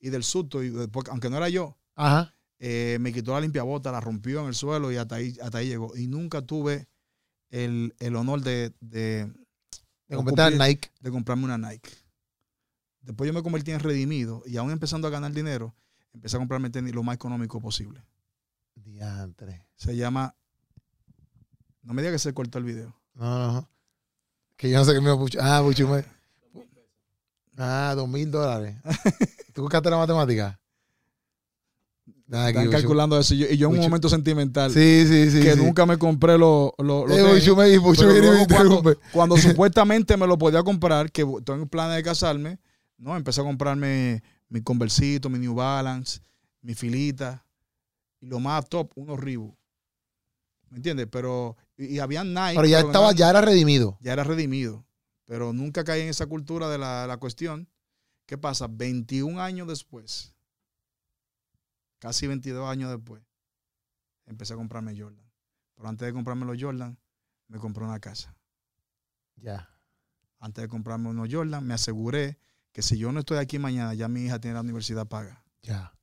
[0.00, 2.34] Y del susto, y después, aunque no era yo, Ajá.
[2.58, 5.68] eh, me quitó la limpiabota, la rompió en el suelo y hasta ahí, hasta ahí
[5.68, 5.96] llegó.
[5.96, 6.88] Y nunca tuve
[7.50, 9.32] el, el honor de, de,
[10.08, 10.16] De
[10.58, 10.90] Nike.
[11.00, 11.90] de comprarme una Nike.
[13.00, 15.74] Después yo me convertí en redimido y aún empezando a ganar dinero,
[16.12, 18.02] empecé a comprarme tenis lo más económico posible.
[18.86, 19.66] Diantre.
[19.74, 20.34] Se llama.
[21.82, 22.96] No me diga que se cortó el video.
[23.14, 23.68] No, no, no.
[24.56, 25.42] Que yo no sé qué me puchar.
[25.44, 26.04] Ah, puchume.
[27.58, 28.76] Ah, dos mil dólares.
[29.52, 30.58] ¿Tú buscaste la matemática?
[32.26, 33.34] Nada, Están calculando eso.
[33.34, 35.40] Y yo, en un momento sentimental Sí, sí, sí.
[35.40, 35.62] que sí.
[35.62, 41.10] nunca me compré los lo, Eh, viene y me cuando, supuestamente me lo podía comprar,
[41.12, 42.58] que estoy en planes de casarme,
[42.98, 46.20] no, empecé a comprarme mi Conversito, mi New Balance,
[46.62, 47.45] mi filita,
[48.20, 49.56] y lo más top, unos Reebok.
[50.70, 51.06] ¿Me entiendes?
[51.10, 52.56] Pero, y, y habían Nike.
[52.56, 53.98] Pero ya pero estaba, ya era redimido.
[54.00, 54.84] ya era redimido.
[55.24, 57.68] Pero nunca caí en esa cultura de la, la cuestión.
[58.26, 58.66] ¿Qué pasa?
[58.68, 60.34] 21 años después,
[62.00, 63.22] casi 22 años después,
[64.26, 65.24] empecé a comprarme Jordan.
[65.76, 66.98] Pero antes de comprarme los Jordan,
[67.48, 68.36] me compré una casa.
[69.36, 69.70] Ya.
[70.38, 72.38] Antes de comprarme unos Jordan, me aseguré
[72.72, 75.44] que si yo no estoy aquí mañana, ya mi hija tiene la universidad paga.
[75.62, 75.95] Ya.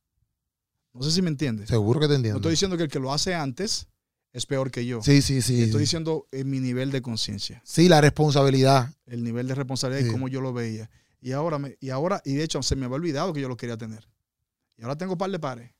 [0.93, 1.69] No sé si me entiendes.
[1.69, 2.37] Seguro que te No entiendo.
[2.39, 3.87] estoy diciendo que el que lo hace antes
[4.31, 5.01] es peor que yo.
[5.01, 5.61] Sí, sí, sí.
[5.63, 5.83] Estoy sí.
[5.85, 7.61] diciendo en mi nivel de conciencia.
[7.65, 8.91] Sí, la responsabilidad.
[9.05, 10.89] el nivel de responsabilidad y cómo yo lo veía.
[11.21, 13.57] Y ahora, me, y ahora, y de hecho se me había olvidado que yo lo
[13.57, 14.07] quería tener.
[14.77, 15.71] Y ahora tengo par de pares.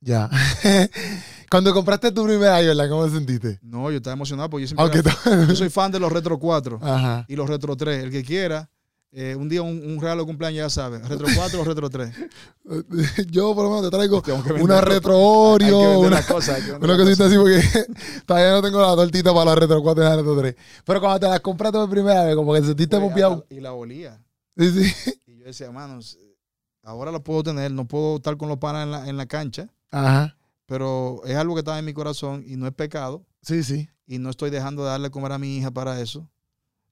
[0.00, 0.30] Ya.
[1.50, 3.58] Cuando compraste tu primera Jordan, ¿cómo te sentiste?
[3.62, 6.78] No, yo estaba emocionado porque yo siempre era- yo soy fan de los Retro 4
[6.82, 7.24] Ajá.
[7.28, 8.04] y los Retro 3.
[8.04, 8.70] El que quiera,
[9.12, 10.98] eh, un día un, un regalo de cumpleaños ya sabe.
[11.00, 12.14] Retro 4 o Retro 3.
[13.30, 14.22] Yo por lo menos te traigo
[14.60, 16.24] una retro Oreo, una, vender
[16.80, 17.20] una cosita cosas.
[17.26, 17.62] así porque
[18.26, 20.54] todavía no tengo la tortita para la retro 4 y la retro 3.
[20.84, 23.72] Pero cuando te las compraste por primera vez, como que te sentiste hasta- Y la
[23.72, 24.22] olía.
[24.56, 25.14] Sí, sí.
[25.26, 26.18] Y yo decía, manos,
[26.82, 27.70] ahora lo puedo tener.
[27.70, 30.36] No puedo estar con los panas en la, en la cancha, Ajá.
[30.66, 33.24] pero es algo que estaba en mi corazón y no es pecado.
[33.40, 33.88] Sí, sí.
[34.06, 36.28] y no estoy dejando de darle comer a mi hija para eso,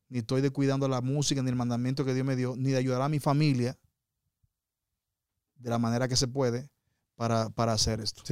[0.09, 3.03] ni estoy descuidando la música, ni el mandamiento que Dios me dio, ni de ayudar
[3.03, 3.77] a mi familia
[5.57, 6.69] de la manera que se puede
[7.17, 8.23] para, para hacer esto.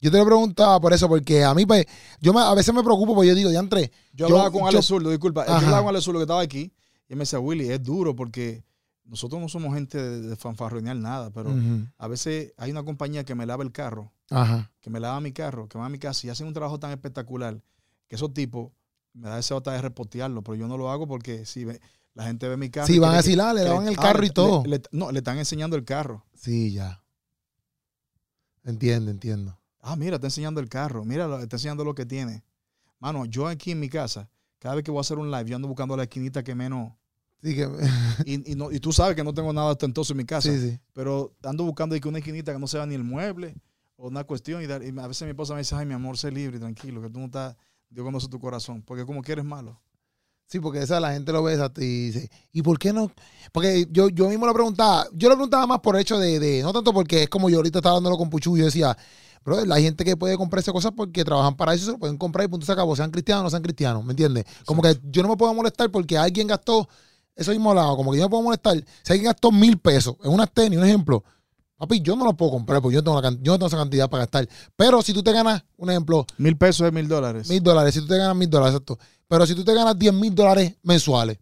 [0.00, 1.86] Yo te lo preguntaba por eso, porque a mí, pues,
[2.20, 4.86] yo me- a veces me preocupo porque yo digo, diantre, Yo Yo- hablaba con Alex
[4.86, 6.72] Zurdo, disculpa, yo hablaba con Alex Zurdo que estaba aquí,
[7.08, 8.64] y él me decía, Willy, es duro porque
[9.04, 11.54] nosotros no somos gente de, de fanfarronear nada, pero
[11.98, 14.70] a veces hay una compañía que me lava el carro, Ajá.
[14.80, 16.90] que me lava mi carro, que va a mi casa y hacen un trabajo tan
[16.90, 17.60] espectacular
[18.08, 18.70] que esos tipos
[19.14, 21.80] me da esa bota de repostearlo, pero yo no lo hago porque si ve-
[22.14, 22.86] la gente ve mi carro.
[22.86, 24.62] Sí, y van a decir, ah, le daban el carro y todo.
[24.64, 26.24] le- le- no, le están enseñando el carro.
[26.34, 27.02] Sí, ya.
[28.64, 29.58] Entiendo, entiendo.
[29.80, 31.04] Ah, mira, está enseñando el carro.
[31.04, 32.44] Mira, está enseñando lo que tiene.
[33.00, 34.28] Mano, yo aquí en mi casa,
[34.60, 36.92] cada vez que voy a hacer un live, yo ando buscando la esquinita que menos.
[37.42, 37.68] Sí, que,
[38.26, 40.48] Y, y no- y tú sabes que no tengo nada ostentoso en mi casa.
[40.52, 40.78] sí, sí.
[40.92, 43.56] Pero ando buscando una esquinita que no sea ni el mueble
[43.96, 44.62] o una cuestión.
[44.62, 47.02] Y, dar- y a veces mi esposa me dice, ay, mi amor, sé libre, tranquilo,
[47.02, 47.56] que tú no estás.
[47.92, 48.82] Dios conoce tu corazón.
[48.82, 49.80] Porque como que eres malo.
[50.46, 53.10] Sí, porque esa la gente lo ve exacto, y dice, ¿y por qué no?
[53.52, 56.74] Porque yo, yo mismo lo preguntaba, yo lo preguntaba más por hecho de, de- no
[56.74, 58.94] tanto porque es como yo ahorita estaba hablándolo con Puchu, yo decía,
[59.44, 62.44] bro, la gente que puede comprarse cosas porque trabajan para eso, se lo pueden comprar
[62.44, 64.44] y punto se acabó, sean cristianos o no sean cristianos, ¿me entiendes?
[64.66, 66.86] Como que yo no me puedo molestar porque alguien gastó,
[67.34, 70.16] eso mismo lado, como que yo no me puedo molestar, si alguien gastó mil pesos
[70.22, 71.24] en unas tenis, un ejemplo,
[71.82, 73.76] papi, yo no lo puedo comprar porque yo no tengo, la yo no tengo esa
[73.76, 74.48] cantidad para gastar.
[74.76, 77.48] Pero si tú te ganas, un ejemplo, Mil pesos es mil dólares.
[77.48, 78.98] mil dólares, si tú te ganas mil dólares, exacto.
[79.28, 81.38] Pero si tú te ganas 10 mil dólares mensuales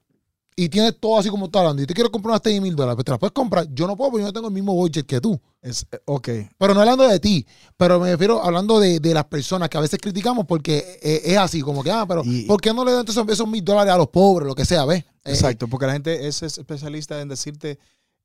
[0.56, 2.96] y tienes todo así como está hablando y te quiero comprar unas tenis mil dólares,
[2.96, 3.66] pues te las puedes comprar.
[3.72, 5.40] Yo no puedo porque yo no tengo el mismo budget que tú.
[5.60, 6.28] Es, eh, ok.
[6.58, 7.44] Pero no hablando de ti,
[7.76, 11.36] pero me refiero hablando de, de las personas que a veces criticamos porque eh, es
[11.36, 13.92] así, como que, ah, pero Y- ¿por qué no le dan esos, esos mil dólares
[13.92, 15.00] a los pobres, lo que sea, ves?
[15.24, 17.78] Eh, Exacto, porque la gente es especialista en decirte,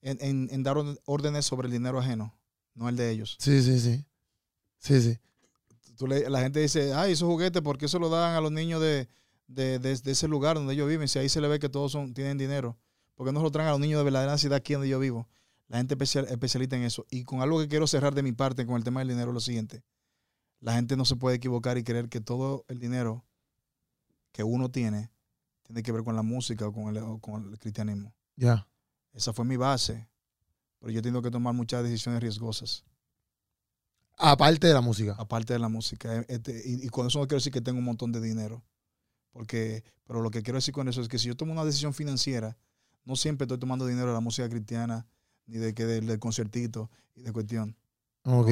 [0.05, 2.33] en, en- en dar órdenes sobre el dinero ajeno,
[2.73, 3.35] no el de ellos.
[3.39, 4.05] Sí, sí, sí.
[4.79, 5.19] Sí, sí.
[5.97, 8.51] Tú le- la gente dice, ay, esos juguetes, ¿por qué se lo dan a los
[8.51, 9.07] niños de,
[9.47, 11.07] de- de- de ese lugar donde ellos viven?
[11.07, 12.77] Si ahí se le ve que todos son, tienen dinero.
[13.15, 14.99] ¿Por qué no se lo traen a los niños de verdadera necesidad aquí donde yo
[14.99, 15.27] vivo?
[15.67, 17.05] La gente especial, especialista en eso.
[17.09, 19.39] Y con algo que quiero cerrar de mi parte con el tema del dinero lo
[19.39, 19.83] siguiente.
[20.59, 23.25] La gente no se puede equivocar y creer que todo el dinero
[24.31, 25.11] que uno tiene
[25.63, 28.13] tiene que ver con la música o con el, o con el cristianismo.
[28.35, 28.67] Ya.
[29.15, 30.07] Esa fue mi base.
[30.79, 32.83] Pero yo tengo que tomar muchas decisiones riesgosas,
[34.17, 35.15] Aparte de la música.
[35.17, 36.15] aparte de la música.
[36.15, 38.63] Eh, este, y, y con eso no quiero decir que tengo un montón de dinero.
[39.31, 41.93] Porque, pero lo que quiero decir con eso es que si yo tomo una decisión
[41.93, 42.57] financiera,
[43.03, 45.05] no siempre estoy tomando dinero de la música cristiana,
[45.47, 47.75] ni de que del, del conciertito y de cuestión.
[48.23, 48.49] Ok.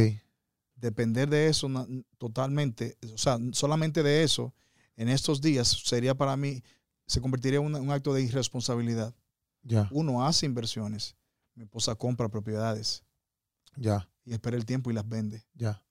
[0.76, 1.88] Depender de eso na-
[2.18, 4.54] totalmente, o sea, solamente de eso,
[4.98, 6.62] en estos días sería para mí,
[7.08, 9.16] se convertiría en un acto de irresponsabilidad.
[9.64, 11.16] Ya, Uno hace inversiones.
[11.56, 13.04] Mi esposa compra propiedades.
[13.76, 15.44] ya, y espera el tiempo y las vende.
[15.54, 15.82] ya.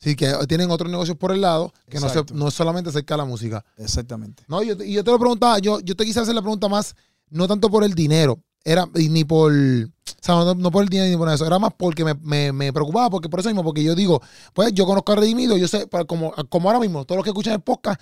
[0.00, 3.14] Sí, que tienen otros negocios por el lado que no, se, no es solamente acerca
[3.14, 3.64] de la música.
[3.78, 4.44] Exactamente.
[4.48, 6.94] No, yo, y yo te lo preguntaba, yo, yo te quise hacer la pregunta más,
[7.30, 9.88] no tanto por el dinero, era ni por, o
[10.20, 12.70] sea, no, no por el dinero ni por eso, era más porque me, me- me
[12.72, 14.20] preocupaba, porque por eso mismo, porque yo digo,
[14.52, 17.30] pues yo conozco a Redimido, yo sé, pues, como, como ahora mismo, todos los que
[17.30, 17.98] escuchan el podcast,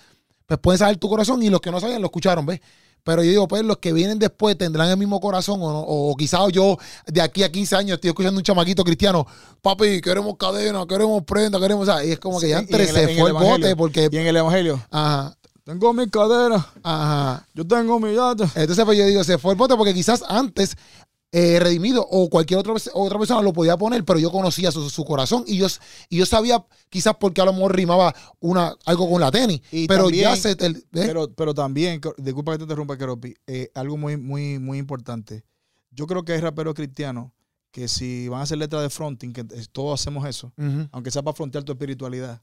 [0.46, 2.60] pues pueden saber tu corazón y los que no saben lo escucharon, ¿ves?
[3.04, 6.14] Pero yo digo, pues los que vienen después tendrán el mismo corazón o, no, o
[6.16, 6.76] quizás yo
[7.06, 9.26] de aquí a 15 años estoy escuchando un chamaquito cristiano,
[9.60, 12.86] papi, queremos cadena, queremos prenda, queremos, o sea, y es como que Sí, ya entre
[12.86, 17.46] se el fue el bote porque, Y en el Evangelio, ajá, tengo mi cadera, ajá.
[17.54, 18.44] yo tengo mi yate.
[18.54, 20.76] Entonces, pues yo digo, se fue el bote porque quizás antes
[21.32, 25.04] eh, Redimido o cualquier otra, otra persona lo podía poner, pero yo conocía su, su
[25.04, 25.66] corazón y yo,
[26.10, 29.62] y yo sabía quizás porque a lo mejor rimaba una, algo con la tenis.
[29.72, 30.50] Y pero también- ya se...
[30.52, 30.82] ¿eh?
[30.92, 35.42] Pero, pero también, disculpa que te interrumpa, Keropi, eh, algo muy, muy, muy importante.
[35.90, 37.30] Yo creo que hay raperos cristianos
[37.70, 40.52] que si van a hacer letras de fronting, que todos hacemos eso,
[40.92, 42.42] aunque sea para frontear tu espiritualidad.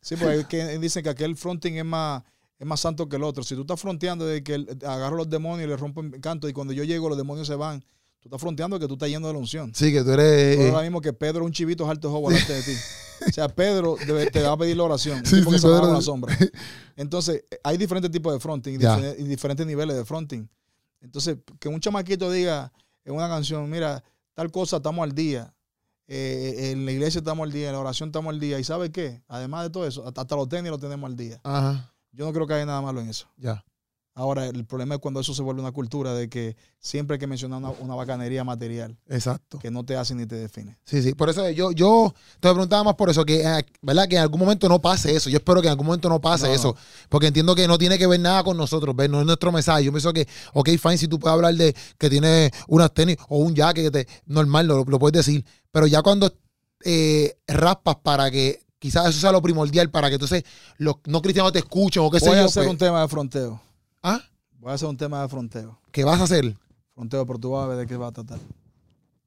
[0.00, 2.22] Sí, porque dicen que aquel fronting es más,
[2.58, 3.42] es más santo que el otro.
[3.42, 4.54] Si tú estás fronteando de que
[4.86, 7.54] agarro los demonios y le rompo el canto y cuando yo llego los demonios se
[7.54, 7.80] van,
[8.20, 9.72] tú estás fronteando que tú estás yendo de la unción.
[9.74, 10.58] Sí, que tú eres...
[10.58, 12.72] Eh, es lo mismo que Pedro, un chivito es alto joven delante de ti.
[13.28, 13.96] O sea, Pedro
[14.32, 15.24] te va a pedir la oración.
[15.24, 16.36] Sí, sí, se Pedro- la sombra.
[16.96, 18.78] Entonces, eh, hay diferentes tipos de fronting
[19.18, 20.46] y, diferentes niveles de fronting.
[21.00, 22.72] Entonces, que un chamaquito diga
[23.04, 24.02] en una canción, mira,
[24.34, 25.54] tal cosa estamos al día.
[26.06, 28.58] eh, en la iglesia estamos al día, en la oración estamos al día.
[28.58, 29.22] ¿Y sabe qué?
[29.28, 31.40] Además de todo eso, hasta, hasta los tenis los tenemos al día.
[31.44, 33.26] Ajá, Yo no creo que haya nada malo en eso.
[33.36, 33.64] ya.
[34.16, 37.26] Ahora, el problema es cuando eso se vuelve una cultura de que siempre hay que
[37.26, 39.58] mencionar una, una bacanería material Exacto.
[39.58, 40.78] que no te hace ni te define.
[40.84, 41.14] Sí, sí.
[41.16, 44.06] Por eso yo, yo te preguntaba más por eso, que, eh, ¿verdad?
[44.06, 45.28] Que en algún momento no pase eso.
[45.30, 46.54] Yo espero que en algún momento no pase No, no.
[46.54, 46.76] eso.
[47.08, 49.10] Porque entiendo que no tiene que ver nada con nosotros, ¿ves?
[49.10, 49.82] No es nuestro mensaje.
[49.82, 53.38] Yo pienso que, ok, fine, si tú puedes hablar de que tiene unas tenis o
[53.38, 55.44] un jacket, que te- normal, lo, lo puedes decir.
[55.72, 56.32] Pero ya cuando
[56.84, 60.44] eh, raspas para que quizás eso sea lo primordial, para que entonces
[60.76, 62.46] los no cristianos te escuchen o qué sé Voy a yo.
[62.48, 63.58] hacer pues, un tema de fronteo.
[64.02, 64.20] ¿Ah?
[64.58, 65.78] Voy a hacer un tema de fronteo.
[65.90, 66.54] ¿Qué vas a hacer?
[66.94, 68.38] Fronteo, pero tú vas a ver de qué va a tratar.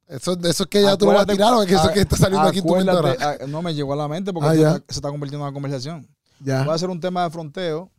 [0.07, 1.91] Eso, eso es que ya tú lo vas a tirar o es que eso a-
[1.91, 4.53] que está saliendo aquí en tu mente No me llegó a la mente porque Ah,
[4.53, 4.73] ya.
[4.75, 6.07] se está convirtiendo en una conversación.
[6.39, 6.61] Ya.
[6.61, 7.89] Voy a hacer un tema de fronteo.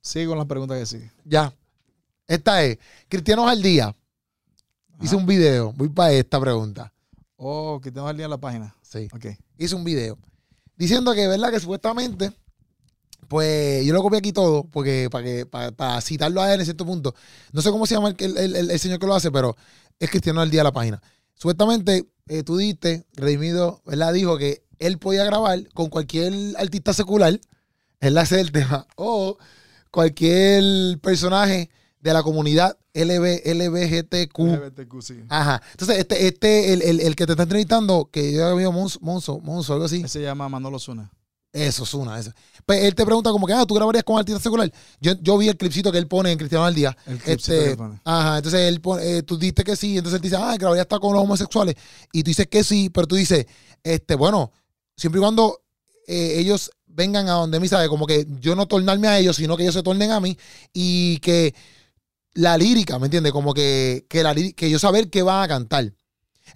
[0.00, 1.10] Sigo con las preguntas que sigue.
[1.24, 1.52] Ya.
[2.28, 2.78] Esta es,
[3.08, 3.92] Cristianos al Día.
[5.02, 5.72] Hice un video.
[5.72, 6.92] Voy para esta pregunta.
[7.36, 8.74] Oh, tengo al día en la página.
[8.80, 9.08] Sí.
[9.12, 9.26] Ok.
[9.58, 10.18] Hice un video.
[10.76, 11.50] Diciendo que, ¿verdad?
[11.50, 12.32] Que supuestamente,
[13.28, 16.66] pues yo lo copié aquí todo, porque para que para, para citarlo a él en
[16.66, 17.14] cierto punto.
[17.52, 19.56] No sé cómo se llama el, el- señor que lo hace, pero
[19.98, 21.02] es Cristiano al Día de la página.
[21.34, 24.12] Supuestamente, eh, tú diste, Redimido, ¿verdad?
[24.12, 27.40] Dijo que él podía grabar con cualquier artista secular,
[28.00, 29.38] él hace el tema, o
[29.90, 31.70] cualquier personaje
[32.04, 34.38] de la comunidad LB, LBGTQ.
[34.38, 35.14] LGBTQ, sí.
[35.30, 35.62] Ajá.
[35.70, 39.40] Entonces, este, este, el, el, el que te está entrevistando, que yo había Monzo, Monzo,
[39.40, 40.00] Monzo, algo así.
[40.00, 41.10] Ese se llama Manolo Zuna.
[41.50, 42.30] Eso es una, eso.
[42.66, 44.70] Pues él te pregunta como que, ah, ¿tú grabarías con artista secular?
[45.00, 46.94] Yo, yo vi el clipcito que él pone en Cristiano al Día.
[47.06, 48.00] El clipcito Este, que él pone.
[48.04, 50.98] Ajá, entonces él pone, eh, tú diste que sí, entonces él dice, ah, grabaría hasta
[50.98, 51.74] con los homosexuales.
[52.12, 53.46] Y tú dices que sí, pero tú dices,
[53.82, 54.52] este, bueno,
[54.94, 55.62] siempre y cuando
[56.06, 57.88] eh, ellos vengan a donde mí, ¿sabes?
[57.88, 60.36] Como que yo no tornarme a ellos, sino que ellos se tornen a mí
[60.74, 61.54] y que
[62.34, 63.32] la lírica, ¿me entiendes?
[63.32, 65.92] Como que, que, la, que yo saber qué van a cantar.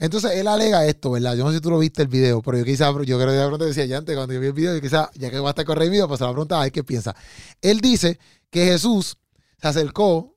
[0.00, 1.34] Entonces él alega esto, ¿verdad?
[1.34, 3.36] Yo no sé si tú lo viste el video, pero yo quizá, yo creo que
[3.36, 5.48] de pronto decía ya antes, cuando yo vi el video, yo quizá, ya que va
[5.48, 7.16] a estar video, pues se la pregunta a ver qué piensa.
[7.62, 8.18] Él dice
[8.50, 9.16] que Jesús
[9.60, 10.36] se acercó,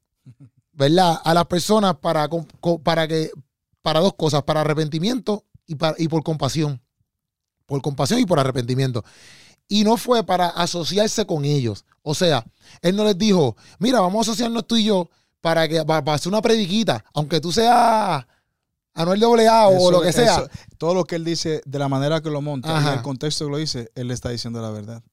[0.74, 1.20] ¿verdad?
[1.24, 2.30] A las personas para,
[2.84, 3.32] para que,
[3.82, 6.82] para dos cosas, para arrepentimiento y, para, y por compasión.
[7.66, 9.04] Por compasión y por arrepentimiento.
[9.68, 11.86] Y no fue para asociarse con ellos.
[12.02, 12.46] O sea,
[12.82, 15.10] él no les dijo, mira, vamos a asociarnos tú y yo
[15.42, 18.26] para que para, para hacer una prediquita, aunque tú seas
[18.94, 20.36] Anuel AA o Eso- lo que sea.
[20.38, 22.92] eso- todo lo que él dice, de la manera que lo monta Ajá.
[22.92, 25.04] y el contexto que lo dice, él le está diciendo la verdad.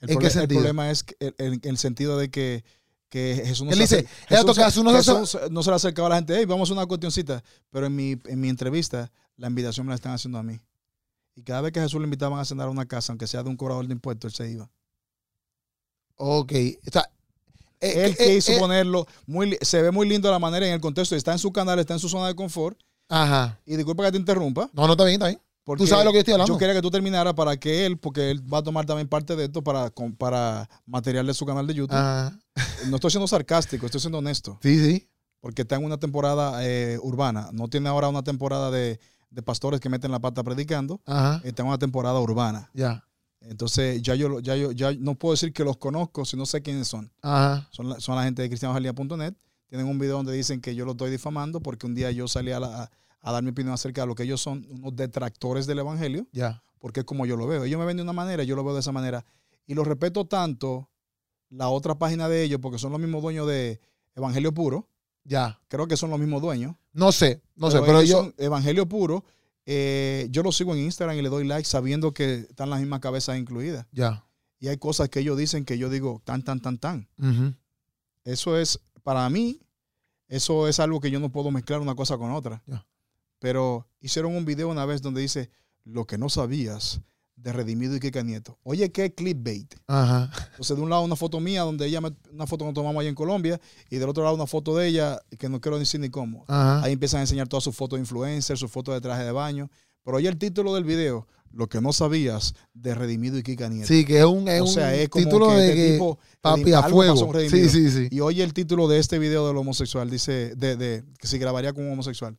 [0.00, 2.64] El, ¿En qué el problema es que- el- en el, sentido de que,
[3.10, 4.46] que Jesús no Él se dice, Jesús
[4.84, 7.42] no se Jesús no se le acercaba a la gente, hey, vamos a una cuestioncita.
[7.70, 10.58] Pero en mi, en mi entrevista, la invitación me la están haciendo a mí.
[11.34, 13.50] Y cada vez que Jesús le invitaban a cenar a una casa, aunque sea de
[13.50, 14.70] un cobrador de impuestos, él se iba.
[16.16, 16.52] Ok.
[16.86, 17.10] O sea,
[17.80, 20.80] eh, Él eh, quiso eh, ponerlo, muy, se ve muy lindo la manera en el
[20.80, 22.78] contexto, está en su canal, está en su zona de confort.
[23.08, 23.58] Ajá.
[23.66, 24.70] Y disculpa que te interrumpa.
[24.72, 25.40] No, no está bien, está bien.
[25.64, 26.54] Porque Tú sabes lo que yo estoy hablando.
[26.54, 29.36] Yo quería que tú terminaras para que él, porque él va a tomar también parte
[29.36, 31.96] de esto para, para material de su canal de YouTube.
[31.96, 32.36] Ajá.
[32.88, 34.58] No estoy siendo sarcástico, estoy siendo honesto.
[34.62, 35.08] Sí, sí.
[35.40, 37.50] Porque está en una temporada eh, urbana.
[37.52, 39.00] No tiene ahora una temporada de,
[39.30, 41.00] de pastores que meten la pata predicando.
[41.06, 41.40] Ajá.
[41.44, 42.70] Está en una temporada urbana.
[42.74, 43.04] Ya.
[43.42, 46.60] Entonces, ya yo, ya yo ya no puedo decir que los conozco si no sé
[46.62, 47.10] quiénes son.
[47.22, 47.68] Ajá.
[47.72, 49.34] Son la, son la gente de cristianojalía.net.
[49.68, 52.50] Tienen un video donde dicen que yo lo estoy difamando porque un día yo salí
[52.52, 52.90] a, la-
[53.22, 56.62] a- dar mi opinión acerca de lo que ellos son, unos detractores del evangelio Ya.
[56.80, 57.64] porque es como yo lo veo.
[57.64, 59.24] Ellos me ven de una manera, yo lo veo de esa manera.
[59.66, 60.88] Y lo respeto tanto
[61.48, 63.80] la otra página de ellos, porque son los mismos dueños de
[64.16, 64.88] Evangelio Puro.
[65.24, 65.60] Ya.
[65.68, 66.74] Creo que son los mismos dueños.
[66.92, 68.44] No sé, no sé, pero ellos yo.
[68.44, 69.24] Evangelio Puro,
[69.72, 72.98] eh, yo lo sigo en Instagram y le doy like sabiendo que están las mismas
[72.98, 73.86] cabezas incluidas.
[73.92, 74.24] Ya.
[74.58, 77.08] Y hay cosas que ellos dicen que yo digo tan, tan, tan, tan.
[78.24, 79.60] Eso es, para mí,
[80.26, 82.64] eso es algo que yo no puedo mezclar una cosa con otra.
[83.38, 85.50] Pero hicieron un video una vez donde dice,
[85.84, 87.00] lo que no sabías
[87.42, 88.58] de Redimido y Kika Nieto.
[88.64, 89.74] Oye, qué clickbait.
[89.86, 90.30] Ajá.
[90.50, 93.00] Entonces, de un lado una foto mía, donde ella, me- una foto que nos tomamos
[93.00, 93.58] allá en Colombia,
[93.88, 96.44] y del otro lado una foto de ella, que no quiero decir ni cómo.
[96.48, 96.82] Ajá.
[96.82, 99.70] Ahí empiezan a enseñar todas sus fotos de influencer, sus fotos de traje de baño.
[100.04, 103.88] Pero oye el título del video, lo que no sabías de Redimido y Kika Nieto.
[103.88, 105.92] Sí, que es un, es o sea, un es como título que de este que
[105.92, 107.32] tipo, papi a fuego.
[107.48, 108.08] Sí, sí, sí.
[108.10, 111.72] Y oye el título de este video del homosexual, dice, de, de- que si grabaría
[111.72, 112.36] con un homosexual.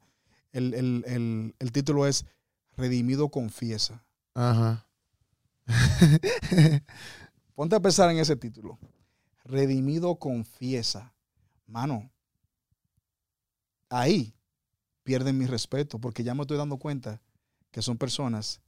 [0.51, 2.25] El, el- el- el título es
[2.77, 4.03] Redimido confiesa.
[4.33, 4.87] Ajá.
[7.55, 8.79] Ponte a pensar en ese título.
[9.45, 11.13] Redimido confiesa.
[11.67, 12.09] Mano,
[13.89, 14.33] ahí
[15.03, 17.21] pierden mi respeto porque ya me estoy dando cuenta
[17.71, 18.59] que son personas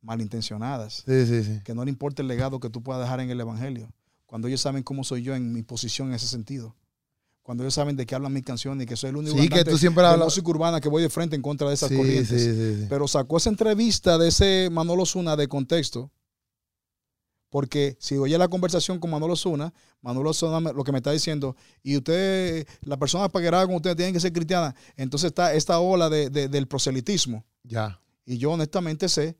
[0.00, 1.60] malintencionadas, Sí, sí, sí.
[1.64, 3.90] que no le importa el legado que tú puedas dejar en el Evangelio,
[4.26, 6.76] cuando ellos saben cómo soy yo en mi posición en ese sentido.
[7.42, 9.64] Cuando ellos saben de qué hablan mis canciones y que soy el único Sí, que
[9.64, 10.26] tú siempre de hablas.
[10.26, 12.28] música urbana que voy de frente en contra de esas corrientes.
[12.28, 12.86] sí, sí, sí.
[12.88, 16.10] Pero sacó esa entrevista de ese Manolo Zuna de contexto.
[17.54, 19.72] Porque si oye la conversación con Manolo Zuna,
[20.02, 21.54] Manolo Zuna lo que me está diciendo,
[21.84, 24.74] y usted, la persona grabe con usted tienen que ser cristiana.
[24.96, 27.44] Entonces está esta ola de- de- del proselitismo.
[27.62, 28.00] Ya.
[28.26, 29.36] Y yo honestamente sé,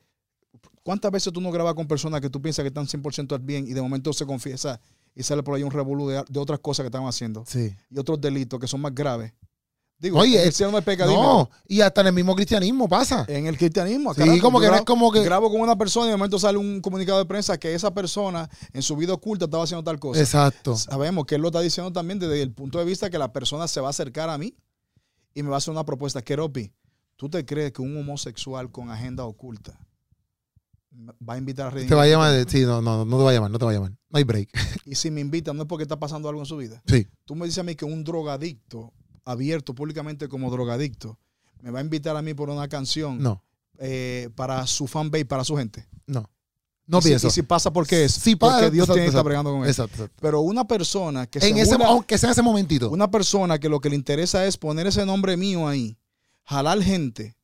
[0.85, 3.67] ¿cuántas veces tú no grabas con personas que tú piensas que están 100% al bien
[3.67, 4.81] y de momento se confiesa
[5.17, 7.75] y sale por ahí un revolú de, de otras cosas que están haciendo Sí.
[7.91, 9.33] y otros delitos que son más graves?
[9.99, 11.11] Digo, Oye, el no es pecado.
[11.11, 11.23] dime.
[11.23, 13.25] No, y hasta en el mismo cristianismo pasa.
[13.29, 15.23] En el cristianismo, Sí, carajo, como que no grabo- es como que.
[15.25, 18.51] grabo con una persona y de momento sale un comunicado de prensa que esa persona
[18.73, 20.21] en su vida oculta estaba haciendo tal cosa.
[20.21, 20.77] Exacto.
[20.77, 23.67] Sabemos que él lo está diciendo también desde el punto de vista que la persona
[23.69, 24.55] se va a acercar a mí
[25.33, 26.21] y me va a hacer una propuesta.
[26.21, 26.71] Keropi,
[27.17, 29.79] ¿tú te crees que un homosexual con agenda oculta
[31.27, 31.89] va a invitar a redimir?
[31.89, 32.45] Te va a llamar.
[32.49, 33.91] Sí, no, no, no te va a llamar, no te va a llamar.
[33.93, 34.51] No hay break.
[34.87, 36.83] Y si me invita, no es porque está pasando algo en su vida.
[36.87, 37.07] Sí.
[37.25, 38.93] Tú me dices a mí que un drogadicto,
[39.25, 41.19] abierto públicamente como drogadicto,
[41.61, 43.43] me va a invitar a mí por una canción No,
[43.79, 45.87] eh, para su fanbase, para su gente.
[46.07, 46.29] no.
[46.87, 47.29] No y si- pienso.
[47.29, 48.19] y si pasa, ¿por qué es?
[48.19, 49.71] Porque pasa, Dios exacto, tiene que estar bregando con él.
[49.71, 50.19] Exacto, exacto.
[50.21, 52.91] Pero una persona que En se ese, aunque sea en ese momentito.
[52.91, 55.97] una persona que lo que le interesa es poner ese nombre mío ahí,
[56.45, 57.39] jalar gente,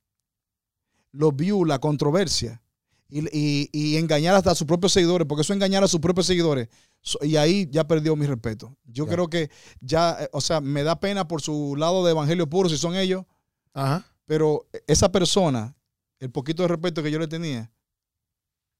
[1.12, 2.60] los views, la controversia
[3.08, 6.00] y, y- y engañar hasta a sus propios seguidores, porque eso es engañar a sus
[6.00, 6.68] propios seguidores.
[7.02, 8.76] So- y ahí ya perdió mi respeto.
[8.84, 9.12] Yo Ya.
[9.12, 9.50] creo que
[9.80, 12.94] ya, eh, o sea, me da pena por su lado de evangelio puro si son
[12.96, 13.24] ellos,
[13.72, 14.04] Ajá.
[14.26, 15.74] pero esa persona,
[16.18, 17.72] el poquito de respeto que yo le tenía,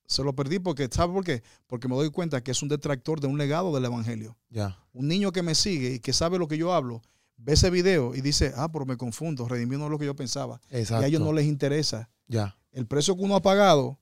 [0.07, 1.43] se lo perdí porque, ¿sabe por qué?
[1.67, 4.37] Porque me doy cuenta que es un detractor de un legado del evangelio.
[4.49, 4.77] Ya.
[4.93, 7.01] Un niño que me sigue y que sabe lo que yo hablo,
[7.37, 10.17] ve ese video y dice, ah, pero me confundo, redimir no es lo que yo
[10.17, 10.61] pensaba.
[10.69, 11.03] Exacto.
[11.03, 12.11] Y a ellos no les interesa.
[12.27, 12.57] Ya.
[12.73, 13.99] El precio que uno ha pagado,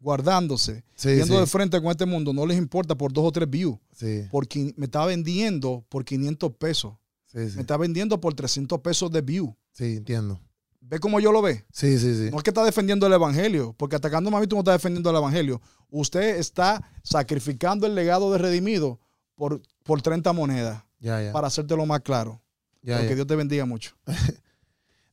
[0.00, 1.40] guardándose, Sí, yendo sí.
[1.40, 3.78] de frente con este mundo, no les importa por dos o tres views.
[3.92, 6.94] Sí, Porque me está vendiendo por 500 pesos.
[7.32, 9.54] Me está vendiendo por 300 pesos de view.
[9.72, 10.40] Sí, entiendo.
[10.80, 11.66] ¿Ve cómo yo lo ve?
[11.72, 12.30] Sí, sí, sí.
[12.30, 15.10] No es que está defendiendo el evangelio, porque atacando a mí tú no estás defendiendo
[15.10, 15.60] el evangelio.
[15.90, 19.00] Usted está sacrificando el legado de redimido
[19.34, 21.32] por, por 30 monedas, Ya, ya.
[21.32, 22.40] para hacértelo más claro.
[22.82, 23.14] ya, porque ya.
[23.16, 23.92] Dios te bendiga mucho.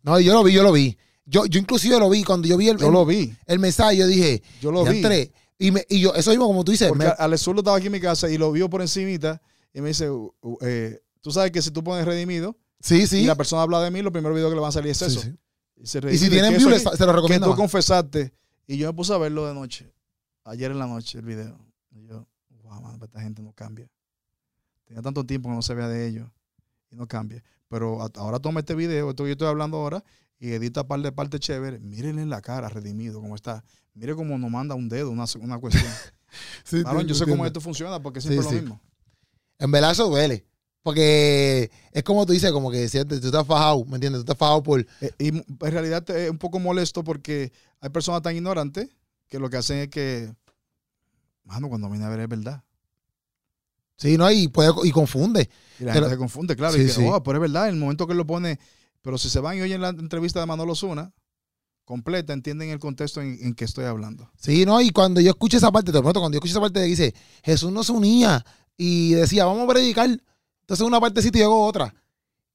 [0.03, 0.97] No, yo lo vi, yo lo vi.
[1.25, 2.23] Yo, yo inclusive lo vi.
[2.23, 4.97] Cuando yo vi el, Yo lo vi, el mensaje, yo dije, yo lo vi.
[4.97, 5.31] entré.
[5.57, 7.91] Y, me, y yo, eso mismo como tú dices, Porque me- Alessandro estaba aquí en
[7.93, 9.41] mi casa y lo vio por encimita
[9.73, 13.19] y me dice, "U- u- eh, tú sabes que si tú pones redimido sí, sí.
[13.19, 14.97] y la persona habla de mí, los primeros videos que le van a salir es
[14.97, 15.21] Sí, eso.
[15.21, 15.33] sí.
[15.77, 17.45] Y, se Y si tienen que que- se lo que recomiendo.
[17.47, 17.57] tú más.
[17.59, 18.33] confesaste
[18.67, 19.93] y yo me puse a verlo de noche,
[20.43, 21.57] ayer en la noche el video.
[21.91, 22.27] Y yo,
[22.63, 23.87] wow, mano, esta gente no cambia.
[24.85, 26.27] Tenía tanto tiempo que no se vea de ellos
[26.91, 27.43] y no cambia.
[27.69, 30.03] Pero ahora toma este video, esto que yo estoy hablando ahora,
[30.39, 31.79] y edita par de parte chévere.
[31.79, 33.63] Mírenle en la cara, redimido, cómo está.
[33.93, 35.85] Mire cómo nos manda un dedo, una, una cuestión.
[36.63, 38.81] Sí, Claro, yo sé cómo esto funciona porque siempre Sí, es lo mismo.
[39.59, 40.43] En verdad eso duele.
[40.81, 44.19] Porque es como tú dices, como que si tú estás fajado, ¿me entiendes?
[44.25, 44.81] Tú estás fajado por...
[44.99, 48.89] Eh, y en realidad es un poco molesto porque hay personas tan ignorantes
[49.27, 50.33] que lo que hacen es que,
[51.43, 52.63] mano, cuando viene a ver es verdad.
[53.97, 54.29] Sí, ¿no?
[54.31, 55.49] Y, puede, y confunde.
[55.79, 56.73] Y la Pero- gente se confunde, claro.
[56.73, 57.05] Sí, y que, sí.
[57.07, 58.59] oh, pero es verdad, en el momento que lo pone.
[59.03, 61.13] Pero si se van y oyen la entrevista de Manolo Zuna,
[61.85, 64.31] completa, entienden el contexto en, en que estoy hablando.
[64.37, 64.81] Sí, ¿no?
[64.81, 67.13] Y cuando yo escuché esa parte, te prometo, cuando yo escuché esa parte dice,
[67.43, 68.43] Jesús no se unía
[68.77, 70.09] y decía, vamos a predicar.
[70.61, 71.93] Entonces una partecita y luego otra.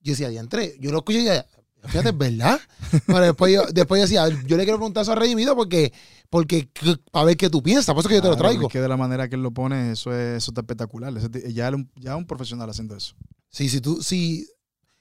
[0.00, 0.76] Yo decía, ya entré.
[0.80, 1.44] Yo lo escuché y ya,
[1.84, 2.58] fíjate, verdad.
[3.06, 5.92] Pero después yo, después yo decía, yo le quiero preguntar eso a Redimido porque,
[6.30, 6.70] porque
[7.12, 7.94] para ver qué tú piensas.
[7.94, 8.68] Por eso que yo te lo traigo.
[8.68, 11.12] es que de la manera que él lo pone, eso, es, eso está espectacular.
[11.30, 13.14] Ti- ya, ya un profesional haciendo eso.
[13.50, 14.46] Sí, si tú, si,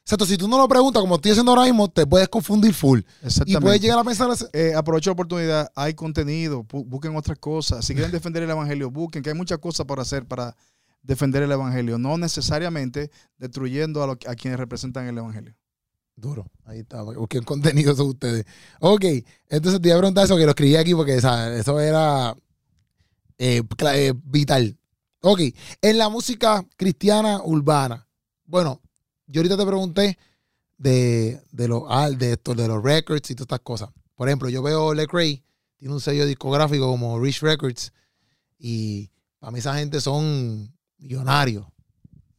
[0.08, 3.00] exacto, si tú no lo preguntas como estoy haciendo ahora mismo, te puedes confundir full.
[3.22, 3.62] Y Exactamente.
[3.62, 7.84] puedes llegar a pensar, Eh, aprovecho la oportunidad, hay contenido, bu- busquen otras cosas.
[7.86, 10.56] Si quieren defender el evangelio, busquen, que hay muchas cosas para hacer para
[11.02, 15.54] defender el evangelio, no necesariamente destruyendo a, lo- a quienes representan el evangelio.
[16.16, 18.46] Duro, ahí está, porque contenido son ustedes.
[18.80, 19.06] Ok,
[19.50, 21.60] entonces te iba a preguntar eso que lo escribí aquí porque ¿sabes?
[21.62, 22.36] eso era
[23.38, 23.62] eh,
[23.94, 24.78] eh, vital.
[25.22, 25.42] Ok,
[25.82, 28.08] en la música cristiana urbana,
[28.46, 28.82] bueno,
[29.28, 30.18] yo ahorita te pregunté
[30.78, 33.90] de, de, los, ah, de, esto, de los records y todas estas cosas.
[34.16, 35.44] Por ejemplo, yo veo Lecrae,
[35.78, 37.94] tiene un sello discográfico como Rich Records
[38.58, 39.10] y
[39.40, 41.66] para mí esa gente son millonarios.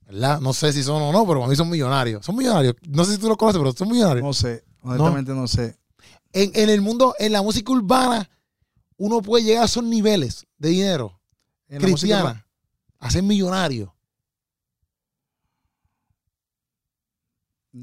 [0.06, 0.40] ¿Verdad?
[0.40, 2.24] No sé si son o no, pero para mí son millonarios.
[2.24, 2.74] Son millonarios.
[2.89, 4.24] No sé si tú los conoces, pero son millonarios.
[4.24, 5.77] No sé, honestamente no, sé.
[6.32, 8.28] En, en el mundo, en la música urbana,
[8.97, 11.20] uno puede llegar a esos niveles de dinero
[11.69, 12.47] En la música cristiana,
[12.98, 13.94] a ser millonario.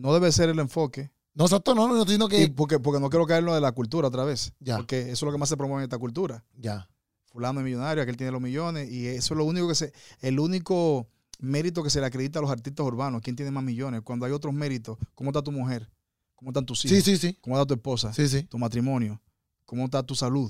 [0.01, 2.47] No debe ser el enfoque, No, exacto, no, no, no estoy diciendo que.
[2.53, 4.77] porque, porque no quiero caer en lo de la cultura otra vez, Ya.
[4.77, 6.43] porque eso es lo que más se promueve en esta cultura.
[6.57, 6.87] Ya.
[7.25, 9.91] Fulano es millonario, aquel tiene los millones, y eso es lo único que se,
[10.21, 11.07] el único
[11.39, 14.31] mérito que se le acredita a los artistas urbanos, quién tiene más millones, cuando hay
[14.31, 15.89] otros méritos, cómo está tu mujer,
[16.35, 17.37] cómo están tus hijos, Sí, sí, sí.
[17.41, 18.43] cómo está tu esposa, Sí, sí.
[18.43, 19.21] tu matrimonio,
[19.65, 20.49] cómo está tu salud.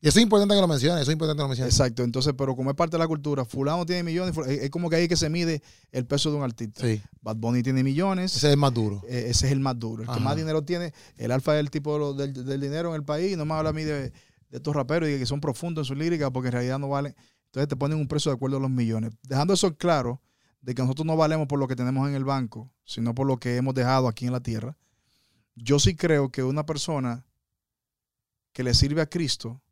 [0.00, 1.74] Y eso es importante que lo menciones, eso es importante que lo menciones.
[1.74, 4.96] Exacto, entonces, pero como es parte de la cultura, fulano tiene millones, es como que
[4.96, 6.82] ahí que se mide el peso de un artista.
[6.86, 7.00] Sí.
[7.22, 9.02] Bad Bunny tiene millones, Ese es el más duro.
[9.08, 10.02] eh, ese es el más duro.
[10.02, 12.90] El que más dinero tiene, el alfa es el tipo de lo- del, del dinero
[12.90, 13.36] en el país.
[13.38, 14.12] No me habla a mí de, de
[14.50, 17.16] estos raperos y que son profundos en su lírica porque en realidad no valen.
[17.46, 19.12] Entonces te ponen un precio de acuerdo a los millones.
[19.22, 20.20] Dejando eso claro
[20.60, 23.38] de que nosotros no valemos por lo que tenemos en el banco, sino por lo
[23.38, 24.76] que hemos dejado aquí en la tierra.
[25.54, 27.24] Yo sí creo que una persona
[28.52, 29.62] que le sirve a Cristo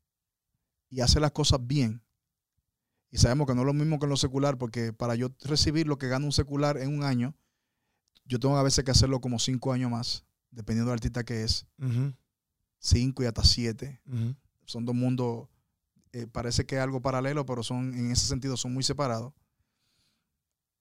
[0.95, 2.03] y hace las cosas bien,
[3.11, 5.89] y sabemos que no es lo mismo que en lo secular, porque para yo recibir
[5.89, 7.35] lo que gana un secular en un año,
[8.25, 11.67] yo tengo a veces que hacerlo como cinco años más, dependiendo del artista que es,
[12.79, 14.01] cinco y hasta siete.
[14.67, 15.49] Son dos mundos,
[16.13, 19.33] eh, parece que es algo paralelo, pero son en ese sentido son muy separados.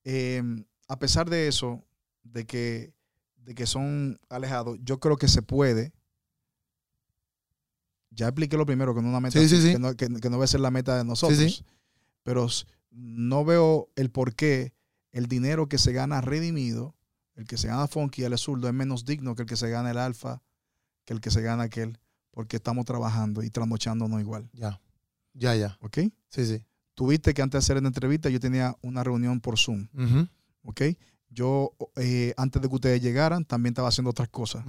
[0.03, 0.43] Eh,
[0.87, 1.83] a pesar de eso,
[2.21, 2.93] de que,
[3.37, 5.91] de que son alejados, yo creo que se puede.
[8.15, 9.71] Ya expliqué lo primero, que no, es una meta, Sí, sí, sí.
[9.73, 11.37] Que, no, que- que no va a ser la meta de nosotros.
[12.23, 12.47] Pero
[12.91, 14.73] no veo el por qué
[15.11, 16.95] el dinero que se gana redimido,
[17.35, 19.69] el que se gana Funky y el zurdo, es menos digno que el que se
[19.69, 20.41] gana el Alfa,
[21.05, 21.99] que el que se gana aquel.
[22.31, 24.49] porque estamos trabajando y trasnochándonos igual.
[24.53, 24.81] Ya.
[25.35, 25.77] Ya, ya.
[25.81, 25.99] ¿Ok?
[26.29, 26.65] Sí, sí.
[26.95, 29.87] Tuviste que antes de hacer la entrevista yo tenía una reunión por Zoom.
[30.63, 30.81] ¿Ok?
[31.29, 34.65] Yo, eh, antes de que ustedes llegaran, también estaba haciendo otras cosas.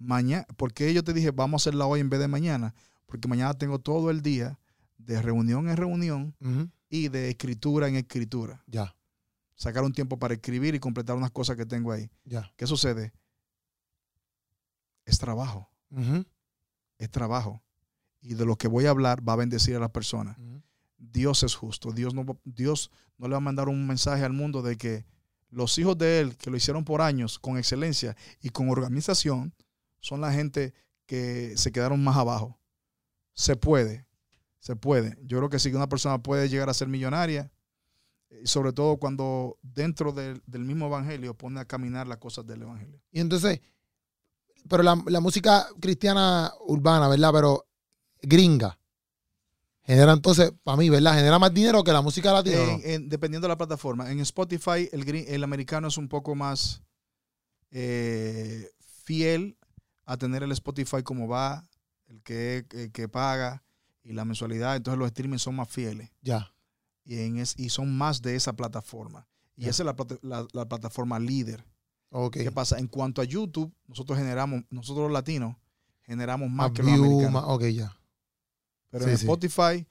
[0.00, 2.74] Mañana, ¿por qué yo te dije vamos a hacerla hoy en vez de mañana?
[3.06, 4.58] Porque mañana tengo todo el día
[4.98, 6.34] de reunión en reunión
[6.88, 8.64] y de escritura en escritura.
[8.66, 8.96] Ya,
[9.54, 12.10] Sacar un tiempo para escribir y completar unas cosas que tengo ahí.
[12.24, 12.50] ya.
[12.56, 13.12] ¿Qué sucede?
[15.04, 15.68] Es trabajo,
[16.98, 17.62] es trabajo.
[18.22, 20.36] Y de lo que voy a hablar va a bendecir a las personas.
[20.96, 21.92] Dios es justo.
[21.92, 25.04] Dios no, Dios no le va a mandar un mensaje al mundo de que
[25.50, 29.52] los hijos de Él, que lo hicieron por años, con excelencia y con organización,
[30.00, 30.74] son la gente
[31.06, 32.58] que se quedaron más abajo.
[33.34, 34.06] Se puede,
[34.58, 35.18] se puede.
[35.22, 37.50] Yo creo que si una persona puede llegar a ser millonaria,
[38.30, 42.62] eh, sobre todo cuando dentro del, del mismo evangelio pone a caminar las cosas del
[42.62, 43.00] evangelio.
[43.10, 43.60] Y entonces,
[44.68, 47.30] pero la, la música cristiana urbana, ¿verdad?
[47.32, 47.66] Pero
[48.22, 48.78] gringa.
[49.82, 51.14] Genera entonces, para mí, ¿verdad?
[51.14, 52.78] Genera más dinero que la música latina.
[53.00, 54.10] dependiendo de la plataforma.
[54.10, 56.82] En Spotify, el, el americano es un poco más
[57.70, 59.56] eh, fiel
[60.12, 61.68] a tener el Spotify como va,
[62.08, 63.62] el que, el que paga
[64.02, 64.76] y la mensualidad.
[64.76, 66.52] Entonces los streaming son más fieles Ya.
[67.04, 69.26] y, en es- y son más de esa plataforma.
[69.56, 69.70] Y Ya.
[69.70, 71.64] esa es la, la- la plataforma líder.
[72.10, 72.38] Ok.
[72.38, 72.78] ¿Qué pasa?
[72.78, 75.54] En cuanto a YouTube, nosotros generamos, nosotros los latinos,
[76.02, 77.32] generamos más, Más que los view, americanos.
[77.32, 77.96] más- ok, ya.
[78.90, 79.24] Pero Sí, en sí.
[79.26, 79.86] Spotify,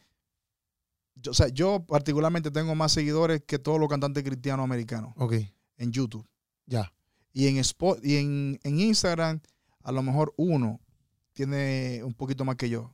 [1.15, 5.33] yo, o sea, yo particularmente tengo más seguidores que todos los cantantes cristianos americanos Ok,
[5.77, 6.27] en YouTube.
[6.65, 6.91] ya.
[7.31, 9.39] Y en Spot, y en, en Instagram,
[9.89, 10.79] a lo mejor uno
[11.33, 12.93] tiene un poquito más que yo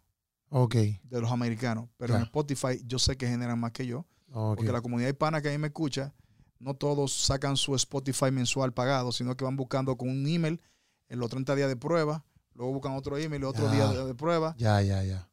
[0.49, 0.75] Ok.
[0.75, 1.89] de los americanos.
[1.97, 4.05] Pero en Spotify yo sé que generan más que yo.
[4.31, 4.55] ok.
[4.55, 6.13] Porque la comunidad hispana que a mí me escucha,
[6.59, 10.61] no todos sacan su Spotify mensual pagado, sino que van buscando con un email
[11.09, 12.23] en los 30 días de prueba,
[12.53, 13.71] luego buscan otro email, otro Ya.
[13.73, 14.55] día de, de prueba.
[14.57, 15.29] Ya, ya, ya.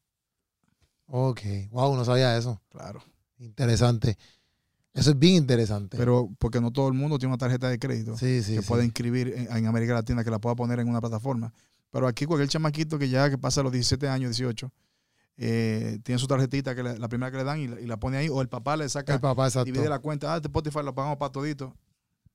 [1.07, 1.41] Ok.
[1.71, 2.61] Wow, no sabía eso.
[2.71, 3.03] Claro.
[3.39, 4.19] Interesante.
[4.95, 5.97] Eso es bien interesante.
[5.97, 8.17] Pero porque no todo el mundo tiene una tarjeta de crédito.
[8.17, 8.57] sí, sí.
[8.57, 8.69] que sí.
[8.69, 11.53] puede inscribir en, en América Latina, que la pueda poner en una plataforma.
[11.91, 14.73] Pero aquí cualquier chamaquito que ya que pasa los 17 años, 18,
[15.37, 18.17] eh, tiene su tarjetita, que la primera que le dan y la, y la pone
[18.17, 19.67] ahí, o el papá le saca, El papá, exacto.
[19.67, 21.75] divide la cuenta, ah, este Spotify lo pagamos para todito.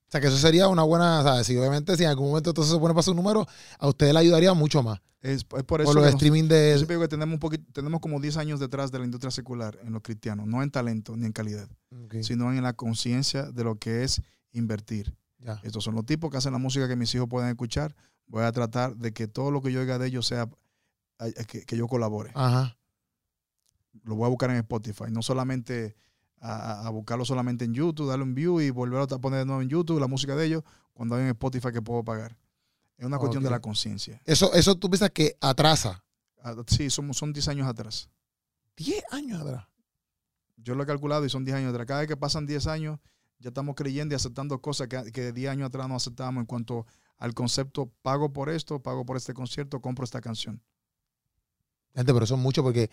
[0.08, 1.48] O sea, que eso sería una buena, ¿sabes?
[1.48, 3.46] Si obviamente si en algún momento entonces se pone para su número,
[3.78, 5.00] a usted le ayudaría mucho más.
[5.22, 6.76] Es, es por eso Por los que nos- streaming yo de...
[6.76, 9.78] siempre digo que tenemos, un poquito, tenemos como 10 años detrás de la industria secular
[9.84, 11.68] en los cristianos, no en talento ni en calidad,
[12.22, 14.22] sino en la conciencia de lo que es
[14.54, 15.14] invertir.
[15.40, 15.60] ya.
[15.64, 17.94] Estos son los tipos que hacen la música que mis hijos pueden escuchar.
[18.28, 20.48] Voy a tratar de que todo lo que yo oiga de ellos sea
[21.48, 22.32] que, que yo colabore.
[22.34, 22.78] Ajá.
[24.04, 25.96] Lo voy a buscar en Spotify, no solamente
[26.40, 29.62] a, a buscarlo solamente en YouTube, darle un view y volverlo a poner de nuevo
[29.62, 32.38] en YouTube, la música de ellos, cuando hay en Spotify que puedo pagar.
[32.98, 34.20] Es una cuestión de la conciencia.
[34.26, 36.04] Eso, eso tú piensas que atrasa.
[36.42, 38.10] Ah, Sí, son, son 10 años atrás.
[38.76, 39.68] 10 años atrás.
[40.58, 41.86] Yo lo he calculado y son 10 años atrás.
[41.86, 43.00] Cada vez que pasan 10 años,
[43.40, 46.88] ya estamos creyendo y aceptando cosas que, que 10 años atrás no aceptábamos en cuanto
[47.18, 50.64] al concepto pago por esto, pago por este concierto, compro esta canción.
[51.94, 52.90] Gente, pero eso es mucho porque...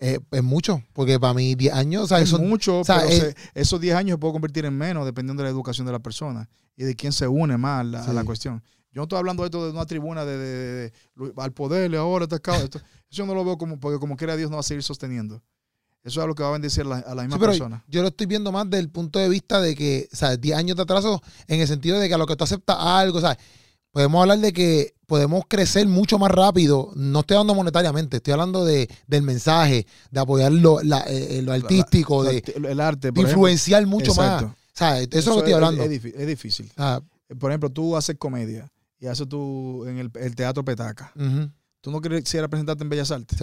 [0.00, 2.96] eh, es mucho, porque para mí 10 años, o sea, es eso- mucho, o sea,
[3.00, 5.86] pero es- se- esos 10 años se puede convertir en menos dependiendo de la educación
[5.86, 8.26] de la persona y de quién se une más a la, a la Sí.
[8.26, 8.62] cuestión.
[8.92, 11.52] Yo no estoy hablando de esto de una tribuna de, de- de- de- de- al
[11.52, 14.50] poder, ahora está acá, esto- Eso yo no lo veo como, porque como quiera Dios
[14.50, 15.42] no va a seguir sosteniendo.
[16.02, 17.84] Eso es lo que va a bendecir a la, a la misma Sí, pero persona.
[17.86, 20.76] yo lo estoy viendo más del punto de vista de que, o sea, 10 años
[20.76, 23.36] de atraso en el sentido de que a lo que tú aceptas algo, o sea,
[23.92, 26.92] podemos hablar de que podemos crecer mucho más rápido.
[26.94, 31.42] No estoy hablando monetariamente, estoy hablando de, del mensaje, de apoyar lo, la- eh, eh,
[31.42, 33.22] lo artístico, de, el, arte, ejemplo.
[33.24, 34.54] influenciar mucho Exacto.
[34.78, 35.00] más.
[35.02, 35.82] Eso es lo que estoy hablando.
[35.82, 36.70] Es, difí- es difícil.
[36.76, 37.00] Ah,
[37.40, 38.70] Por ejemplo, tú haces comedia
[39.00, 41.12] y haces tú en el, el teatro Petaca.
[41.80, 43.36] ¿Tú no quisieras presentarte en Bellas Artes?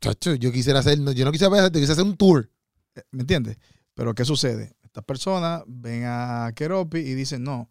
[0.00, 2.48] Chacho, yo quisiera hacer, no, yo no quisiera yo quisiera hacer un tour.
[2.94, 3.58] Eh, ¿Me entiendes?
[3.94, 4.72] Pero ¿qué sucede?
[4.82, 7.68] Estas personas ven a Keropi y dicen, no,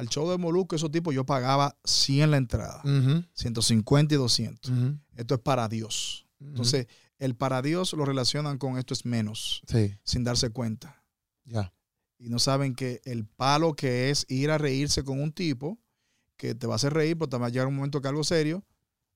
[0.00, 4.70] al show de Molusco, esos tipos, yo pagaba 100 la entrada, Ujú, 150 y 200.
[4.70, 6.26] ujú, Esto es para Dios.
[6.40, 6.86] Entonces,
[7.18, 11.04] el para Dios lo relacionan con esto es menos, sí, sin darse cuenta.
[11.44, 11.72] ya.
[12.18, 15.78] Y no saben que el palo que es ir a reírse con un tipo
[16.36, 18.24] que te va a hacer reír, pero te va a llegar un momento que algo
[18.24, 18.64] serio,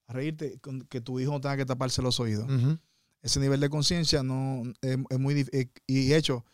[0.07, 0.59] a reírte
[0.91, 2.47] que tu hijo no tenga que taparse los oídos.
[3.23, 6.45] Ese nivel de conciencia no es, es muy dif- eh, y de hecho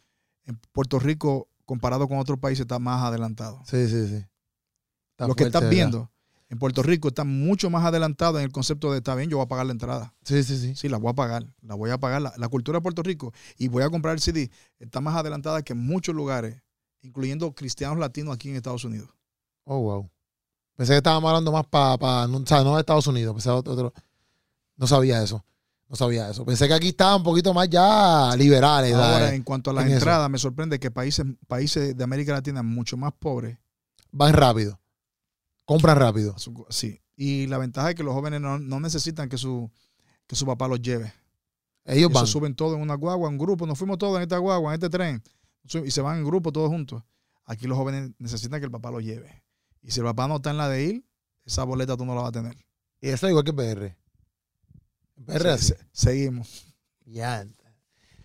[0.45, 3.63] en Puerto Rico comparado con otros países está más adelantado.
[3.65, 4.25] Sí, sí, sí.
[5.13, 5.71] Está Lo que estás ¿verdad?
[5.71, 6.11] viendo
[6.49, 9.45] en Puerto Rico está mucho más adelantado en el concepto de está bien, yo voy
[9.45, 10.13] a pagar la entrada.
[10.25, 10.75] Sí, sí, sí.
[10.75, 12.23] Sí, la voy a pagar, la voy a pagar.
[12.23, 15.63] La, la cultura de Puerto Rico y voy a comprar el CD está más adelantada
[15.63, 16.61] que en muchos lugares,
[17.03, 19.09] incluyendo cristianos latinos aquí en Estados Unidos.
[19.63, 20.11] Oh, wow.
[20.75, 23.49] Pensé que estábamos hablando más para, pa, no, o sea, no de Estados Unidos, pensé
[23.51, 23.95] otro, otro-
[24.77, 25.45] No sabía eso.
[25.91, 26.45] No sabía eso.
[26.45, 28.95] Pensé que aquí estaban un poquito más ya liberales.
[28.95, 29.33] Ahora, ¿sabes?
[29.33, 29.99] en cuanto a las en eso.
[29.99, 33.59] entradas, me sorprende que países, países de América Latina mucho más pobres,
[34.13, 34.81] Van rápido.
[35.65, 36.37] Compran rápido.
[36.69, 37.01] sí.
[37.17, 39.71] Y la ventaja es que los jóvenes no, no necesitan que su,
[40.27, 41.13] que su papá los lleve.
[41.85, 42.27] Ellos van.
[42.27, 43.67] suben todos en una guagua, en grupo.
[43.67, 45.23] Nos fuimos todos en esta guagua, en este tren.
[45.85, 47.03] Y se van en grupo todos juntos.
[47.45, 49.43] Aquí los jóvenes necesitan que el papá los lleve.
[49.83, 51.05] Y si el papá no está en la de ir,
[51.45, 52.57] esa boleta tú no la vas a tener.
[53.01, 53.97] Y eso es igual que PR.
[55.59, 56.67] Se- seguimos.
[57.05, 57.47] Ya.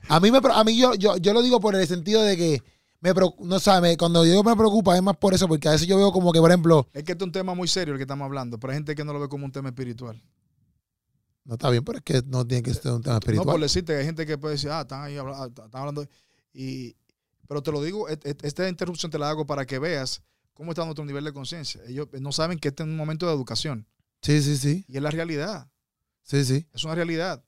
[0.08, 2.62] A mí, me, a mí yo, yo, yo lo digo por el sentido de que
[3.02, 5.98] me no sabe, cuando yo me preocupa es más por eso, porque a veces yo
[5.98, 8.04] veo como que, por ejemplo, Es que este es un tema muy serio el que
[8.04, 10.22] estamos hablando, pero hay gente que no lo ve como un tema espiritual.
[11.44, 13.62] no está bien, pero es que no tiene que ser un tema No por espiritual.
[13.62, 16.08] decirte que hay gente que puede decir, ah, están ahí habla- ah, están hablando.
[16.54, 16.96] Y,
[17.48, 20.24] pero te lo digo, et- et- esta interrupción te la hago para que veas
[20.56, 21.82] cómo está nuestro nivel de conciencia.
[21.88, 23.86] Ellos no saben que este es un momento de educación.
[24.24, 24.86] Sí, sí, sí.
[24.88, 25.68] Y es la realidad.
[26.26, 26.66] Sí, sí.
[26.74, 27.42] Es una realidad.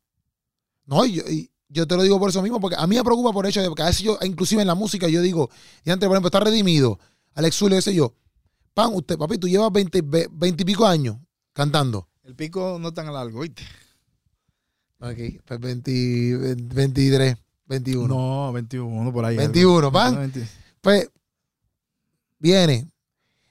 [0.86, 3.04] No, y yo, y yo te lo digo por eso mismo, porque a mí me
[3.04, 5.50] preocupa por el hecho de que a veces yo, inclusive en la música, yo digo,
[5.84, 6.98] y antes, por ejemplo, está redimido,
[7.34, 8.14] Alex Zulio, ese yo,
[8.74, 11.18] pan, usted, papi, tú llevas 20, ve- 20 y pico años
[11.52, 12.08] cantando.
[12.24, 13.64] El pico no es tan largo, ¿oíste?
[15.00, 17.36] Ok, pues 20, 23,
[17.66, 18.08] 21.
[18.08, 19.36] No, 21 por ahí.
[19.38, 20.16] 21, pan.
[20.16, 20.48] 20.
[20.82, 21.10] Pues
[22.40, 22.90] viene.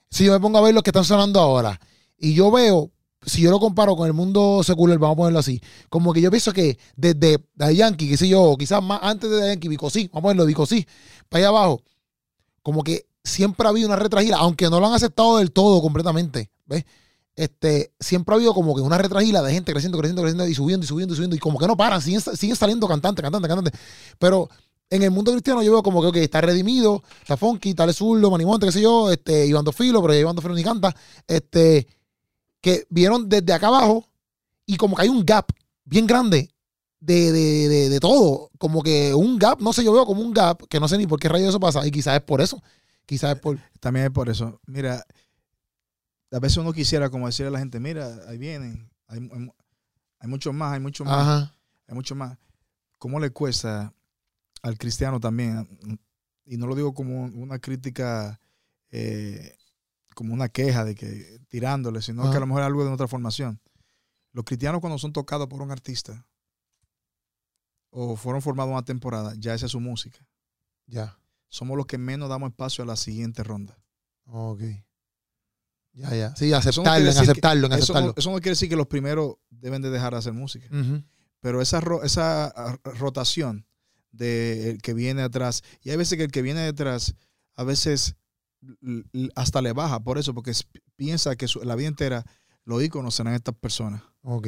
[0.09, 1.79] Si yo me pongo a ver los que están sonando ahora
[2.17, 2.91] y yo veo,
[3.25, 6.29] si yo lo comparo con el mundo secular, vamos a ponerlo así, como que yo
[6.29, 10.09] pienso que desde Daddy Yankee, qué sé yo, quizás más antes de Daddy Yankee, Vicosí,
[10.13, 10.87] vamos a ponerlo Vicosí,
[11.29, 11.81] para allá abajo,
[12.61, 16.51] como que siempre ha habido una retragila, aunque no lo han aceptado del todo completamente,
[16.65, 16.85] ¿ves?
[17.35, 20.85] Este, siempre ha habido como que una retragila de gente creciendo, creciendo, creciendo y subiendo
[20.85, 23.79] y subiendo y subiendo y como que no paran, siguen, siguen saliendo cantantes, cantantes, cantantes.
[24.17, 24.49] Pero
[24.89, 28.01] en el mundo cristiano yo veo como que ok, está redimido, está funky, tal es
[28.01, 30.95] Manimonte, qué sé yo, este, Iván Filo, pero ya Iván Filo ni canta,
[31.27, 31.85] este,
[32.61, 34.07] que vieron desde acá abajo
[34.65, 35.51] y como que hay un gap
[35.85, 36.49] bien grande
[36.99, 40.33] de, de, de, de todo, como que un gap, no sé, yo veo como un
[40.33, 42.61] gap, que no sé ni por qué rayos eso pasa, y quizás es por eso,
[43.05, 43.59] quizás es por...
[43.79, 44.59] También es por eso.
[44.65, 45.05] Mira,
[46.31, 49.51] a veces uno quisiera como decirle a la gente, mira, ahí vienen, hay, hay,
[50.19, 51.55] hay muchos más, hay muchos más, Ajá,
[51.87, 52.37] hay muchos más.
[52.97, 53.93] ¿Cómo le cuesta
[54.63, 55.79] al cristiano también?
[56.45, 58.39] Y no lo digo como una crítica,
[58.89, 59.56] eh,
[60.17, 63.07] como una queja de que tirándole, sino que a lo mejor es algo de nuestra
[63.07, 63.61] formación.
[64.33, 66.25] Los cristianos cuando son tocados por un artista
[67.91, 70.25] o fueron formados una temporada, ya esa es su música.
[70.87, 71.19] ya,
[71.49, 73.79] Somos los que menos damos espacio a la siguiente ronda.
[74.25, 74.61] ok.
[75.93, 76.35] Ya, ya.
[76.35, 78.07] Sí, aceptarlo, en decir que- aceptarlo, en Eso aceptarlo.
[78.09, 80.67] no, eso no quiere decir que los primeros deben de dejar de hacer música.
[81.39, 83.65] Pero esa, ro- esa ah, rotación
[84.11, 87.15] del que viene atrás, y hay veces que el que viene detrás,
[87.55, 88.15] a veces
[89.35, 90.51] hasta le baja por eso, porque
[90.95, 92.25] piensa que su- la vida entera
[92.65, 94.01] los íconos serán estas personas.
[94.23, 94.47] Ok.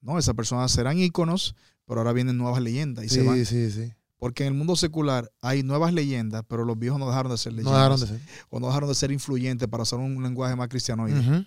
[0.00, 3.04] No, esas personas serán íconos, pero ahora vienen nuevas leyendas.
[3.04, 3.36] Y se van.
[3.36, 3.92] Sí, sí, sí.
[4.16, 7.52] Porque en el mundo secular hay nuevas leyendas, pero los viejos no dejaron de ser
[7.52, 7.72] leyendas.
[7.72, 8.20] No dejaron de ser.
[8.50, 11.20] O no dejaron de ser influyentes para usar un lenguaje más cristianoide.
[11.20, 11.44] Ujú.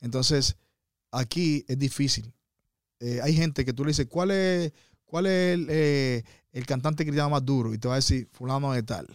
[0.00, 0.56] Entonces,
[1.10, 2.32] aquí es difícil.
[3.00, 4.72] Eh, hay gente que tú le dices, ¿cuál es,
[5.04, 6.24] cuál es el, eh,
[6.54, 7.74] el cantante cristiano más duro?
[7.74, 9.06] Y te va a decir, fulano de tal.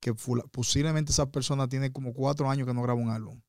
[0.00, 3.40] Que fula- posiblemente esa persona tiene como cuatro años que no graba un álbum.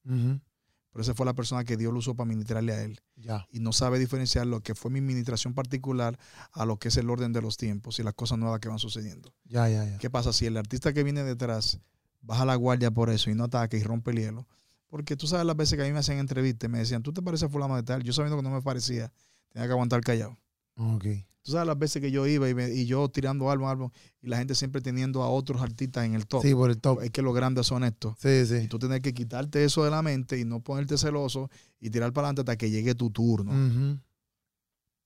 [0.92, 3.00] Pero esa fue la persona que Dios lo usó para ministrarle a él.
[3.18, 3.46] Ya.
[3.52, 6.18] Y no sabe diferenciar lo que fue mi ministración particular
[6.54, 8.80] a lo que es el orden de los tiempos y las cosas nuevas que van
[8.80, 9.32] sucediendo.
[9.46, 9.98] Ya, ya, ya.
[10.00, 11.80] ¿Qué pasa si el artista que viene detrás
[12.22, 14.48] baja la guardia por eso y no ataca y rompe el hielo?
[14.88, 17.12] Porque tú sabes las veces que a mí me hacían entrevistas y me decían, ¿tú
[17.14, 18.02] te pareces a fulano de tal?
[18.04, 19.12] Yo sabiendo que no me parecía,
[19.50, 20.38] tenía que aguantar callado.
[20.78, 21.06] Ok.
[21.48, 23.90] Tú sabes las veces que yo iba y, me- y yo tirando álbum, álbum,
[24.22, 26.42] y la gente siempre teniendo a otros artistas en el top.
[26.42, 27.02] Sí, por el top.
[27.04, 28.18] Es que los grandes son estos.
[28.20, 28.68] Sí, Y sí.
[28.68, 31.50] tú tienes que quitarte eso de la mente y no ponerte celoso
[31.80, 33.52] y tirar para adelante hasta que llegue tu turno.
[33.52, 33.98] Ujú.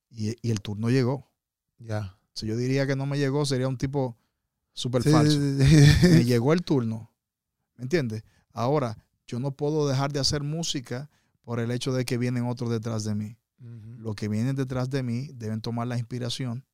[0.09, 1.31] Y, y el turno llegó.
[1.77, 2.17] Ya.
[2.33, 4.17] Si yo diría que no me llegó, sería un tipo
[4.73, 5.37] súper Sí, falso.
[5.39, 6.07] sí, sí.
[6.07, 7.11] me llegó el turno.
[7.77, 8.23] ¿Me entiendes?
[8.51, 8.97] Ahora,
[9.27, 11.09] yo no puedo dejar de hacer música
[11.43, 13.37] por el hecho de que vienen otros detrás de mí.
[13.61, 13.99] Ujú.
[13.99, 16.65] Los que vienen detrás de mí deben tomar la inspiración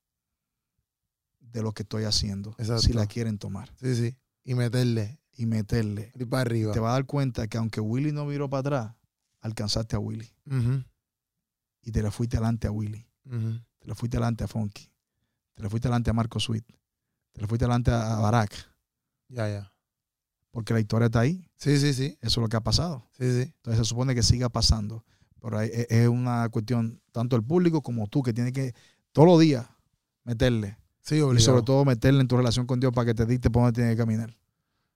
[1.40, 2.82] de lo que estoy haciendo, Exacto.
[2.84, 4.18] si la quieren tomar, Sí, sí.
[4.44, 5.20] Y meterle.
[5.34, 6.12] y meterle.
[6.16, 6.72] Ir para arriba.
[6.74, 8.96] Te vas a dar cuenta que aunque Willy no miró para atrás,
[9.42, 10.34] alcanzaste a Willy.
[11.84, 13.06] Y te le fuiste adelante a Willy.
[13.24, 14.90] Te le fuiste adelante a Funky.
[15.54, 16.66] Te le fuiste adelante a Marco Sweet.
[17.34, 18.54] Te le fuiste adelante a a Barack.
[19.30, 19.74] Ya, ya.
[20.52, 21.48] Porque la historia está ahí.
[21.56, 22.18] Sí, sí, sí.
[22.22, 23.08] Eso es lo que ha pasado.
[23.12, 23.54] Sí, sí.
[23.58, 25.06] Entonces se supone que siga pasando.
[25.42, 28.74] Pero hay- es una cuestión, tanto el público como tú, que tienes que
[29.12, 29.66] todos los días
[30.24, 30.78] meterle.
[31.02, 31.46] Sí, Y obligado.
[31.46, 33.96] sobre todo meterle en tu relación con Dios para que te dicte por dónde tienes
[33.96, 34.36] que caminar.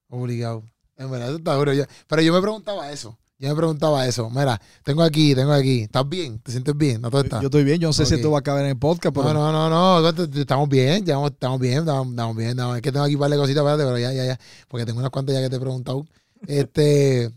[0.09, 0.63] Obligado.
[0.97, 1.71] En verdad, eso está duro.
[2.07, 3.17] Pero yo me preguntaba eso.
[3.39, 4.29] Yo me preguntaba eso.
[4.29, 5.81] Mira, tengo aquí, tengo aquí.
[5.81, 6.37] ¿Estás bien?
[6.39, 7.01] ¿Te sientes bien?
[7.01, 7.41] ¿No tú estás?
[7.41, 9.33] Yo estoy bien, yo no sé si esto va a caber en el podcast, pero
[9.33, 10.09] No, no, no, no.
[10.09, 12.55] Estamos bien, ya estamos bien, estamos, estamos bien.
[12.55, 14.39] No, es que tengo aquí un par de cositas, espérate, pero ya, ya, ya.
[14.67, 16.05] Porque tengo unas cuantas ya que te he preguntado.
[16.45, 17.31] Este.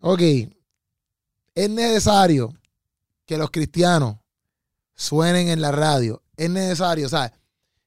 [0.00, 0.20] Ok.
[1.54, 2.52] Es necesario
[3.26, 4.16] que los cristianos
[4.94, 6.22] suenen en la radio.
[6.36, 7.32] Es necesario, ¿sabes?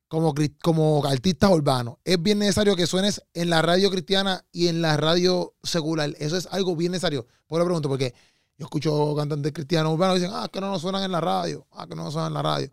[0.08, 1.98] Como, como artistas urbanos.
[2.04, 6.14] Es bien necesario que suenes en la radio cristiana y en la radio secular.
[6.20, 7.26] Eso es algo bien necesario.
[7.48, 8.14] Por lo pregunto, porque
[8.58, 11.68] yo escucho cantantes cristianos urbanos que dicen, ah, que no nos suenan en la radio,
[11.72, 12.72] ah, que no nos suenan en la radio.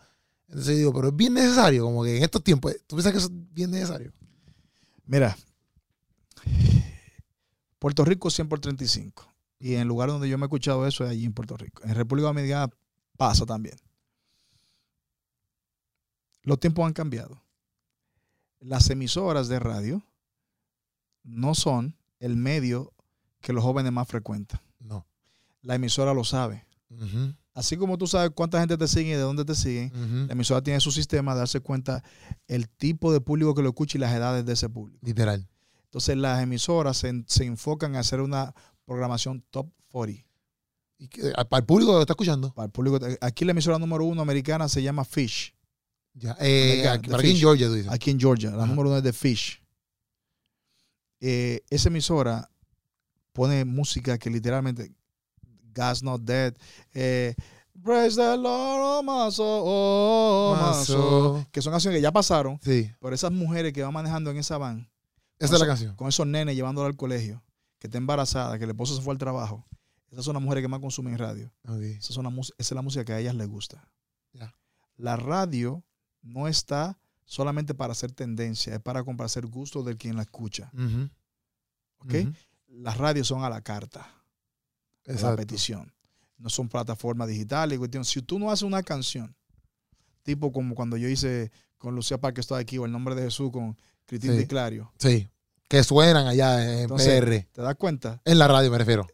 [0.49, 3.29] Entonces digo, pero es bien necesario, como que en estos tiempos, ¿tú piensas que eso
[3.29, 4.13] es bien necesario?
[5.07, 5.37] mira,
[7.79, 9.32] Puerto Rico es 100 por 35.
[9.63, 11.85] Y en el lugar donde yo me he escuchado eso es allí en Puerto Rico.
[11.85, 12.69] En República Dominicana
[13.17, 13.77] pasa también.
[16.43, 17.41] Los tiempos han cambiado.
[18.59, 20.03] Las emisoras de radio
[21.23, 22.93] no son el medio
[23.41, 24.61] que los jóvenes más frecuentan.
[24.81, 25.07] No.
[25.61, 26.67] La emisora lo sabe.
[27.55, 30.61] Así como tú sabes cuánta gente te sigue y de dónde te siguen, la emisora
[30.61, 32.03] tiene su sistema de darse cuenta
[32.49, 34.99] el tipo de público que lo escucha y las edades de ese público.
[35.07, 35.49] Literal.
[35.85, 40.25] Entonces las emisoras se, se enfocan a hacer una programación top 40.
[40.99, 42.53] Y que- para el público que lo está escuchando.
[42.55, 45.55] Para el público, aquí la emisora número uno americana se llama Fish.
[46.15, 46.37] Ya.
[46.41, 47.37] Eh, aquí, para aquí en.
[47.39, 47.91] Georgia, tú dices.
[47.91, 48.67] Aquí en Georgia, la Ajá.
[48.67, 49.61] número uno es de Fish.
[51.21, 52.51] Eh, esa emisora
[53.33, 54.93] pone música que literalmente
[55.75, 56.55] God's Not Dead.
[56.95, 57.35] eh,
[57.83, 61.47] Praise the Lord, oh oh my soul", Mazo.
[61.51, 64.59] que son canciones que ya pasaron, Sí, pero esas mujeres que van manejando en esa
[64.59, 64.91] van,
[65.39, 65.97] esa es la canción.
[65.97, 67.43] con esos nenes llevándola al colegio,
[67.83, 69.67] que está embarazada, que el esposo se fue al trabajo,
[70.13, 71.53] esas son las mujeres que más consumen radio.
[71.67, 71.81] Ok.
[71.83, 73.91] Esa, son esa es la música que a ellas les gusta.
[74.97, 75.83] La radio
[76.21, 80.71] no está solamente para hacer tendencia, es para complacer gusto del quien la escucha.
[82.69, 84.13] Las radios son a la carta, a
[85.07, 85.37] la Exacto.
[85.39, 85.93] petición.
[86.39, 87.79] No son plataformas digitales.
[87.81, 88.05] cuestión.
[88.05, 89.35] Si tú no haces una canción,
[90.23, 93.51] tipo como cuando yo hice con Lucía Parque, estoy aquí, o El Nombre de Jesús
[93.51, 93.77] con
[94.07, 94.47] Cristina Sí.
[94.47, 95.29] Clario, Sí.
[95.73, 97.49] Que suenan allá en Entonces- PR.
[97.51, 98.21] ¿te das cuenta?
[98.27, 99.07] En la radio me refiero.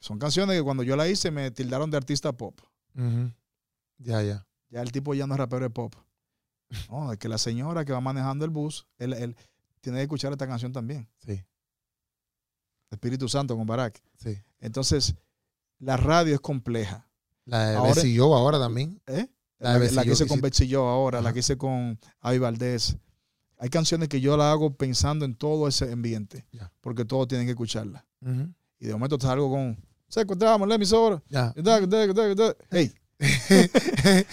[0.00, 2.58] Son canciones que cuando yo la hice me tildaron de artista pop.
[3.98, 4.46] Ya, ya.
[4.70, 5.94] Ya el tipo ya no es rapero de pop.
[6.90, 9.36] No, es que la señora que va manejando el bus, él, él
[9.82, 11.06] tiene que escuchar esta canción también.
[11.18, 11.44] Sí,
[12.90, 14.02] Espíritu Santo con Barack.
[14.16, 14.38] sí.
[14.60, 15.14] Entonces,
[15.78, 17.06] la radio es compleja.
[17.44, 19.00] La de Ahora- Bessie Joe ahora también.
[19.06, 19.28] ¿eh?
[19.58, 22.96] La La, la Bessie que hice con Joe ahora, la que hice con Avi Valdés.
[23.58, 26.46] Hay canciones que yo la hago pensando en todo ese ambiente,
[26.80, 28.06] porque todos tienen que escucharla.
[28.78, 29.76] Y de momento salgo con,
[30.08, 31.22] se encontramos en la emisora.
[31.28, 31.52] Ya.
[32.70, 32.92] Hey,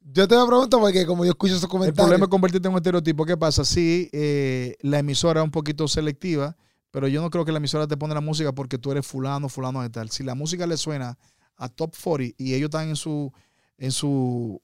[0.00, 2.04] Yo te voy a preguntar porque como yo escucho esos el comentarios.
[2.06, 3.26] problema es convertirte en un estereotipo.
[3.26, 3.64] ¿Qué pasa?
[3.64, 6.56] Sí, eh, la emisora es un poquito selectiva,
[6.90, 9.48] pero yo no creo que la emisora te pone la música porque tú eres fulano,
[9.48, 10.10] fulano de tal.
[10.10, 11.18] Si la música le suena
[11.56, 13.32] a Top 40 y ellos están en su,
[13.78, 14.62] en su,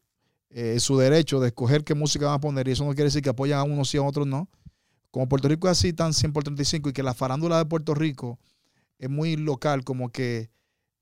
[0.55, 3.23] eh, su derecho de escoger qué música van a poner, y eso no quiere decir
[3.23, 4.51] que apoyan a unos sí a otros no.
[5.11, 7.95] Como Puerto Rico es así, tan 100 por 35, y que la farándula de Puerto
[7.95, 8.39] Rico
[8.99, 10.51] es muy local, como que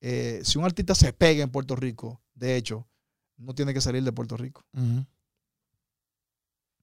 [0.00, 2.86] eh, si un artista se pega en Puerto Rico, de hecho,
[3.36, 4.64] no tiene que salir de Puerto Rico.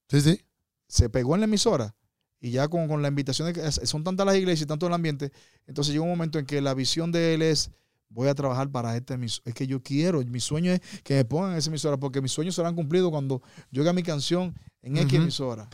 [0.10, 0.42] Sí, sí.
[0.88, 1.96] se pegó en la emisora
[2.40, 4.94] y ya con, con la invitación de que son tantas las iglesias y tanto el
[4.94, 5.32] ambiente,
[5.66, 7.72] entonces llega un momento en que la visión de él es
[8.10, 9.44] voy a trabajar para este emisora.
[9.50, 12.32] Es que yo quiero, mi sueño es que me pongan en esa emisora porque mis
[12.32, 15.22] sueños serán cumplidos cuando yo haga mi canción en X Ujú.
[15.24, 15.70] emisora.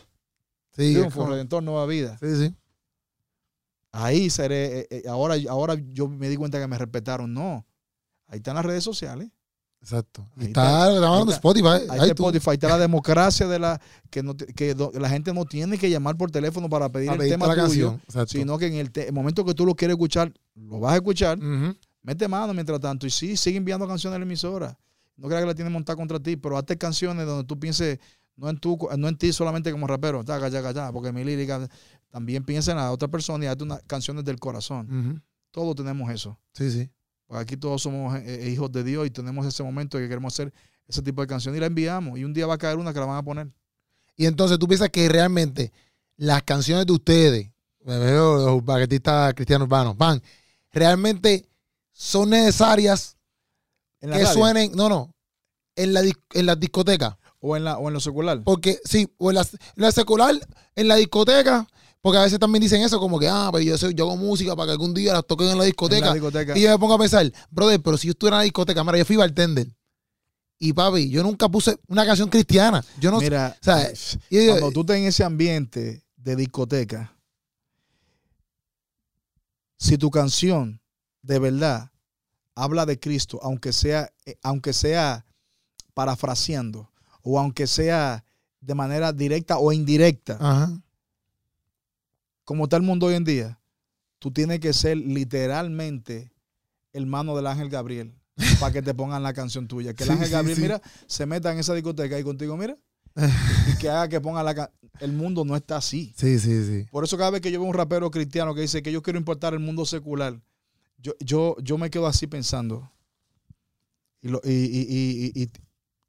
[0.75, 2.17] Sí, Triunfo, Redentor, Nueva Vida.
[2.19, 2.55] sí, sí.
[3.91, 7.31] Ahí seré, eh, eh, ahora, ahora yo me di cuenta que me respetaron.
[7.31, 7.63] No,
[8.27, 9.29] ahí están las redes sociales.
[9.81, 10.27] Exacto.
[10.37, 11.19] Ahí está, está.
[11.19, 11.33] está.
[11.33, 11.67] Spotify.
[11.67, 13.79] Ahí está iTunes, Spotify, está la democracia de la
[14.09, 17.23] que, no, que do- la gente no tiene que llamar por teléfono para pedir para
[17.23, 17.99] el tema la tuyo.
[18.07, 18.27] canción.
[18.27, 21.37] Sino que en el, el momento que tú lo quieres escuchar, lo vas a escuchar,
[21.37, 21.75] Ujú.
[22.03, 23.07] Mete mano mientras tanto.
[23.07, 24.77] Y sí, sigue enviando canciones a la emisora.
[25.15, 27.99] No creas que la tienen montada contra ti, pero hazte canciones donde tú pienses,
[28.35, 31.67] no en, tú, no en ti solamente como rapero, taca, taca, taca, porque mi lírica
[32.09, 35.23] también piensa en la otra persona y hazte unas canciones del corazón.
[35.51, 36.37] Todos tenemos eso.
[36.53, 36.89] Sí, sí.
[37.27, 40.33] Porque aquí todos somos eh, eh, hijos de Dios y tenemos ese momento que queremos
[40.33, 40.53] hacer
[40.87, 42.19] ese tipo de canción y la enviamos.
[42.19, 43.49] Y un día va a caer una que la van a poner.
[44.15, 45.71] Y entonces tú piensas que realmente
[46.17, 47.49] las canciones de ustedes,
[47.85, 50.21] me veo los artistas cristianos urbanos, van,
[50.71, 51.45] realmente
[51.93, 53.15] son necesarias
[54.01, 55.13] En que radio, suenen, no, no,
[55.75, 57.15] en la, en las discotecas.
[57.39, 58.41] o en la o en lo secular.
[58.43, 59.37] Porque sí, o en
[59.75, 60.35] la, secular,
[60.75, 61.67] en la discoteca,
[62.01, 64.55] porque a veces también dicen eso, como que, ah, pero yo, soy, yo hago música
[64.55, 66.07] para que algún día las toquen en la En discoteca.
[66.07, 66.57] la discoteca.
[66.57, 68.97] Y yo me pongo a pensar, brother, pero si yo estuviera en la discoteca, mira,
[68.97, 69.67] yo fui bartender.
[70.59, 72.83] Y papi, yo nunca puse una canción cristiana.
[72.99, 73.91] Yo no Mira, o sea,
[74.29, 77.13] y yo cuando tú estás en ese ambiente de discoteca,
[79.77, 80.79] si tu canción
[81.23, 81.89] de verdad
[82.55, 85.25] habla de Cristo, aunque sea, eh, aunque sea
[85.95, 86.91] parafraseando
[87.23, 88.23] o aunque sea
[88.61, 90.71] de manera directa o indirecta, Ajá.
[92.45, 93.59] como está el mundo hoy en día,
[94.19, 96.31] tú tienes que ser literalmente
[96.93, 98.13] el mano del ángel Gabriel
[98.59, 99.93] para que te pongan la canción tuya.
[99.93, 100.61] Que el Sí, ángel sí, Gabriel, sí.
[100.61, 102.77] mira, se meta en esa discoteca y contigo, mira,
[103.73, 104.77] y que haga que ponga la canción.
[104.99, 106.13] El mundo no está así.
[106.17, 106.85] Sí, sí, sí.
[106.91, 109.17] Por eso cada vez que yo veo un rapero cristiano que dice que yo quiero
[109.17, 110.39] importar el mundo secular,
[111.03, 112.89] yo, yo, yo me quedo así pensando.
[114.21, 115.51] Y, lo- y- y- y-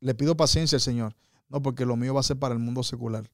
[0.00, 1.14] le pido paciencia al Señor.
[1.48, 3.28] No, porque lo mío va a ser para el mundo secular.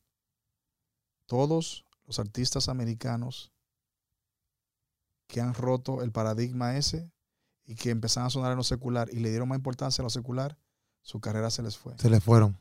[1.27, 3.53] Todos los artistas americanos
[5.27, 7.11] que han roto el paradigma ese
[7.65, 10.11] y que empezaron a sonar en lo secular y le dieron más importancia a lo
[10.11, 10.59] secular,
[11.03, 11.97] su carrera se les fue.
[11.99, 12.59] Se le fueron.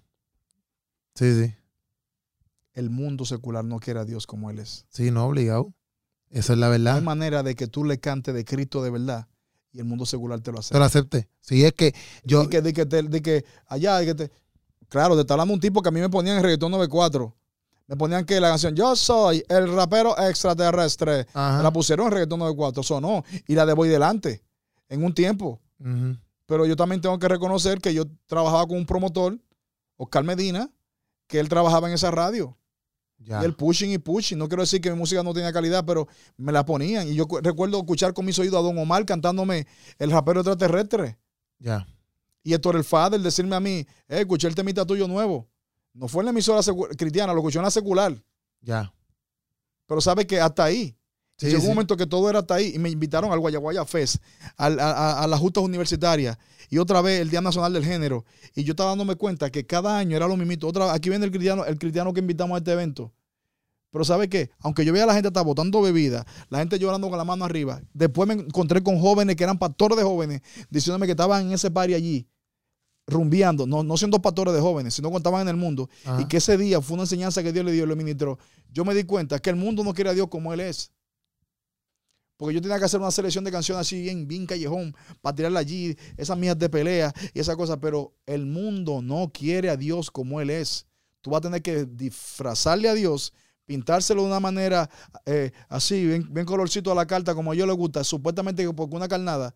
[1.15, 1.55] Sí, sí.
[2.73, 4.85] El mundo secular no quiere a Dios como Él es.
[4.89, 5.73] Sí, no, obligado.
[6.29, 7.01] Esa es la No hay verdad.
[7.01, 9.27] manera de que tú le cantes de Cristo de verdad
[9.71, 10.79] y el mundo secular te lo Te acepte.
[10.79, 11.29] lo acepte.
[11.41, 11.93] Sí, es que
[12.23, 12.43] yo.
[12.43, 14.31] Y que, de que, te- de que allá, de que te-
[14.87, 17.35] claro, te está hablando un tipo que a mí me ponían en reggaetón 94.
[17.87, 21.25] Me ponían que la canción Yo soy el rapero extraterrestre.
[21.33, 23.23] Me la pusieron en reggaetón 94, sonó.
[23.47, 24.43] Y la de Voy Delante,
[24.89, 25.59] en un tiempo.
[26.45, 29.39] Pero yo también tengo que reconocer que yo trabajaba con un promotor,
[29.97, 30.69] Oscar Medina,
[31.27, 32.57] que él trabajaba en esa radio.
[33.21, 33.41] Ya.
[33.41, 34.37] Y el pushing y pushing.
[34.37, 37.07] No quiero decir que mi música no tenía calidad, pero me la ponían.
[37.07, 39.67] Y yo cu- recuerdo escuchar con mis oídos a Don Omar cantándome
[39.97, 41.17] El rapero extraterrestre.
[41.59, 41.85] Ya.
[42.43, 45.47] Y Héctor el Fader decirme a mí, eh, escuché el temita tuyo nuevo.
[45.93, 46.61] No fue en la emisora
[46.97, 48.15] cristiana, lo escuché en la secular.
[48.61, 48.93] Ya.
[49.85, 50.95] Pero sabe que hasta ahí.
[51.39, 51.67] Sí, Llegó sí.
[51.67, 52.73] un momento que todo era hasta ahí.
[52.75, 54.17] Y me invitaron al Guayaguaya Fest,
[54.57, 56.37] al- a, a- las justas universitarias.
[56.69, 58.25] Y otra vez el Día Nacional del Género.
[58.55, 60.67] Y yo estaba dándome cuenta que cada año era lo mismito.
[60.67, 63.13] Otra, aquí viene el cristiano, el cristiano que invitamos a este evento.
[63.91, 64.51] Pero ¿sabe qué?
[64.59, 67.43] Aunque yo veía a la gente estar botando bebida, la gente llorando con la mano
[67.45, 71.53] arriba, después me encontré con jóvenes que eran pastores de jóvenes, diciéndome que estaban en
[71.53, 72.27] ese party allí,
[73.07, 75.89] rumbeando, no, no siendo pastores de jóvenes, sino que estaban en el mundo.
[76.05, 76.21] Ajá.
[76.21, 78.37] Y que ese día fue una enseñanza que Dios le dio y le ministró.
[78.71, 80.91] Yo me di cuenta que el mundo no quiere a Dios como Él es.
[82.39, 85.59] Porque yo tenía que hacer una selección de canciones así bien, bien callejón, para tirarla
[85.59, 87.79] allí, esas mías de pelea y esas cosas.
[87.81, 90.87] Pero el mundo no quiere a Dios como Él es.
[91.21, 93.33] Tú vas a tener que disfrazarle a Dios,
[93.65, 94.89] pintárselo de una manera
[95.25, 98.73] eh, así, bien, bien colorcito a la carta, como a ellos les gusta, supuestamente que
[98.73, 99.53] porque una carnada.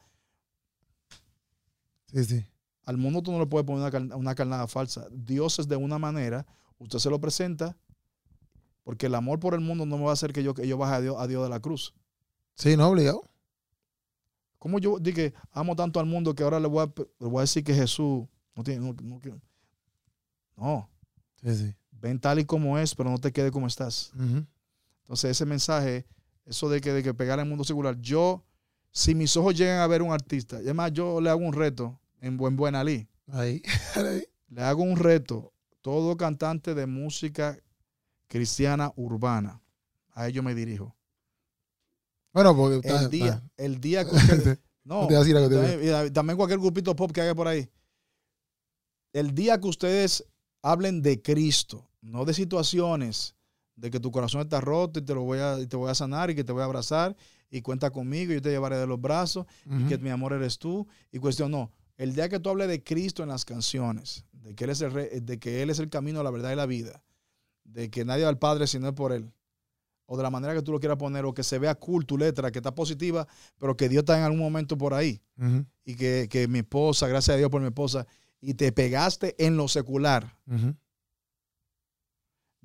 [2.11, 2.45] Sí, sí.
[2.85, 5.07] Al mundo tú no le puedes poner una, car- una carnada falsa.
[5.11, 6.45] Dios es de una manera,
[6.79, 7.77] usted se lo presenta,
[8.83, 10.77] porque el amor por el mundo no me va a hacer que yo, que yo
[10.77, 11.93] baje a Dios, a Dios de la cruz.
[12.55, 13.21] Sí, no, obligado.
[14.59, 17.41] ¿Cómo yo dije, amo tanto al mundo que ahora le voy a, le voy a
[17.41, 18.25] decir que Jesús
[18.55, 18.79] no tiene...
[18.85, 19.33] No, no, que-
[20.55, 20.89] no,
[21.41, 21.75] Sí, sí.
[21.91, 24.11] ven tal y como es, pero no te quede como estás.
[25.01, 26.05] Entonces ese mensaje,
[26.45, 28.45] eso de que, de que pegar al mundo secular, yo,
[28.91, 31.99] si mis ojos llegan a ver un artista, y además yo le hago un reto
[32.21, 33.61] en Buen Buen Ali, Ahí.
[34.49, 35.51] le hago un reto,
[35.81, 37.57] todo cantante de música
[38.27, 39.61] cristiana urbana,
[40.13, 40.95] a ellos me dirijo.
[42.33, 42.75] Bueno, porque.
[42.87, 45.55] está- El día, el día que No te
[45.85, 47.69] decir también, cualquier grupito pop que haya por ahí,
[49.13, 50.25] el día que ustedes
[50.61, 53.35] hablen de Cristo, no de situaciones,
[53.75, 55.95] de que tu corazón está roto y te lo voy a, y te voy a
[55.95, 57.15] sanar y que te voy a abrazar
[57.49, 60.57] y cuenta conmigo y yo te llevaré de los brazos y que mi amor eres
[60.57, 61.71] tú y cuestión no.
[61.97, 64.91] El día que tú hables de Cristo en las canciones, de que él es el
[64.91, 67.03] re- de que él es el camino, la verdad y la vida,
[67.63, 69.31] de que nadie va al Padre si no es por él,
[70.05, 72.17] o de la manera que tú lo quieras poner, o que se vea cool tu
[72.17, 73.27] letra, que está positiva,
[73.57, 75.21] pero que Dios está en algún momento por ahí
[75.85, 78.05] y que, que mi esposa, gracias a Dios por mi esposa,
[78.41, 80.37] y te pegaste en lo secular,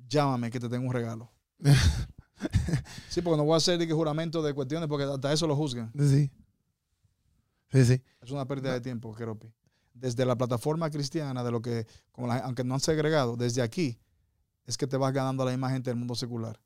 [0.07, 1.31] llámame que te tengo un regalo.
[3.09, 5.91] Sí, porque no voy a hacer que juramento de cuestiones, porque hasta eso lo juzgan.
[5.99, 6.31] Sí.
[7.69, 8.01] Sí, sí.
[8.21, 9.51] Es una pérdida de tiempo, Keropi.
[9.93, 13.99] Desde la plataforma cristiana, de lo que, como la- aunque no han segregado, desde aquí,
[14.65, 16.57] es que te vas ganando a la misma gente del mundo secular.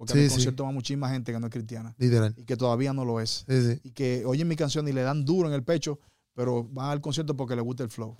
[0.00, 0.34] Porque a Sí, mi sí.
[0.36, 2.34] concierto va muchísima gente que no es cristiana Literal.
[2.38, 3.44] y que todavía no lo es.
[3.46, 3.78] Sí.
[3.84, 5.98] Y que oyen mi canción y le dan duro en el pecho,
[6.34, 8.16] pero van al concierto porque les gusta el flow.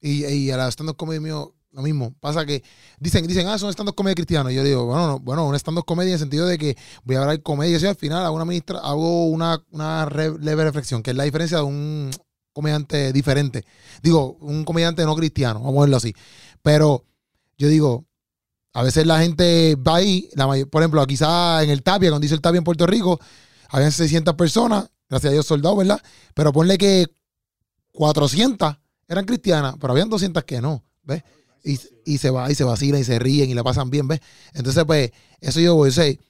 [0.00, 2.14] Y, y a la stand-up comedy mío, lo mismo.
[2.20, 2.62] Pasa que
[3.00, 4.52] dicen, dicen, ah, son stand-up comedy cristianos.
[4.52, 7.16] Y yo digo, bueno, no, bueno, un stand-up comedy en el sentido de que voy
[7.16, 7.76] a hablar comedia.
[7.80, 11.24] Y al final hago una, ministra, hago una, una re- leve reflexión, que es la
[11.24, 12.10] diferencia de un
[12.52, 13.64] comediante diferente.
[14.04, 16.14] Digo, un comediante no cristiano, vamos a verlo así.
[16.62, 17.04] Pero
[17.58, 18.04] yo digo,
[18.76, 22.34] a veces la gente va ahí, la por ejemplo, quizá en el Tapia, cuando hice
[22.34, 23.20] el Tapia en Puerto Rico,
[23.68, 26.02] habían 600 personas, gracias a Dios soldados, ¿verdad?
[26.34, 27.06] Pero ponle que
[27.92, 28.76] 400
[29.06, 31.22] eran cristianas, pero habían 200 que no, ¿ves?
[31.62, 34.20] Y, y se va, y se vacilan y se ríen y la pasan bien, ¿ves?
[34.52, 36.20] Entonces, pues, eso yo voy a decir,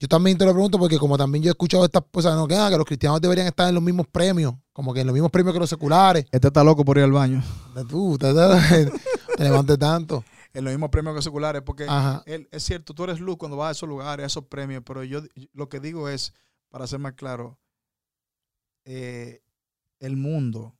[0.00, 2.56] Yo también te lo pregunto porque como también yo he escuchado estas cosas, no, que,
[2.56, 5.30] ah, que los cristianos deberían estar en los mismos premios, como que en los mismos
[5.30, 6.26] premios que los seculares.
[6.32, 7.40] Este está loco por ir al baño.
[7.88, 8.92] Tú, te, te,
[9.36, 10.24] te levantes tanto.
[10.58, 11.86] En los mismos premios que seculares, porque
[12.26, 15.04] él, es cierto, tú eres luz cuando vas a esos lugares, a esos premios, pero
[15.04, 15.22] yo
[15.52, 16.32] lo que digo es,
[16.68, 17.58] para ser más claro,
[18.84, 19.40] eh,
[20.00, 20.76] el mundo, o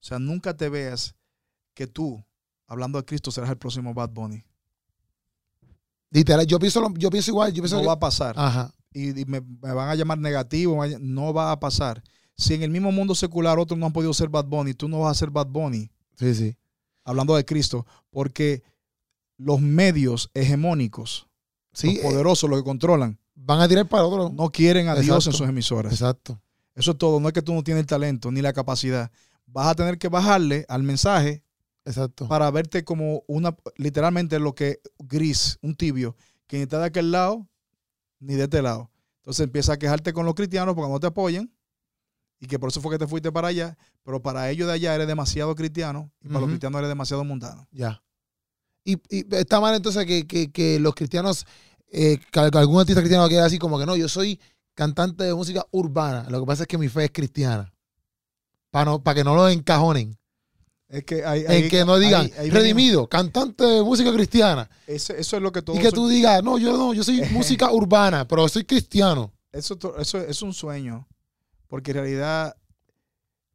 [0.00, 1.16] sea, nunca te veas
[1.74, 2.24] que tú,
[2.68, 4.44] hablando de Cristo, serás el próximo Bad Bunny.
[6.10, 7.52] Literal, yo pienso, lo- yo pienso igual.
[7.52, 8.34] Yo pienso No que- va a pasar.
[8.38, 8.72] Ajá.
[8.92, 12.02] y, y me, me van a llamar negativo, no va a pasar.
[12.36, 15.00] Si en el mismo mundo secular otros no han podido ser Bad Bunny, tú no
[15.00, 16.56] vas a ser Bad Bunny, Sí, sí.
[17.04, 18.62] hablando de Cristo, porque
[19.36, 21.26] los medios hegemónicos,
[21.72, 24.30] Sí, los eh, poderosos, los que controlan, van a tirar para otro.
[24.30, 25.92] no quieren a Dios en sus emisoras.
[25.92, 26.40] Exacto.
[26.74, 27.20] Eso es todo.
[27.20, 29.10] No es que tú no tienes el talento ni la capacidad.
[29.46, 31.42] Vas a tener que bajarle al mensaje
[31.84, 32.28] Exacto.
[32.28, 37.12] para verte como una, literalmente lo que gris, un tibio, que ni está de aquel
[37.12, 37.46] lado
[38.20, 38.90] ni de este lado.
[39.18, 41.50] Entonces empieza a quejarte con los cristianos porque no te apoyan
[42.40, 44.94] y que por eso fue que te fuiste para allá, pero para ellos de allá
[44.94, 47.66] eres demasiado cristiano y para los cristianos eres demasiado mundano.
[47.70, 48.02] Ya.
[48.86, 51.44] Y, y está mal entonces que, que- que los cristianos,
[51.90, 54.38] eh, que, algún artista cristiano quede así como que no, yo soy
[54.74, 56.28] cantante de música urbana.
[56.30, 57.72] Lo que pasa es que mi fe es cristiana.
[58.70, 60.16] Para no, para que no lo encajonen.
[60.88, 64.70] Es que hay, En hay- que no digan, redimido, cantante de música cristiana.
[64.86, 67.02] Ese- eso es lo que todos y que son- tú digas, no, yo no, yo
[67.02, 69.32] soy música urbana, pero soy cristiano.
[69.50, 71.08] eso, eso es un sueño,
[71.66, 72.54] porque en realidad,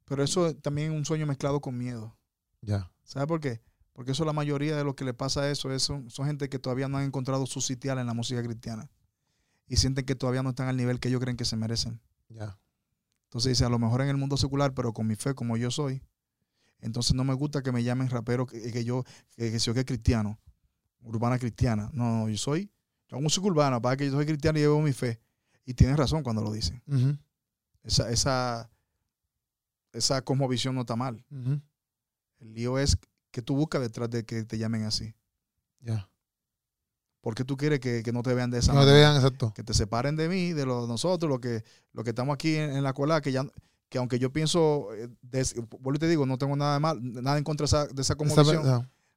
[0.05, 2.17] pero eso también es un sueño mezclado con miedo.
[2.61, 2.91] Ya.
[3.05, 3.61] ¿Sabes por qué?
[3.93, 6.49] Porque eso la mayoría de lo que le pasa a eso es, son, son gente
[6.49, 8.89] que todavía no han encontrado su sitial en la música cristiana
[9.67, 12.01] y sienten que todavía no están al nivel que ellos creen que se merecen.
[12.29, 12.57] Ya.
[13.25, 15.71] Entonces dice, a lo mejor en el mundo secular, pero con mi fe como yo
[15.71, 16.01] soy,
[16.79, 19.03] entonces no me gusta que me llamen rapero, que, que yo,
[19.35, 20.39] que, que soy que cristiano,
[21.01, 21.89] urbana cristiana.
[21.93, 22.71] No, no, yo soy,
[23.07, 25.21] yo hago música urbana, para que yo soy cristiano y llevo mi fe.
[25.65, 26.81] Y tienes razón cuando lo dicen.
[26.87, 27.17] Ujú,
[27.83, 28.71] Esa, esa,
[29.93, 31.23] esa cosmovisión no está mal.
[32.39, 32.97] El lío es
[33.31, 35.13] que tú buscas detrás de que te llamen así.
[35.79, 36.07] Ya.
[37.21, 39.51] porque tú quieres que, que no te vean de esa No te vean, exacto.
[39.55, 41.63] Que te separen de mí, de los, nosotros, lo que,
[41.93, 43.45] lo que estamos aquí en, en la cola, que ya
[43.89, 46.99] que aunque yo pienso, eh, des- vuelvo y te digo, no tengo nada de mal,
[47.01, 48.15] nada en contra de esa, de esa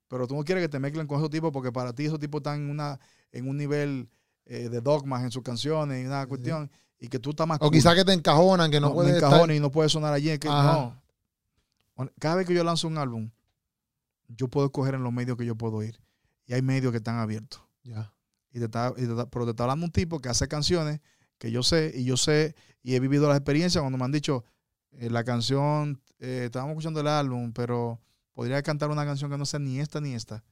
[0.09, 2.41] pero tú no quieres que te mezclen con esos tipos porque para ti esos tipos
[2.41, 2.99] están en, una,
[3.33, 4.09] en un nivel
[4.47, 7.67] eh, de dogmas en sus canciones y una cuestión, y que tú estás más O
[7.67, 7.71] cool.
[7.71, 10.13] quizás que te encajonan, que no, no, puedes me estar- encajones y no puede sonar
[10.13, 10.29] allí.
[10.31, 11.01] es que no.
[12.19, 13.31] Cada vez que yo lanzo un álbum,
[14.29, 16.01] yo puedo escoger en los medios que yo puedo ir.
[16.47, 17.63] Y hay medios que están abiertos.
[17.83, 18.13] Ya.
[18.53, 21.01] Y te está, y te está- pero te está hablando un tipo que hace canciones
[21.39, 24.45] que yo sé, y yo sé, y he vivido las experiencias cuando me han dicho,
[24.93, 28.01] eh, la canción, eh, estábamos escuchando el álbum, pero
[28.33, 30.45] podría cantar una canción que no sea ni esta ni esta.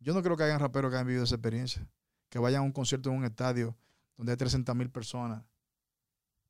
[0.00, 1.88] Yo no creo que hayan raperos que hayan vivido esa experiencia.
[2.28, 3.76] Que vayan a un concierto en un estadio
[4.16, 5.42] donde hay 300 mil personas,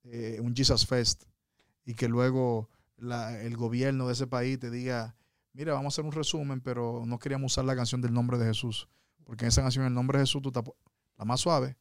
[0.05, 1.25] eh, un Jesus Fest,
[1.85, 5.15] y que luego la- el gobierno de ese país te diga,
[5.57, 8.47] mira, vamos a hacer un resumen, pero no queríamos usar la canción del nombre de
[8.47, 8.89] Jesús.
[9.25, 10.65] Porque en esa canción, el nombre de Jesús, tú estás
[11.17, 11.77] la más suave,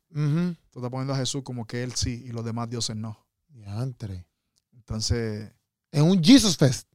[0.72, 3.20] tú estás poniendo a Jesús como que él sí y los demás dioses no.
[3.50, 4.26] Diantre.
[4.74, 5.52] Entonces,
[5.92, 6.88] En un Jesus Fest.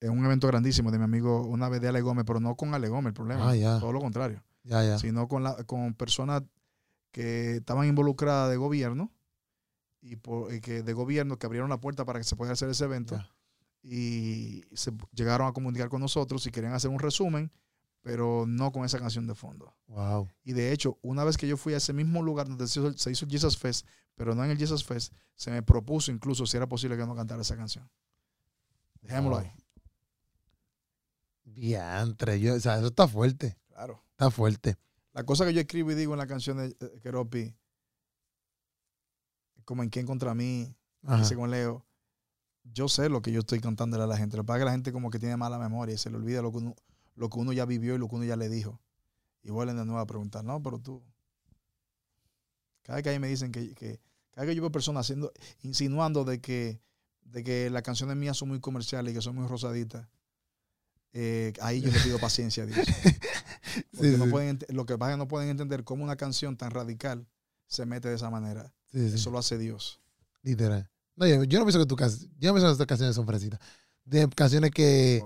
[0.00, 2.72] es un evento grandísimo de mi amigo, una vez de Ale Gómez, pero no con
[2.74, 4.42] Ale Gómez el problema, Ah, todo lo contrario,
[4.98, 6.42] sino con, la, con personas
[7.10, 9.10] que estaban involucradas de gobierno
[10.00, 12.68] y, por- y que de gobierno que abrieron la puerta para que se pudiera hacer
[12.70, 13.16] ese evento.
[13.82, 17.50] Y se llegaron a comunicar con nosotros y querían hacer un resumen,
[18.00, 19.74] pero no con esa canción de fondo.
[19.88, 20.28] Wow.
[20.44, 22.92] Y de hecho, una vez que yo fui a ese mismo lugar donde se hizo,
[22.94, 26.46] se hizo el Jesus Fest, pero no en el Jesus Fest, se me propuso incluso
[26.46, 27.88] si era posible que no cantara esa canción.
[29.00, 29.46] Dejémoslo Wow.
[29.46, 29.52] ahí.
[31.44, 32.40] Diantre.
[32.40, 33.58] Yo, o sea, eso está fuerte.
[33.68, 34.02] Claro.
[34.12, 34.76] Está fuerte.
[35.12, 37.54] La cosa que yo escribo y digo en la canción de eh, Keropi,
[39.64, 40.74] como en quién contra mí,
[41.18, 41.84] dice con Leo,
[42.64, 44.36] yo sé lo que yo estoy cantándole a la gente.
[44.36, 46.16] Lo que pasa es que la gente como que tiene mala memoria y se le
[46.16, 46.76] olvida lo que uno,
[47.16, 48.80] lo que uno ya vivió y lo que uno ya le dijo.
[49.42, 51.02] Y vuelven de nuevo a preguntar, no, pero tú.
[52.82, 55.32] Cada vez que ahí me dicen que, que cada vez que yo veo personas haciendo,
[55.62, 56.80] insinuando de que,
[57.22, 60.08] de que las canciones mías son muy comerciales y que son muy rosaditas,
[61.12, 62.78] eh, ahí yo le pido paciencia a Dios.
[63.92, 64.30] Porque Sí, no sí.
[64.30, 67.26] pueden lo que pasa es que no pueden entender cómo una canción tan radical
[67.66, 68.72] se mete de esa manera.
[68.90, 69.10] Sí.
[69.14, 70.00] Eso lo hace Dios.
[70.42, 70.90] Literal.
[71.16, 73.26] No, yo, yo no pienso que tu cas- yo no pienso que estas canciones son
[73.26, 73.60] fresitas.
[74.04, 75.22] De canciones que.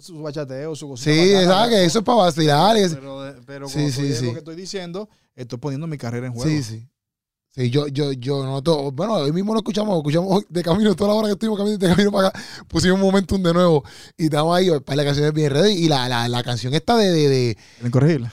[0.00, 2.76] Su bachateo, su cosita Sí, exacto, eso es para vacilar.
[2.76, 4.26] Pero, pero Sí, sí, sí.
[4.26, 6.48] lo que estoy diciendo, estoy poniendo mi carrera en juego.
[6.50, 6.88] Sí, sí.
[7.54, 11.14] Sí, yo, yo, yo noto, bueno, hoy mismo lo escuchamos, escuchamos de camino, toda la
[11.16, 13.84] hora que estuvimos caminando de camino para acá, pusimos un momentum de nuevo
[14.16, 16.96] y estamos ahí, para la canción es bien ready y la, la, la canción esta
[16.96, 18.32] de, de, de ¿Quieren corregirla?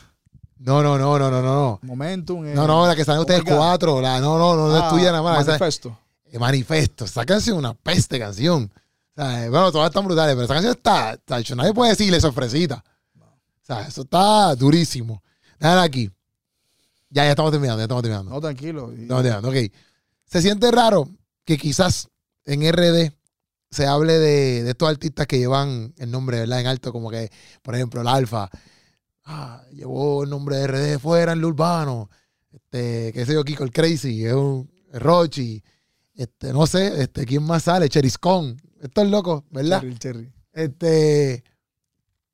[0.58, 1.80] No, no, no, no, no, no.
[1.84, 2.46] Momentum.
[2.46, 4.00] eh, No, no, la que salen ustedes cuatro.
[4.02, 5.46] La, no, no, no, no es ah, tuya nada más.
[5.46, 6.00] Manifesto.
[6.32, 7.06] Eh, manifesto.
[7.06, 8.72] Esa canción es una peste canción.
[9.16, 11.92] O sea, eh, bueno, todas están brutales, pero esa canción está, está hecho, nadie puede
[11.92, 12.84] decirle sorpresita.
[13.20, 15.22] O sea, eso está durísimo.
[15.60, 16.10] Déjala aquí.
[17.10, 18.32] Ya, ya estamos terminando, ya estamos terminando.
[18.32, 18.92] No, tranquilo.
[18.96, 19.72] Y- Estamos terminando, ok.
[20.26, 21.10] Se siente raro
[21.44, 22.08] que quizás
[22.46, 23.12] en RD
[23.72, 26.62] se hable de, de estos artistas que llevan el nombre, ¿verdad?
[26.62, 27.32] En alto, como que,
[27.62, 28.50] por ejemplo, el Alfa.
[29.26, 32.10] Ah, llevó el nombre de RD fuera en lo urbano.
[32.52, 35.64] Este, qué sé yo, Kiko el Crazy, es un Rochi.
[36.20, 37.88] Este, no sé, este, ¿quién más sale?
[37.88, 38.62] Cheriscon.
[38.82, 39.80] Estos locos, ¿verdad?
[39.80, 40.34] Cherry, cherry.
[40.52, 41.46] Este.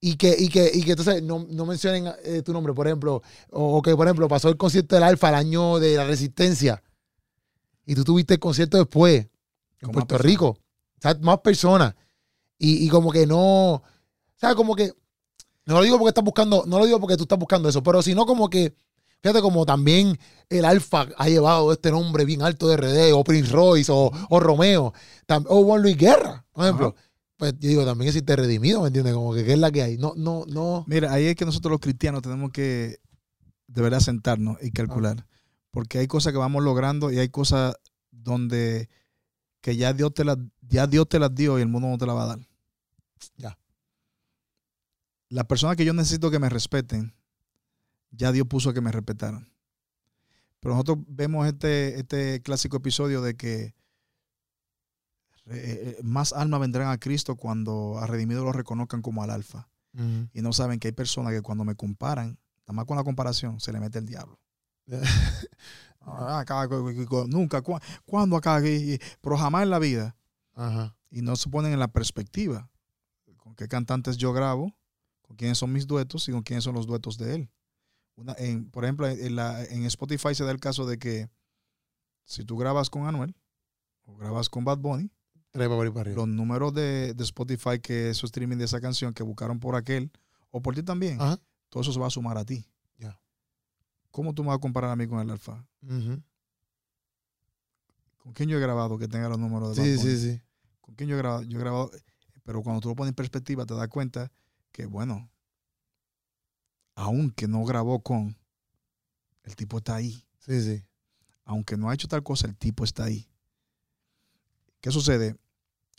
[0.02, 3.22] Y que, y que, y que entonces no, no mencionen eh, tu nombre, por ejemplo.
[3.52, 6.82] O, o que, por ejemplo, pasó el concierto del Alfa el año de la Resistencia.
[7.86, 9.28] Y tú tuviste el concierto después.
[9.82, 10.18] En Puerto.
[10.18, 10.48] Rico.
[10.48, 11.94] O sea, más personas.
[12.58, 13.74] Y, y como que no.
[13.74, 13.84] O
[14.36, 14.94] sea, como que.
[15.66, 16.64] No lo digo porque estás buscando.
[16.66, 17.84] No lo digo porque tú estás buscando eso.
[17.84, 18.74] Pero sino como que.
[19.26, 20.20] Fíjate como también
[20.50, 24.40] el Alfa ha llevado este nombre bien alto de RD, o Prince Royce, o, o
[24.40, 24.94] Romeo,
[25.48, 26.94] o Juan Luis Guerra, por ejemplo.
[26.96, 27.10] Ajá.
[27.36, 29.16] Pues yo digo, también existe redimido, ¿me entiendes?
[29.16, 29.98] Como que qué es la que hay.
[29.98, 30.86] No, no, no.
[30.86, 33.00] Mira, ahí es que nosotros los cristianos tenemos que
[33.66, 35.26] de verdad sentarnos y calcular.
[35.72, 37.74] Porque hay cosas que vamos logrando y hay cosas
[38.12, 38.90] donde
[39.60, 42.06] que ya Dios te las, ya Dios te las dio y el mundo no te
[42.06, 42.48] la va a dar.
[43.38, 43.58] Ya.
[45.30, 47.16] Las personas que yo necesito que me respeten,
[48.16, 49.52] ya Dios puso que me respetaran.
[50.60, 53.76] Pero nosotros vemos este, este clásico episodio de que
[55.48, 59.70] eh, eh, más almas vendrán a Cristo cuando a Redimido lo reconozcan como al alfa
[60.34, 62.38] y no saben que hay personas que cuando me comparan,
[62.68, 64.40] nada más con la comparación, se le mete el diablo.
[66.08, 66.68] Ah, acá,
[67.28, 68.62] nunca, cu- cuando acá,
[69.22, 70.16] pero jamás en la vida.
[71.10, 72.70] Y no se ponen en la perspectiva
[73.38, 74.72] con qué cantantes yo grabo,
[75.24, 77.50] con quiénes son mis duetos y con quiénes son los duetos de él.
[78.16, 81.30] Una, en, por ejemplo, en, la- en Spotify se da el caso de que
[82.24, 83.36] si tú grabas con Anuel
[84.06, 85.12] o grabas con Bad Bunny,
[86.16, 89.76] los números de, de Spotify que es su streaming de esa canción que buscaron por
[89.76, 90.12] aquel
[90.52, 91.40] o por ti también, Ajá.
[91.70, 92.66] todo eso se va a sumar a ti.
[94.12, 95.68] ¿Cómo tú me vas a comparar a mí con el Alfa?
[98.18, 100.16] ¿Con quién yo he grabado que tenga los números de Bad Sí, Bunny?
[100.16, 100.42] sí, sí.
[100.82, 101.44] ¿Con quién yo he grabado?
[101.44, 101.92] Yo he grabado,
[102.44, 104.32] pero cuando tú lo pones en perspectiva te das cuenta
[104.72, 105.30] que, bueno,
[106.96, 108.38] aunque no grabó con,
[109.44, 110.24] el tipo está ahí.
[110.40, 110.84] Sí, sí.
[111.44, 113.28] Aunque no ha hecho tal cosa, el tipo está ahí.
[114.82, 115.36] ¿Qué sucede?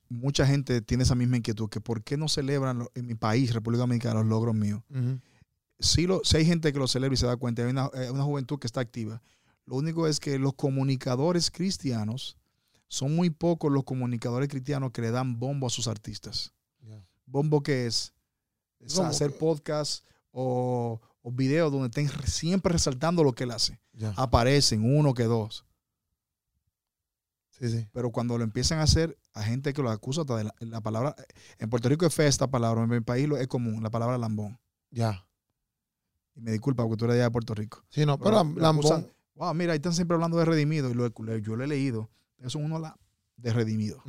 [0.09, 3.81] Mucha gente tiene esa misma inquietud, que ¿por qué no celebran en mi país, República
[3.81, 4.83] Dominicana, los logros míos?
[5.79, 8.11] Sí, lo, sí hay gente que lo celebra y se da cuenta, hay una, eh,
[8.11, 9.23] una juventud que está activa.
[9.67, 12.37] Lo único es que los comunicadores cristianos
[12.89, 16.53] son muy pocos los comunicadores cristianos que le dan bombo a sus artistas.
[17.27, 18.15] Bombo que es,
[19.03, 20.05] hacer podcast
[20.39, 23.81] o, o videos donde estén re- siempre resaltando lo que él hace.
[24.17, 25.65] Aparecen uno que dos.
[27.51, 27.89] Sí, sí.
[27.93, 30.81] Pero cuando lo empiezan a hacer, a gente que lo acusa hasta de la, la
[30.83, 31.17] palabra.
[31.59, 34.19] En Puerto Rico es fea esta palabra, en mi país lo- es común, la palabra
[34.19, 34.59] lambón.
[34.91, 35.27] Ya.
[36.35, 37.83] Y me disculpa porque tú eres de allá de Puerto Rico.
[37.89, 38.85] Sí, no, pero, Pero Lam- la Lambón.
[38.85, 41.09] acusan- Wow, mira, ahí están siempre hablando de redimido y lo,
[41.39, 42.11] yo lo he leído.
[42.39, 42.99] Eso uno la
[43.37, 44.03] de redimido.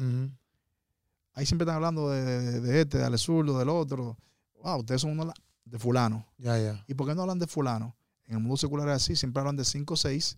[1.34, 4.18] Ahí siempre están hablando de, de, de este, de Ale Zurdo, del otro.
[4.62, 5.34] Wow, ustedes son uno la-
[5.70, 6.26] de fulano.
[6.38, 6.84] Ya, ya.
[6.88, 7.96] ¿Y por qué no hablan de fulano?
[8.26, 10.38] En el mundo secular es así, siempre hablan de 5 o 6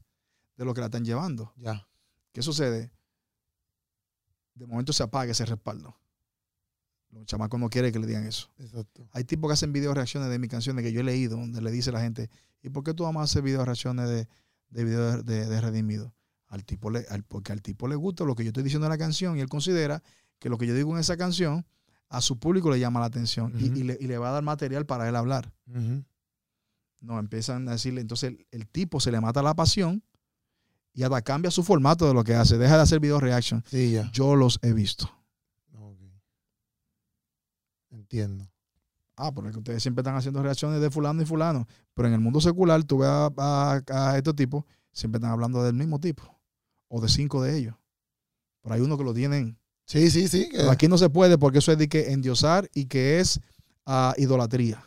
[0.58, 1.54] de lo que la están llevando.
[1.58, 1.88] Ya.
[2.32, 2.92] ¿Qué sucede?
[4.56, 5.96] De momento se apaga ese respaldo.
[7.12, 8.50] Los chamacos no quieren que le digan eso.
[8.60, 9.08] Exacto.
[9.14, 11.72] Hay tipos que hacen video reacciones de mis canciones que yo he leído, donde le
[11.72, 12.30] dice a la gente,
[12.62, 14.28] ¿y por qué tú vamos a hacer video reacciones de,
[14.70, 16.14] de, de- de Redimido?
[16.48, 18.92] Al tipo le, al- porque al tipo le gusta lo que yo estoy diciendo en
[18.92, 20.04] la canción y él considera
[20.38, 21.66] que lo que yo digo en esa canción
[22.10, 24.86] a su público le llama la atención y- le, y le va a dar material
[24.86, 25.54] para él hablar.
[27.02, 30.04] No, empiezan a decirle, entonces el, el tipo se le mata la pasión
[30.94, 33.64] y hasta cambia su formato de lo que hace, deja de hacer video reaction.
[33.68, 34.12] Sí, ya.
[34.12, 35.10] Yo los he visto.
[37.92, 38.50] Entiendo.
[39.16, 41.68] Ah, porque ustedes siempre están haciendo reacciones de fulano y fulano.
[41.94, 43.82] Pero en el mundo secular, tú ves a, a-
[44.12, 46.24] a estos tipos, siempre están hablando del mismo tipo.
[46.88, 47.76] O de cinco de ellos.
[48.62, 49.58] Pero hay uno que lo tienen.
[49.90, 50.50] Sí, sí, sí.
[50.50, 53.40] que- aquí no se puede porque eso es de que endiosar y que es
[53.88, 54.86] ah, idolatría.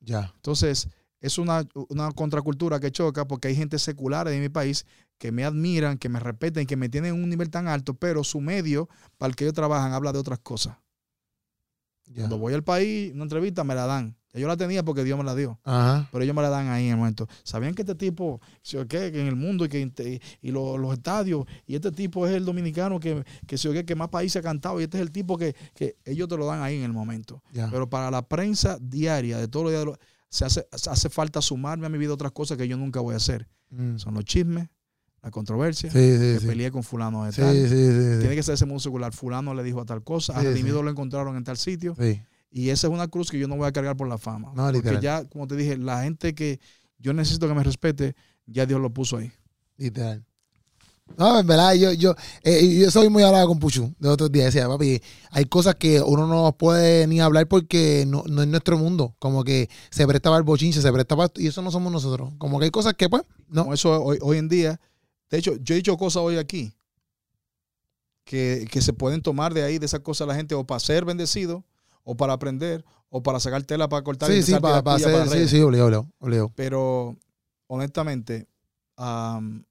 [0.00, 0.30] Ya.
[0.36, 0.88] Entonces,
[1.22, 4.84] es una, una contracultura que choca porque hay gente secular en mi país
[5.16, 8.24] que me admiran, que me respetan, que me tienen en un nivel tan alto, pero
[8.24, 10.76] su medio para el que ellos trabajan habla de otras cosas.
[12.14, 14.16] Cuando voy al país, una entrevista me la dan.
[14.34, 15.60] Yo la tenía porque Dios me la dio.
[15.62, 16.08] Ajá.
[16.10, 17.28] pero ellos me la dan ahí en el momento.
[17.44, 20.92] ¿Sabían que este tipo, qué, que en el mundo y que inte- y lo- los
[20.94, 24.42] estadios, y este tipo es el dominicano que, que, o qué, que más países ha
[24.42, 26.92] cantado, y este es el tipo que, que ellos te lo dan ahí en el
[26.92, 27.42] momento.
[27.70, 29.98] Pero para la prensa diaria de todos los días,
[30.28, 33.18] se hace, hace falta sumarme a mi vida otras cosas que yo nunca voy a
[33.18, 33.48] hacer.
[33.70, 33.98] Mm.
[33.98, 34.68] Son los chismes,
[35.24, 36.46] la controversia, Sí, sí, que sí.
[36.46, 37.54] peleé con fulano de tal.
[38.20, 39.12] Tiene que ser ese mundo secular.
[39.12, 41.96] Fulano le dijo a tal cosa, a Redimido lo encontraron en tal sitio.
[42.50, 44.48] Y esa es una cruz que yo no voy a cargar por la fama.
[44.54, 45.00] No, porque literal.
[45.00, 46.60] ya, como te dije, la gente que
[46.98, 48.14] yo necesito que me respete,
[48.46, 49.32] ya Dios lo puso ahí.
[49.76, 50.24] Literal.
[51.18, 54.46] No, en verdad, yo, yo, eh, yo soy muy hablado con Puchu de otros días.
[54.54, 55.02] Decía, papi,
[55.32, 59.14] hay cosas que uno no puede ni hablar porque no, no es nuestro mundo.
[59.18, 61.30] Como que se presta para el bochinche, se presta para.
[61.36, 62.32] Y eso no somos nosotros.
[62.38, 63.62] Como que hay cosas que, pues, no.
[63.64, 64.80] Como eso hoy, hoy en día.
[65.30, 66.72] De hecho, yo he dicho cosas hoy aquí
[68.24, 71.04] que, que se pueden tomar de ahí, de esas cosas, la gente, o para ser
[71.04, 71.64] bendecido,
[72.04, 74.96] o para aprender, o para sacar tela para cortar y Sí, sí, empezar a para,
[74.96, 75.12] hacer.
[75.12, 76.52] para Sí, sí, obligado, obligado, obligado.
[76.54, 77.16] Pero
[77.66, 78.46] honestamente,
[78.96, 79.64] am,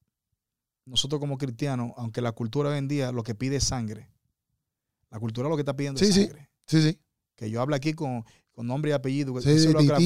[0.86, 4.10] nosotros como cristianos, aunque la cultura hoy en día lo que pide es sangre,
[5.10, 6.26] la cultura lo que está pidiendo Sí, es sí.
[6.26, 6.50] sangre.
[6.66, 7.00] Sí, sí.
[7.36, 9.34] Que yo hable aquí con, con nombre y apellido.
[9.42, 10.00] Sí, eso, sí, es lo que y la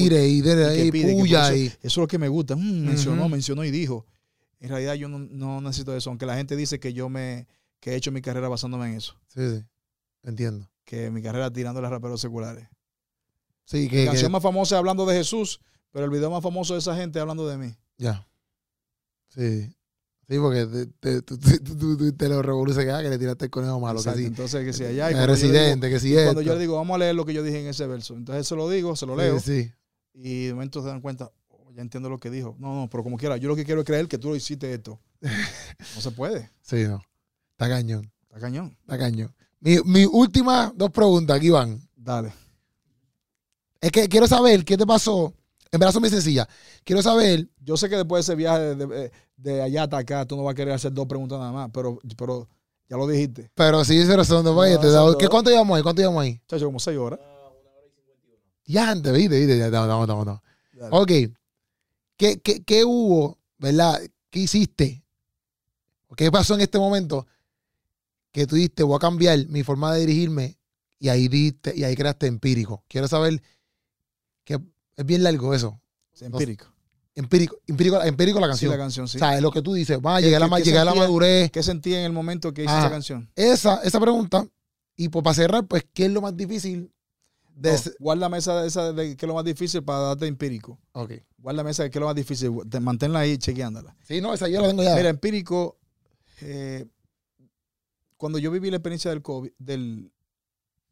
[0.82, 1.66] y y pide, puya eso- y.
[1.66, 2.56] eso es lo que me gusta.
[2.56, 4.06] Mm, mencionó, mencionó y dijo.
[4.60, 7.46] En realidad yo no, no necesito eso, aunque la gente dice que yo me
[7.80, 9.64] que he hecho mi carrera basándome en eso, Sí, sí.
[10.24, 10.68] Entiendo.
[10.84, 12.68] que mi carrera tirando a raperos seculares.
[13.64, 13.98] Sí, que.
[13.98, 15.60] que- canción más famosa es hablando de Jesús,
[15.92, 17.74] pero el video más famoso de esa gente es hablando de mí.
[17.98, 18.26] Ya.
[19.28, 19.74] Sí.
[20.28, 20.66] Sí, porque
[21.00, 23.94] te, te, lo revolucionaste que le tiraste el conejo malo.
[23.94, 24.26] Que Exacto, sí.
[24.26, 25.10] Entonces, que si allá.
[25.10, 26.42] y yo digo- residente, que sí y cuando esto.
[26.42, 28.14] yo le digo, vamos a leer lo que yo dije en ese verso.
[28.14, 29.40] Entonces se lo digo, se lo Sí, leo.
[29.40, 29.72] Sí,
[30.14, 31.32] Y de momento se dan cuenta, "Oh,
[31.78, 32.56] ya entiendo lo que dijo.
[32.58, 34.74] No, no, pero como quiera, yo lo que quiero es creer que tú lo hiciste
[34.74, 34.98] esto.
[35.22, 36.50] No se puede.
[36.60, 37.00] sí, no.
[37.52, 38.10] Está cañón.
[38.22, 38.76] Está cañón.
[38.80, 39.32] Está cañón.
[39.60, 41.80] Mi, mi últimas dos preguntas aquí van.
[41.94, 42.32] Dale.
[43.80, 45.32] Es que quiero saber qué te pasó.
[45.70, 46.48] En verdad son muy sencillas.
[46.82, 47.48] Quiero saber.
[47.60, 50.42] Yo sé que después de ese viaje de, de- de allá hasta acá, tú no
[50.42, 52.48] vas a querer hacer dos preguntas nada más, pero, pero
[52.88, 53.52] ya lo dijiste.
[53.54, 54.56] Pero sí, pero son dos.
[54.56, 55.16] No.
[55.16, 55.82] ¿qué, ¿Cuánto llevamos ahí?
[55.84, 56.40] ¿Cuánto llevamos ahí?
[56.48, 57.20] Chacho, como seis horas.
[58.64, 59.56] Ya antes, viste, viste.
[59.58, 60.40] Ya, estamos, estamos, estamos.
[60.72, 61.28] Dale.
[61.28, 61.38] Ok.
[62.18, 63.98] ¿Qué, qué, qué hubo, verdad?
[64.28, 65.02] ¿Qué hiciste?
[66.08, 67.26] ¿O ¿Qué pasó en este momento?
[68.32, 70.58] Que tú dijiste, voy a cambiar mi forma de dirigirme
[70.98, 72.84] y ahí diste, y ahí creaste empírico.
[72.88, 73.40] Quiero saber
[74.44, 74.58] que
[74.96, 75.80] es bien largo eso.
[76.12, 76.66] Es empírico.
[77.14, 78.70] Empírico, empírico, empírico la Sí, canción.
[78.72, 79.16] la canción, sí.
[79.16, 80.94] O sea, es lo que tú dices, va, ¿Qué- llegué a la, llegué a la
[80.94, 81.50] madurez.
[81.50, 83.30] ¿Qué sentí en el momento que hice esa canción?
[83.34, 84.46] Esa, esa pregunta.
[84.96, 86.92] Y pues para cerrar, pues, ¿qué es lo más difícil
[87.60, 90.78] de No, ese- guárdame esa, esa de que es lo más difícil para darte empírico.
[90.92, 91.12] Ok.
[91.38, 92.50] Guárdame esa de que es lo más difícil.
[92.80, 93.96] Manténla ahí chequeándola.
[94.04, 94.94] Sí, no, esa yo la tengo ya.
[94.94, 95.78] Mira, empírico,
[96.40, 96.86] eh,
[98.16, 100.10] cuando yo viví la experiencia del COVID, del,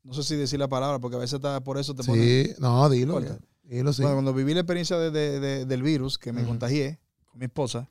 [0.03, 2.23] no sé si decir la palabra, porque a veces está, por eso te pone.
[2.45, 3.21] sí, no, dilo.
[3.65, 4.03] Dilo, sí.
[4.03, 7.47] Bueno, cuando viví la experiencia de- de- de- del virus, que me contagié con mi
[7.47, 7.89] esposa,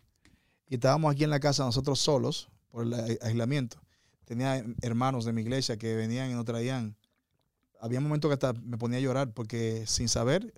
[0.70, 3.78] y estábamos aquí en la casa nosotros solos por el ai- aislamiento.
[4.24, 6.96] Tenía hermanos de mi iglesia que venían y nos traían.
[7.86, 10.54] Había momentos que hasta me ponía a llorar porque sin saber,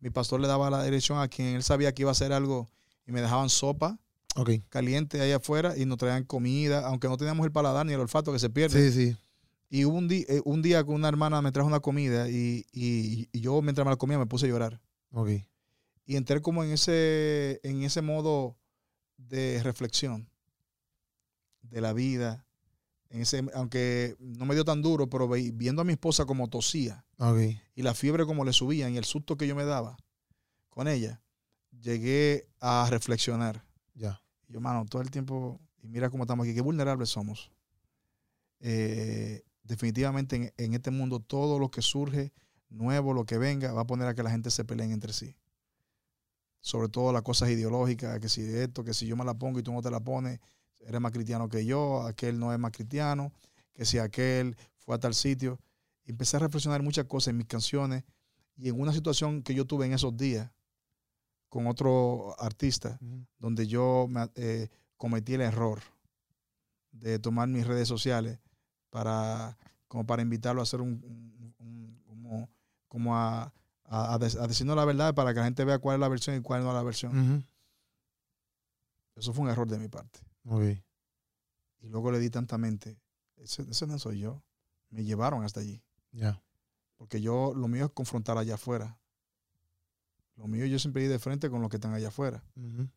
[0.00, 2.68] mi pastor le daba la dirección a quien él sabía que iba a hacer algo
[3.04, 3.98] y me dejaban sopa
[4.68, 8.32] caliente ahí afuera y nos traían comida, aunque no teníamos el paladar ni el olfato
[8.32, 8.92] que se pierde.
[8.92, 9.16] Sí, sí.
[9.70, 13.28] Y hubo un, eh, un día con una hermana me trajo una comida y, y-
[13.32, 14.80] y yo mientras me la comía me puse a llorar.
[15.10, 15.30] Ok.
[16.06, 18.56] Y entré como en ese, en ese modo
[19.16, 20.30] de reflexión
[21.62, 22.46] de la vida.
[23.10, 26.48] En ese, aunque no me dio tan duro, pero ve- viendo a mi esposa como
[26.48, 27.04] tosía
[27.74, 29.96] y la fiebre como le subía y el susto que yo me daba
[30.68, 31.22] con ella,
[31.80, 33.64] llegué a reflexionar.
[33.94, 34.20] Ya.
[34.46, 37.50] Y yo, mano, todo el tiempo, y mira cómo estamos aquí, qué vulnerables somos.
[38.60, 42.32] Eh, definitivamente en, en este mundo todo lo que surge,
[42.68, 45.36] nuevo, lo que venga, va a poner a que la gente se peleen entre sí.
[46.60, 49.62] Sobre todo las cosas ideológicas, que si esto, que si yo me la pongo y
[49.62, 50.40] tú no te la pones,
[50.80, 53.32] eres más cristiano que yo, aquel no es más cristiano,
[53.74, 55.58] que si aquel fue a tal sitio.
[56.04, 58.04] Y empecé a reflexionar muchas cosas en mis canciones
[58.56, 60.50] y en una situación que yo tuve en esos días
[61.48, 62.98] con otro artista,
[63.38, 65.80] donde yo me, eh, cometí el error
[66.92, 68.38] de tomar mis redes sociales
[68.90, 69.56] para
[69.86, 72.48] como para invitarlo a hacer un, un- un- como,
[72.88, 73.52] como a,
[73.84, 76.08] a, a dec- a decirnos la verdad para que la gente vea cuál es la
[76.08, 77.12] versión y cuál no es la versión.
[79.16, 80.20] Eso fue un error de mi parte.
[81.80, 82.98] Y luego le di tanta mente.
[83.36, 84.42] Ese, ese no soy yo.
[84.90, 85.82] Me llevaron hasta allí.
[86.12, 86.42] Ya.
[86.96, 88.98] Porque yo, lo mío es confrontar allá afuera.
[90.36, 92.42] Lo mío yo siempre ir de frente con los que están allá afuera.
[92.56, 92.88] Ujú.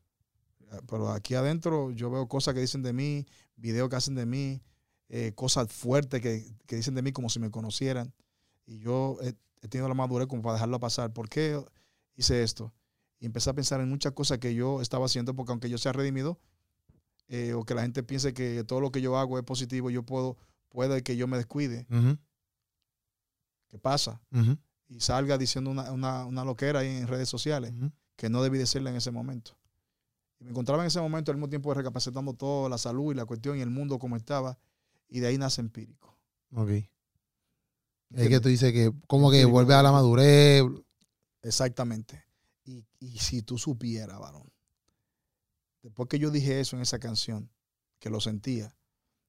[0.88, 3.26] Pero aquí adentro yo veo cosas que dicen de mí,
[3.56, 4.62] videos que hacen de mí,
[5.10, 8.14] eh, cosas fuertes que, que dicen de mí como si me conocieran.
[8.66, 11.12] Y yo he, he tenido la madurez como para dejarlo pasar.
[11.14, 11.62] ¿Por qué
[12.16, 12.74] hice esto?
[13.20, 15.92] Y empecé a pensar en muchas cosas que yo estaba haciendo, porque aunque yo sea
[15.92, 16.40] redimido,
[17.34, 20.04] eh, o que la gente piense que todo lo que yo hago es positivo, yo
[20.04, 20.38] puedo,
[20.68, 21.88] puede que yo me descuide.
[23.70, 24.22] ¿Qué pasa?
[24.90, 27.74] Y salga diciendo una, una, una loquera ahí en redes sociales
[28.18, 29.58] que no debí decirle en ese momento.
[30.40, 33.24] Y me encontraba en ese momento al mismo tiempo recapacitando todo, la salud y la
[33.26, 34.60] cuestión y el mundo como estaba.
[35.08, 36.18] Y de ahí nace empírico.
[36.54, 36.70] Ok.
[38.10, 40.64] Es que tú dices que como que vuelve a la madurez.
[41.44, 42.26] Exactamente.
[42.66, 44.52] Y, y si tú supieras, varón,
[45.82, 47.50] después que yo dije eso en esa canción,
[48.00, 48.76] que lo sentía,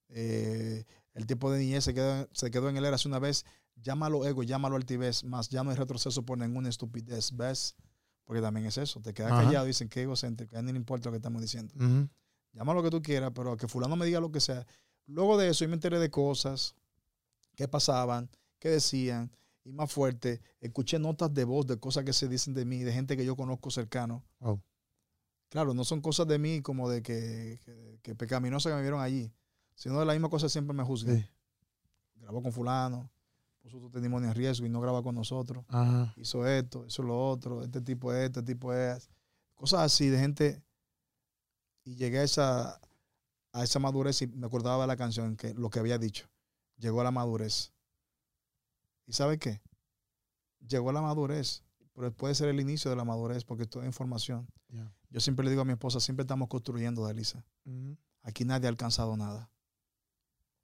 [0.08, 0.84] eh,
[1.14, 3.44] el tiempo de niñez se quedó, se quedó en él hace una vez,
[3.76, 7.76] llámalo ego, llámalo altivez, más ya no hay retroceso por ninguna estupidez, ¿ves?
[8.24, 9.44] Porque también es eso, te quedas Ajá.
[9.44, 11.74] callado y dicen que egocéntrico, a le importa lo que estamos diciendo.
[11.76, 12.08] Ujú.
[12.52, 14.66] llama lo que tú quieras, pero que fulano me diga lo que sea.
[15.06, 16.74] Luego de eso yo me enteré de cosas
[17.56, 19.30] que pasaban, que decían,
[19.64, 22.92] y más fuerte, escuché notas de voz de cosas que se dicen de mí, de
[22.92, 24.24] gente que yo conozco cercano.
[24.40, 24.62] Wow.
[25.52, 29.02] Claro, no son cosas de mí como de que, que, que pecaminosas que me vieron
[29.02, 29.30] allí,
[29.74, 31.18] sino de la misma cosa siempre me juzgan.
[31.18, 31.26] Sí.
[32.14, 33.10] Grabó con fulano,
[33.60, 35.62] puso tu testimonio en riesgo y no graba con nosotros.
[35.68, 36.14] Ajá.
[36.16, 39.10] Hizo esto, hizo lo otro, este tipo es, este tipo es.
[39.54, 40.62] Cosas así de gente.
[41.84, 42.80] Y llegué a esa,
[43.52, 46.30] a esa madurez y me acordaba de la canción, que lo que había dicho.
[46.78, 47.74] Llegó a la madurez.
[49.06, 49.60] ¿Y sabe qué?
[50.66, 51.62] Llegó a la madurez,
[51.94, 54.46] pero puede ser el inicio de la madurez porque toda información.
[54.68, 54.90] Ya.
[55.10, 57.02] Yo siempre le digo a mi esposa, siempre estamos construyendo.
[57.02, 57.96] Ujú.
[58.22, 59.50] Aquí nadie ha alcanzado nada.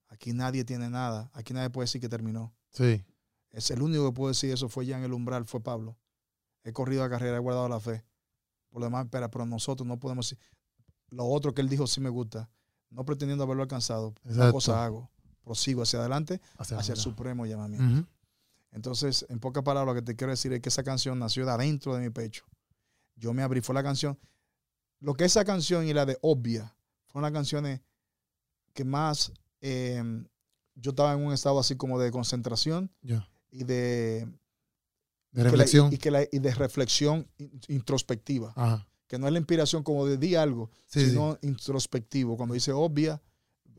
[0.09, 1.31] Aquí nadie tiene nada.
[1.35, 2.55] Aquí nadie puede decir que terminó.
[2.73, 3.05] Sí.
[3.51, 5.97] Es el único que puede decir eso fue ya en el umbral, fue Pablo.
[6.65, 8.05] He corrido la carrera, he guardado la fe.
[8.71, 10.39] Por lo demás, espera, pero nosotros no podemos decir.
[11.11, 12.51] Lo otro que él dijo sí me gusta.
[12.91, 14.15] No pretendiendo haberlo alcanzado.
[14.25, 14.53] Una Exacto.
[14.53, 15.11] cosa hago.
[15.43, 18.07] Prosigo hacia adelante, Hacia, hacia el supremo llamamiento.
[18.73, 21.53] Entonces, en pocas palabras, lo que te quiero decir es que esa canción nació de
[21.53, 22.45] adentro de mi pecho.
[23.17, 24.19] Yo me abrí, fue la canción.
[25.01, 26.75] Lo que esa canción y la de Obvia
[27.07, 27.81] fueron las canciones
[28.75, 30.03] que más eh,
[30.75, 32.93] yo estaba en un estado así como de concentración
[33.51, 34.29] y de
[35.33, 35.93] De la- reflexión.
[35.93, 38.53] y, que la- y de reflexión in- introspectiva.
[38.55, 38.87] Ajá.
[39.09, 41.11] Que no es la inspiración como de di algo, Sí, sí.
[41.11, 42.37] sino introspectivo.
[42.37, 43.21] Cuando dice obvia,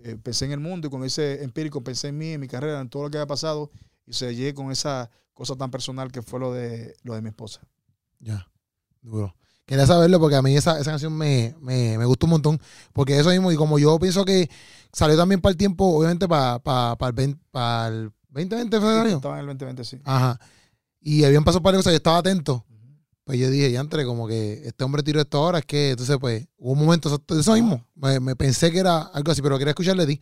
[0.04, 2.82] eh, pensé en el mundo y cuando dice empírico, pensé en mí, en mi carrera,
[2.82, 3.70] en todo lo que había pasado
[4.10, 7.30] y se llegué con esa cosa tan personal que fue lo de, lo de mi
[7.30, 7.62] esposa.
[8.20, 8.48] Ya.
[9.02, 9.36] Duro.
[9.66, 12.60] Quería saberlo porque a mí esa, esa canción me, me, me gustó un montón.
[12.92, 14.50] Porque eso mismo, y como yo pienso que
[14.92, 18.94] salió también para el tiempo, obviamente para, para, para, el, 20, para el 2020 fue
[18.94, 19.16] el año.
[19.18, 20.00] Estaba en el 2020, sí.
[20.06, 20.40] Ajá.
[21.00, 22.66] Y habían pasado para cosas, yo estaba atento.
[23.24, 26.18] Pues yo dije, ya entre, como que este hombre tiró esto ahora, es que entonces
[26.20, 27.86] pues hubo un momento eso, eso mismo.
[27.94, 30.20] Me, me pensé que era algo así, pero quería escucharle a ti.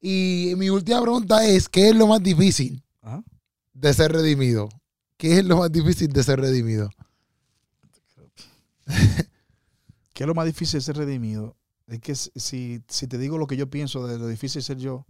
[0.00, 3.24] Y mi última pregunta es, ¿qué es lo más difícil Ajá.
[3.72, 4.68] de ser redimido?
[5.16, 6.90] ¿Qué es lo más difícil de ser redimido?
[10.14, 11.56] ¿Qué es lo más difícil de ser redimido?
[11.86, 14.78] Es que si, si te digo lo que yo pienso de lo difícil de ser
[14.78, 15.06] yo,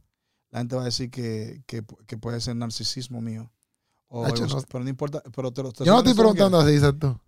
[0.50, 3.52] la gente va a decir que, que, que puede ser narcisismo mío.
[4.08, 4.62] O Hacho, no.
[4.68, 5.22] pero no importa.
[5.34, 7.20] Pero te lo, te Yo no estoy preguntando así, exacto.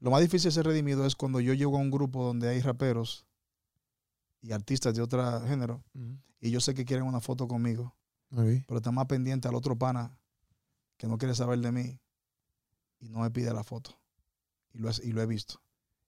[0.00, 2.60] Lo más difícil de ser redimido es cuando yo llego a un grupo donde hay
[2.60, 3.24] raperos
[4.40, 5.84] y artistas de otro género
[6.40, 7.94] y yo sé que quieren una foto conmigo,
[8.66, 10.16] Pero están más pendiente al otro pana
[10.96, 12.00] que no quiere saber de mí
[13.00, 13.98] y no me pide la foto.
[14.72, 15.60] Y lo, he- y lo he visto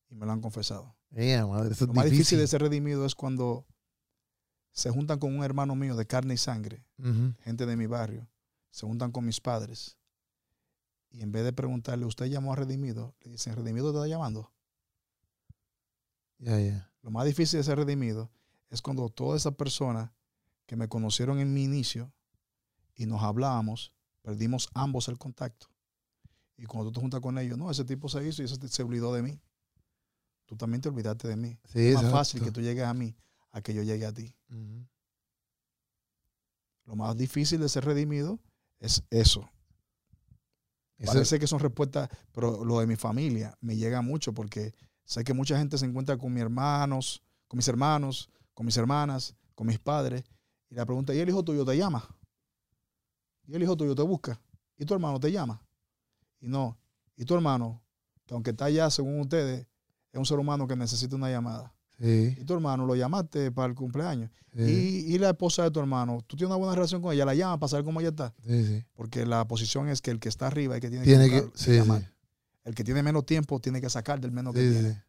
[0.08, 0.96] y me lo han confesado.
[1.12, 2.38] Ea, madre, eso es Lo más difícil difícil.
[2.40, 3.66] de ser redimido es cuando
[4.72, 6.84] se juntan con un hermano mío de carne y sangre,
[7.40, 8.28] gente de mi barrio,
[8.70, 9.96] se juntan con mis padres
[11.10, 13.14] y en vez de preguntarle, ¿usted llamó a redimido?
[13.20, 14.50] Le dicen, ¿redimido te está llamando?
[17.02, 18.30] Lo más difícil de ser redimido
[18.70, 20.10] es cuando todas esas personas
[20.66, 22.12] que me conocieron en mi inicio
[22.94, 23.92] y nos hablábamos,
[24.22, 25.66] perdimos ambos el contacto.
[26.56, 28.82] Y cuando tú te juntas con ellos, no, ese tipo se hizo y ese se
[28.82, 29.40] olvidó de mí.
[30.46, 31.58] Tú también te olvidaste de mí.
[31.64, 32.16] Sí, es más exacto.
[32.18, 33.16] fácil que tú llegues a mí
[33.50, 34.34] a que yo llegue a ti.
[36.86, 38.38] Lo más difícil de ser redimido
[38.78, 39.48] es eso.
[40.98, 44.74] Eso- Parece que son respuestas, pero lo de mi familia me llega mucho porque
[45.04, 49.34] sé que mucha gente se encuentra con mis hermanos, con mis hermanos, con mis hermanas,
[49.54, 50.24] con mis padres,
[50.74, 52.04] y la pregunta, ¿y el hijo tuyo te llama?
[53.46, 54.40] ¿Y el hijo tuyo te busca?
[54.76, 55.62] ¿Y tu hermano te llama?
[56.40, 56.76] Y no,
[57.16, 57.80] ¿y tu hermano,
[58.26, 59.66] que aunque está allá según ustedes,
[60.12, 61.72] es un ser humano que necesita una llamada?
[62.00, 64.28] Sí, ¿Y tu hermano lo llamaste para el cumpleaños?
[64.52, 67.24] sí, Y, y la esposa de tu hermano, ¿tú tienes una buena relación con ella?
[67.24, 68.34] ¿La llama para saber cómo ella está?
[68.44, 68.84] sí.
[68.94, 71.52] Porque la posición es que el que está arriba es el que tiene, Tiene que,
[71.52, 72.12] que, llamar.
[72.64, 75.04] El que tiene menos tiempo tiene que sacar del menos que tiene.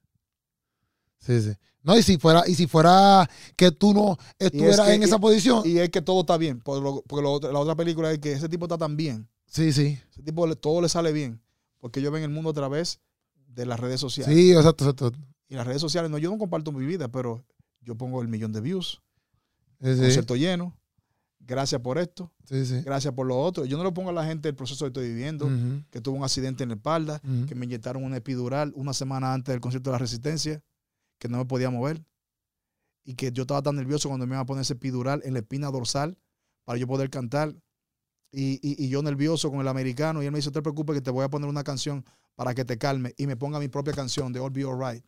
[1.19, 1.41] Sí.
[1.41, 1.53] Sí.
[1.83, 5.19] No, y si fuera, y si fuera que tú no estuvieras que- en esa y-
[5.19, 5.61] posición.
[5.65, 6.59] Y es que todo está bien.
[6.59, 9.27] Por lo- porque lo- la otra película es que ese tipo está tan bien.
[9.47, 9.99] sí, sí.
[10.11, 11.39] Ese tipo todo le sale bien.
[11.79, 12.99] Porque ellos ven el mundo a través
[13.47, 14.35] de las redes sociales.
[14.35, 15.11] Sí, exacto, exacto.
[15.47, 17.45] Y las redes sociales, no, yo no comparto mi vida, pero
[17.81, 18.99] yo pongo el millón de views,
[19.79, 19.99] Sí, sí.
[20.01, 20.75] concierto lleno,
[21.39, 22.81] gracias por esto, Sí, sí.
[22.83, 23.65] gracias por lo otro.
[23.65, 25.47] Yo no le pongo a la gente el proceso que estoy viviendo,
[25.91, 29.53] que tuve un accidente en la espalda, que me inyectaron una epidural una semana antes
[29.53, 30.63] del concierto de la Resistencia,
[31.27, 32.03] que no me podía mover.
[33.03, 35.39] Y que yo estaba tan nervioso cuando me iban a poner ese epidural en la
[35.39, 36.17] espina dorsal
[36.63, 37.55] para yo poder cantar.
[38.31, 40.21] Y, y- y yo nervioso con el americano.
[40.21, 42.03] Y él me dice, no te preocupes que te voy a poner una canción
[42.35, 43.13] para que te calme.
[43.17, 45.05] Y me ponga mi propia canción de All Be Alright.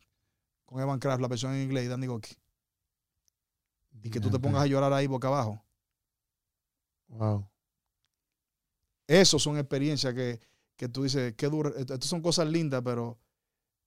[0.65, 2.35] Con Evan Kraft, la versión en inglés y Danny Goki.
[4.03, 5.61] Y que tú te pongas a llorar ahí boca abajo.
[7.09, 7.47] Wow.
[9.07, 10.39] Eso son experiencias que,
[10.75, 11.75] que tú dices, qué duro.
[11.75, 13.17] Esto esto son cosas lindas, pero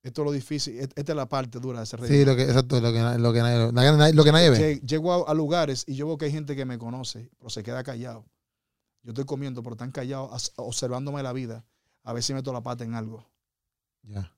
[0.02, 0.78] esto es lo difícil.
[0.78, 3.32] Et- Esta es la parte dura de ese Sí, lo que, exacto, lo que, lo
[3.32, 4.58] que nadie, lo que nadie ve.
[4.58, 7.50] Lle- Llego a, a lugares y yo veo que hay gente que me conoce, pero
[7.50, 8.24] se queda callado.
[9.02, 11.64] Yo estoy comiendo, pero están callados, observándome la vida.
[12.04, 13.26] A ver si meto la pata en algo.
[14.02, 14.32] Ya.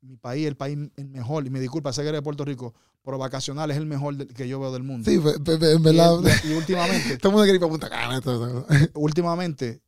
[0.00, 2.74] Mi país el país el mejor, y me disculpa, sé que eres de Puerto Rico,
[3.02, 5.08] pero vacacional es el mejor que yo veo del mundo.
[5.10, 6.18] Sí, fe- fe- fe- en verdad.
[6.44, 8.20] y, y últimamente, todo el mundo quiere ir para Punta Cana.
[8.94, 9.82] últimamente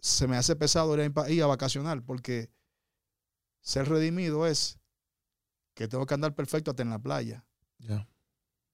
[0.00, 2.50] se me hace pesado ir a mi país a vacacionar porque
[3.64, 4.78] ser redimido es
[5.74, 7.44] que tengo que andar perfecto hasta en la playa.
[7.78, 8.06] Ya.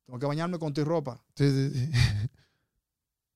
[0.05, 1.25] Tengo que bañarme con tu ropa.
[1.35, 1.91] Sí, sí, sí.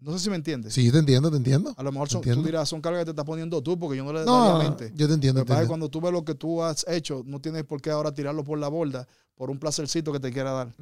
[0.01, 0.75] No sé si me entiendes.
[0.75, 1.73] Sí, te entiendo, te entiendo.
[1.79, 2.47] A lo mejor son, tú Entiendo.
[2.47, 4.93] dirás, son cargas que te estás poniendo tú porque yo no le No, no, mente.
[4.95, 5.43] yo te entiendo.
[5.43, 5.67] Te entiendo.
[5.69, 8.59] cuando tú ves lo que tú has hecho, no tienes por qué ahora tirarlo por
[8.59, 10.75] la borda por un placercito que te quiera dar.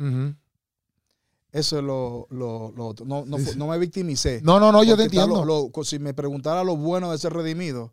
[1.53, 3.07] Eso es lo, lo, lo otro.
[3.07, 3.59] No, no, Sí, fu- sí.
[3.59, 4.41] no me victimicé.
[4.43, 5.45] No, no, no, yo te entiendo.
[5.45, 7.93] lo- si me preguntara lo bueno de ser redimido,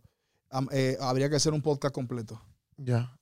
[0.72, 2.42] eh, habría que hacer un podcast completo.
[2.84, 3.16] Ya.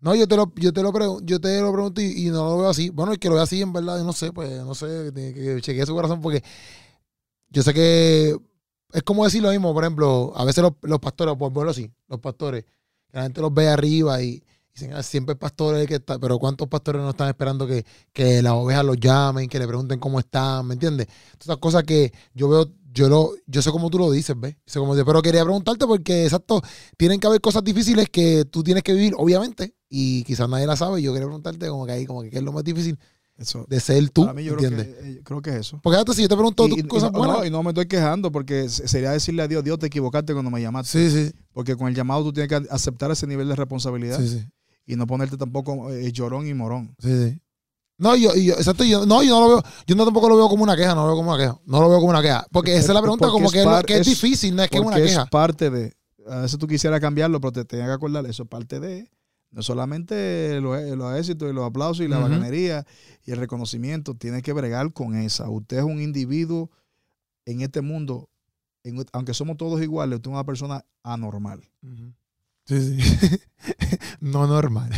[0.00, 2.58] No, yo te lo, yo te lo, pregun- yo te lo pregunto y, no lo
[2.58, 2.90] veo así.
[2.90, 5.58] Bueno, el que lo vea así, en verdad, yo no sé, pues, no sé, que
[5.60, 6.42] chequear su corazón porque
[7.50, 8.36] yo sé que
[8.92, 12.20] es como decir lo mismo, por ejemplo, a veces los, pastores, por verlo así, los
[12.20, 14.42] pastores, que la gente los ve arriba y
[14.74, 18.52] dicen, "Ah, siempre el pastor que pero ¿cuántos pastores no están esperando que, que las
[18.54, 21.06] ovejas los llamen, que le pregunten cómo están, ¿me entiendes?
[21.06, 24.56] Todas esas cosas que yo veo, yo lo, yo sé cómo tú lo dices, ¿ves?
[24.66, 26.60] Sé cómo pero quería preguntarte porque, exacto,
[26.96, 30.76] tienen que haber cosas difíciles que tú tienes que vivir, obviamente, y quizás nadie la
[30.76, 31.00] sabe.
[31.00, 32.98] y Yo quería preguntarte como que ahí, como que qué es lo más difícil
[33.36, 34.96] Eso, de ser tú, para mí yo creo ¿entiendes?
[34.98, 35.80] que, eh, creo que es eso.
[35.82, 37.38] Porque hasta si yo te pregunto Y, tus y- cosas no, buenas.
[37.38, 40.32] no, y no me estoy quejando porque se- sería decirle a Dios, Dios, te equivocaste
[40.34, 41.10] cuando me llamaste.
[41.10, 44.28] sí, sí, Porque con el llamado tú tienes que aceptar ese nivel de responsabilidad sí,
[44.28, 44.44] sí,
[44.86, 46.94] y no ponerte tampoco eh, llorón y morón.
[46.98, 47.40] sí, sí.
[48.02, 50.64] No, yo, exacto, yo, no, yo no lo veo, yo no tampoco lo veo como
[50.64, 52.72] una queja, no lo veo como una queja, no lo veo como una queja, porque
[52.76, 54.68] esa es la pregunta, Porque como es que, par- que es, es- difícil, no es
[54.70, 55.22] que es una queja.
[55.22, 55.94] es parte de.
[56.28, 59.08] A veces tú quisieras cambiarlo, pero te tienes que acordar, eso es parte de.
[59.50, 62.28] No solamente los, los éxitos y los aplausos y la Ujú.
[62.28, 62.86] bacanería
[63.24, 65.48] y el reconocimiento, tienes que bregar con esa.
[65.50, 66.70] Usted es un individuo
[67.44, 68.30] en este mundo,
[68.82, 71.60] en- aunque somos todos iguales, usted es una persona anormal.
[71.82, 72.12] Ujú.
[72.66, 73.40] Sí, sí.
[74.20, 74.90] no normal.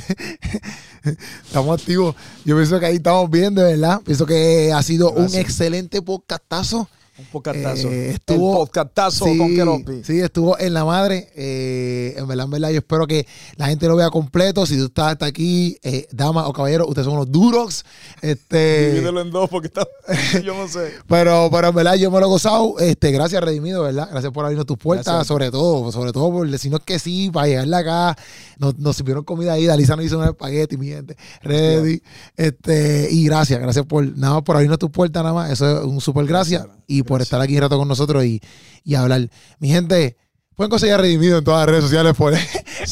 [1.46, 2.14] estamos activos.
[2.44, 4.00] Yo pienso que ahí estamos bien, de verdad.
[4.04, 5.34] Pienso que ha sido Gracias.
[5.34, 6.88] un excelente podcastazo.
[7.16, 7.88] Un podcastazo.
[7.90, 10.02] Eh, estuvo- el podcastazo sí, con Keropi.
[10.04, 11.28] sí, estuvo en la madre.
[11.36, 13.26] Eh, en verdad, en verdad, yo espero que
[13.56, 14.66] la gente lo vea completo.
[14.66, 17.84] Si tú estás hasta aquí, eh, dama o caballero, ustedes son unos duros.
[18.20, 19.86] Este, Divídelo en dos porque está,
[20.44, 20.92] yo no sé.
[21.08, 22.78] pero, pero en verdad yo me lo he gozado.
[22.80, 24.08] Este, gracias, Redimido, ¿verdad?
[24.10, 25.26] Gracias por abrirnos tus puertas, Gracias.
[25.28, 28.16] sobre todo, sobre todo por decirnos que sí, para llegarle acá.
[28.58, 31.16] Nos, nos sirvieron comida ahí, Dalisa nos hizo un espagueti, mi gente.
[31.42, 32.02] Ready.
[32.36, 35.50] Este, y gracias, gracias por nada más por abrirnos tus puertas, nada más.
[35.52, 36.62] Eso es un súper gracias.
[36.64, 38.40] Gracias, Y por estar aquí un rato con nosotros y,
[38.82, 39.28] y hablar.
[39.58, 40.16] Mi gente,
[40.56, 42.34] pueden conseguir a Redimido en todas las redes sociales por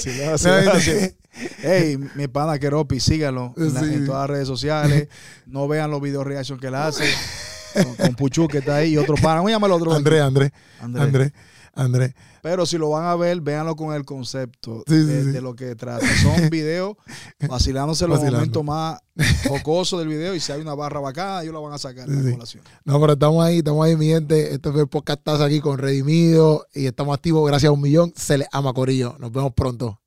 [0.00, 1.14] Sí, gracias, gracias.
[1.62, 3.86] Hey, mi pana Keropi, síganlo en, la- Sí.
[3.94, 5.08] en todas las redes sociales.
[5.46, 7.04] No vean los videos reaction que él hace.
[7.72, 9.38] Con, con Puchu que está ahí y otro pana.
[9.38, 9.92] ¿Cómo llama el otro?
[9.94, 11.02] André, André, Andrés.
[11.04, 11.32] André,
[11.74, 12.14] André.
[12.42, 15.30] Pero si lo van a ver, véanlo con el concepto Sí, de, sí.
[15.30, 16.06] de lo que trata.
[16.22, 16.96] Son videos
[17.48, 18.38] vacilándose los Vacilando.
[18.38, 18.98] momentos más
[19.48, 20.34] jocosos del video.
[20.34, 22.32] Y si hay una barra bacana, ellos la van a sacar Sí, la sí.
[22.32, 22.64] colación.
[22.84, 24.54] No, pero estamos ahí, estamos ahí, mi gente.
[24.54, 27.46] Este fue el podcast aquí con Redimido y estamos activos.
[27.46, 28.12] Gracias a un millón.
[28.16, 29.16] Se les ama, Corillo.
[29.18, 30.00] Nos vemos pronto.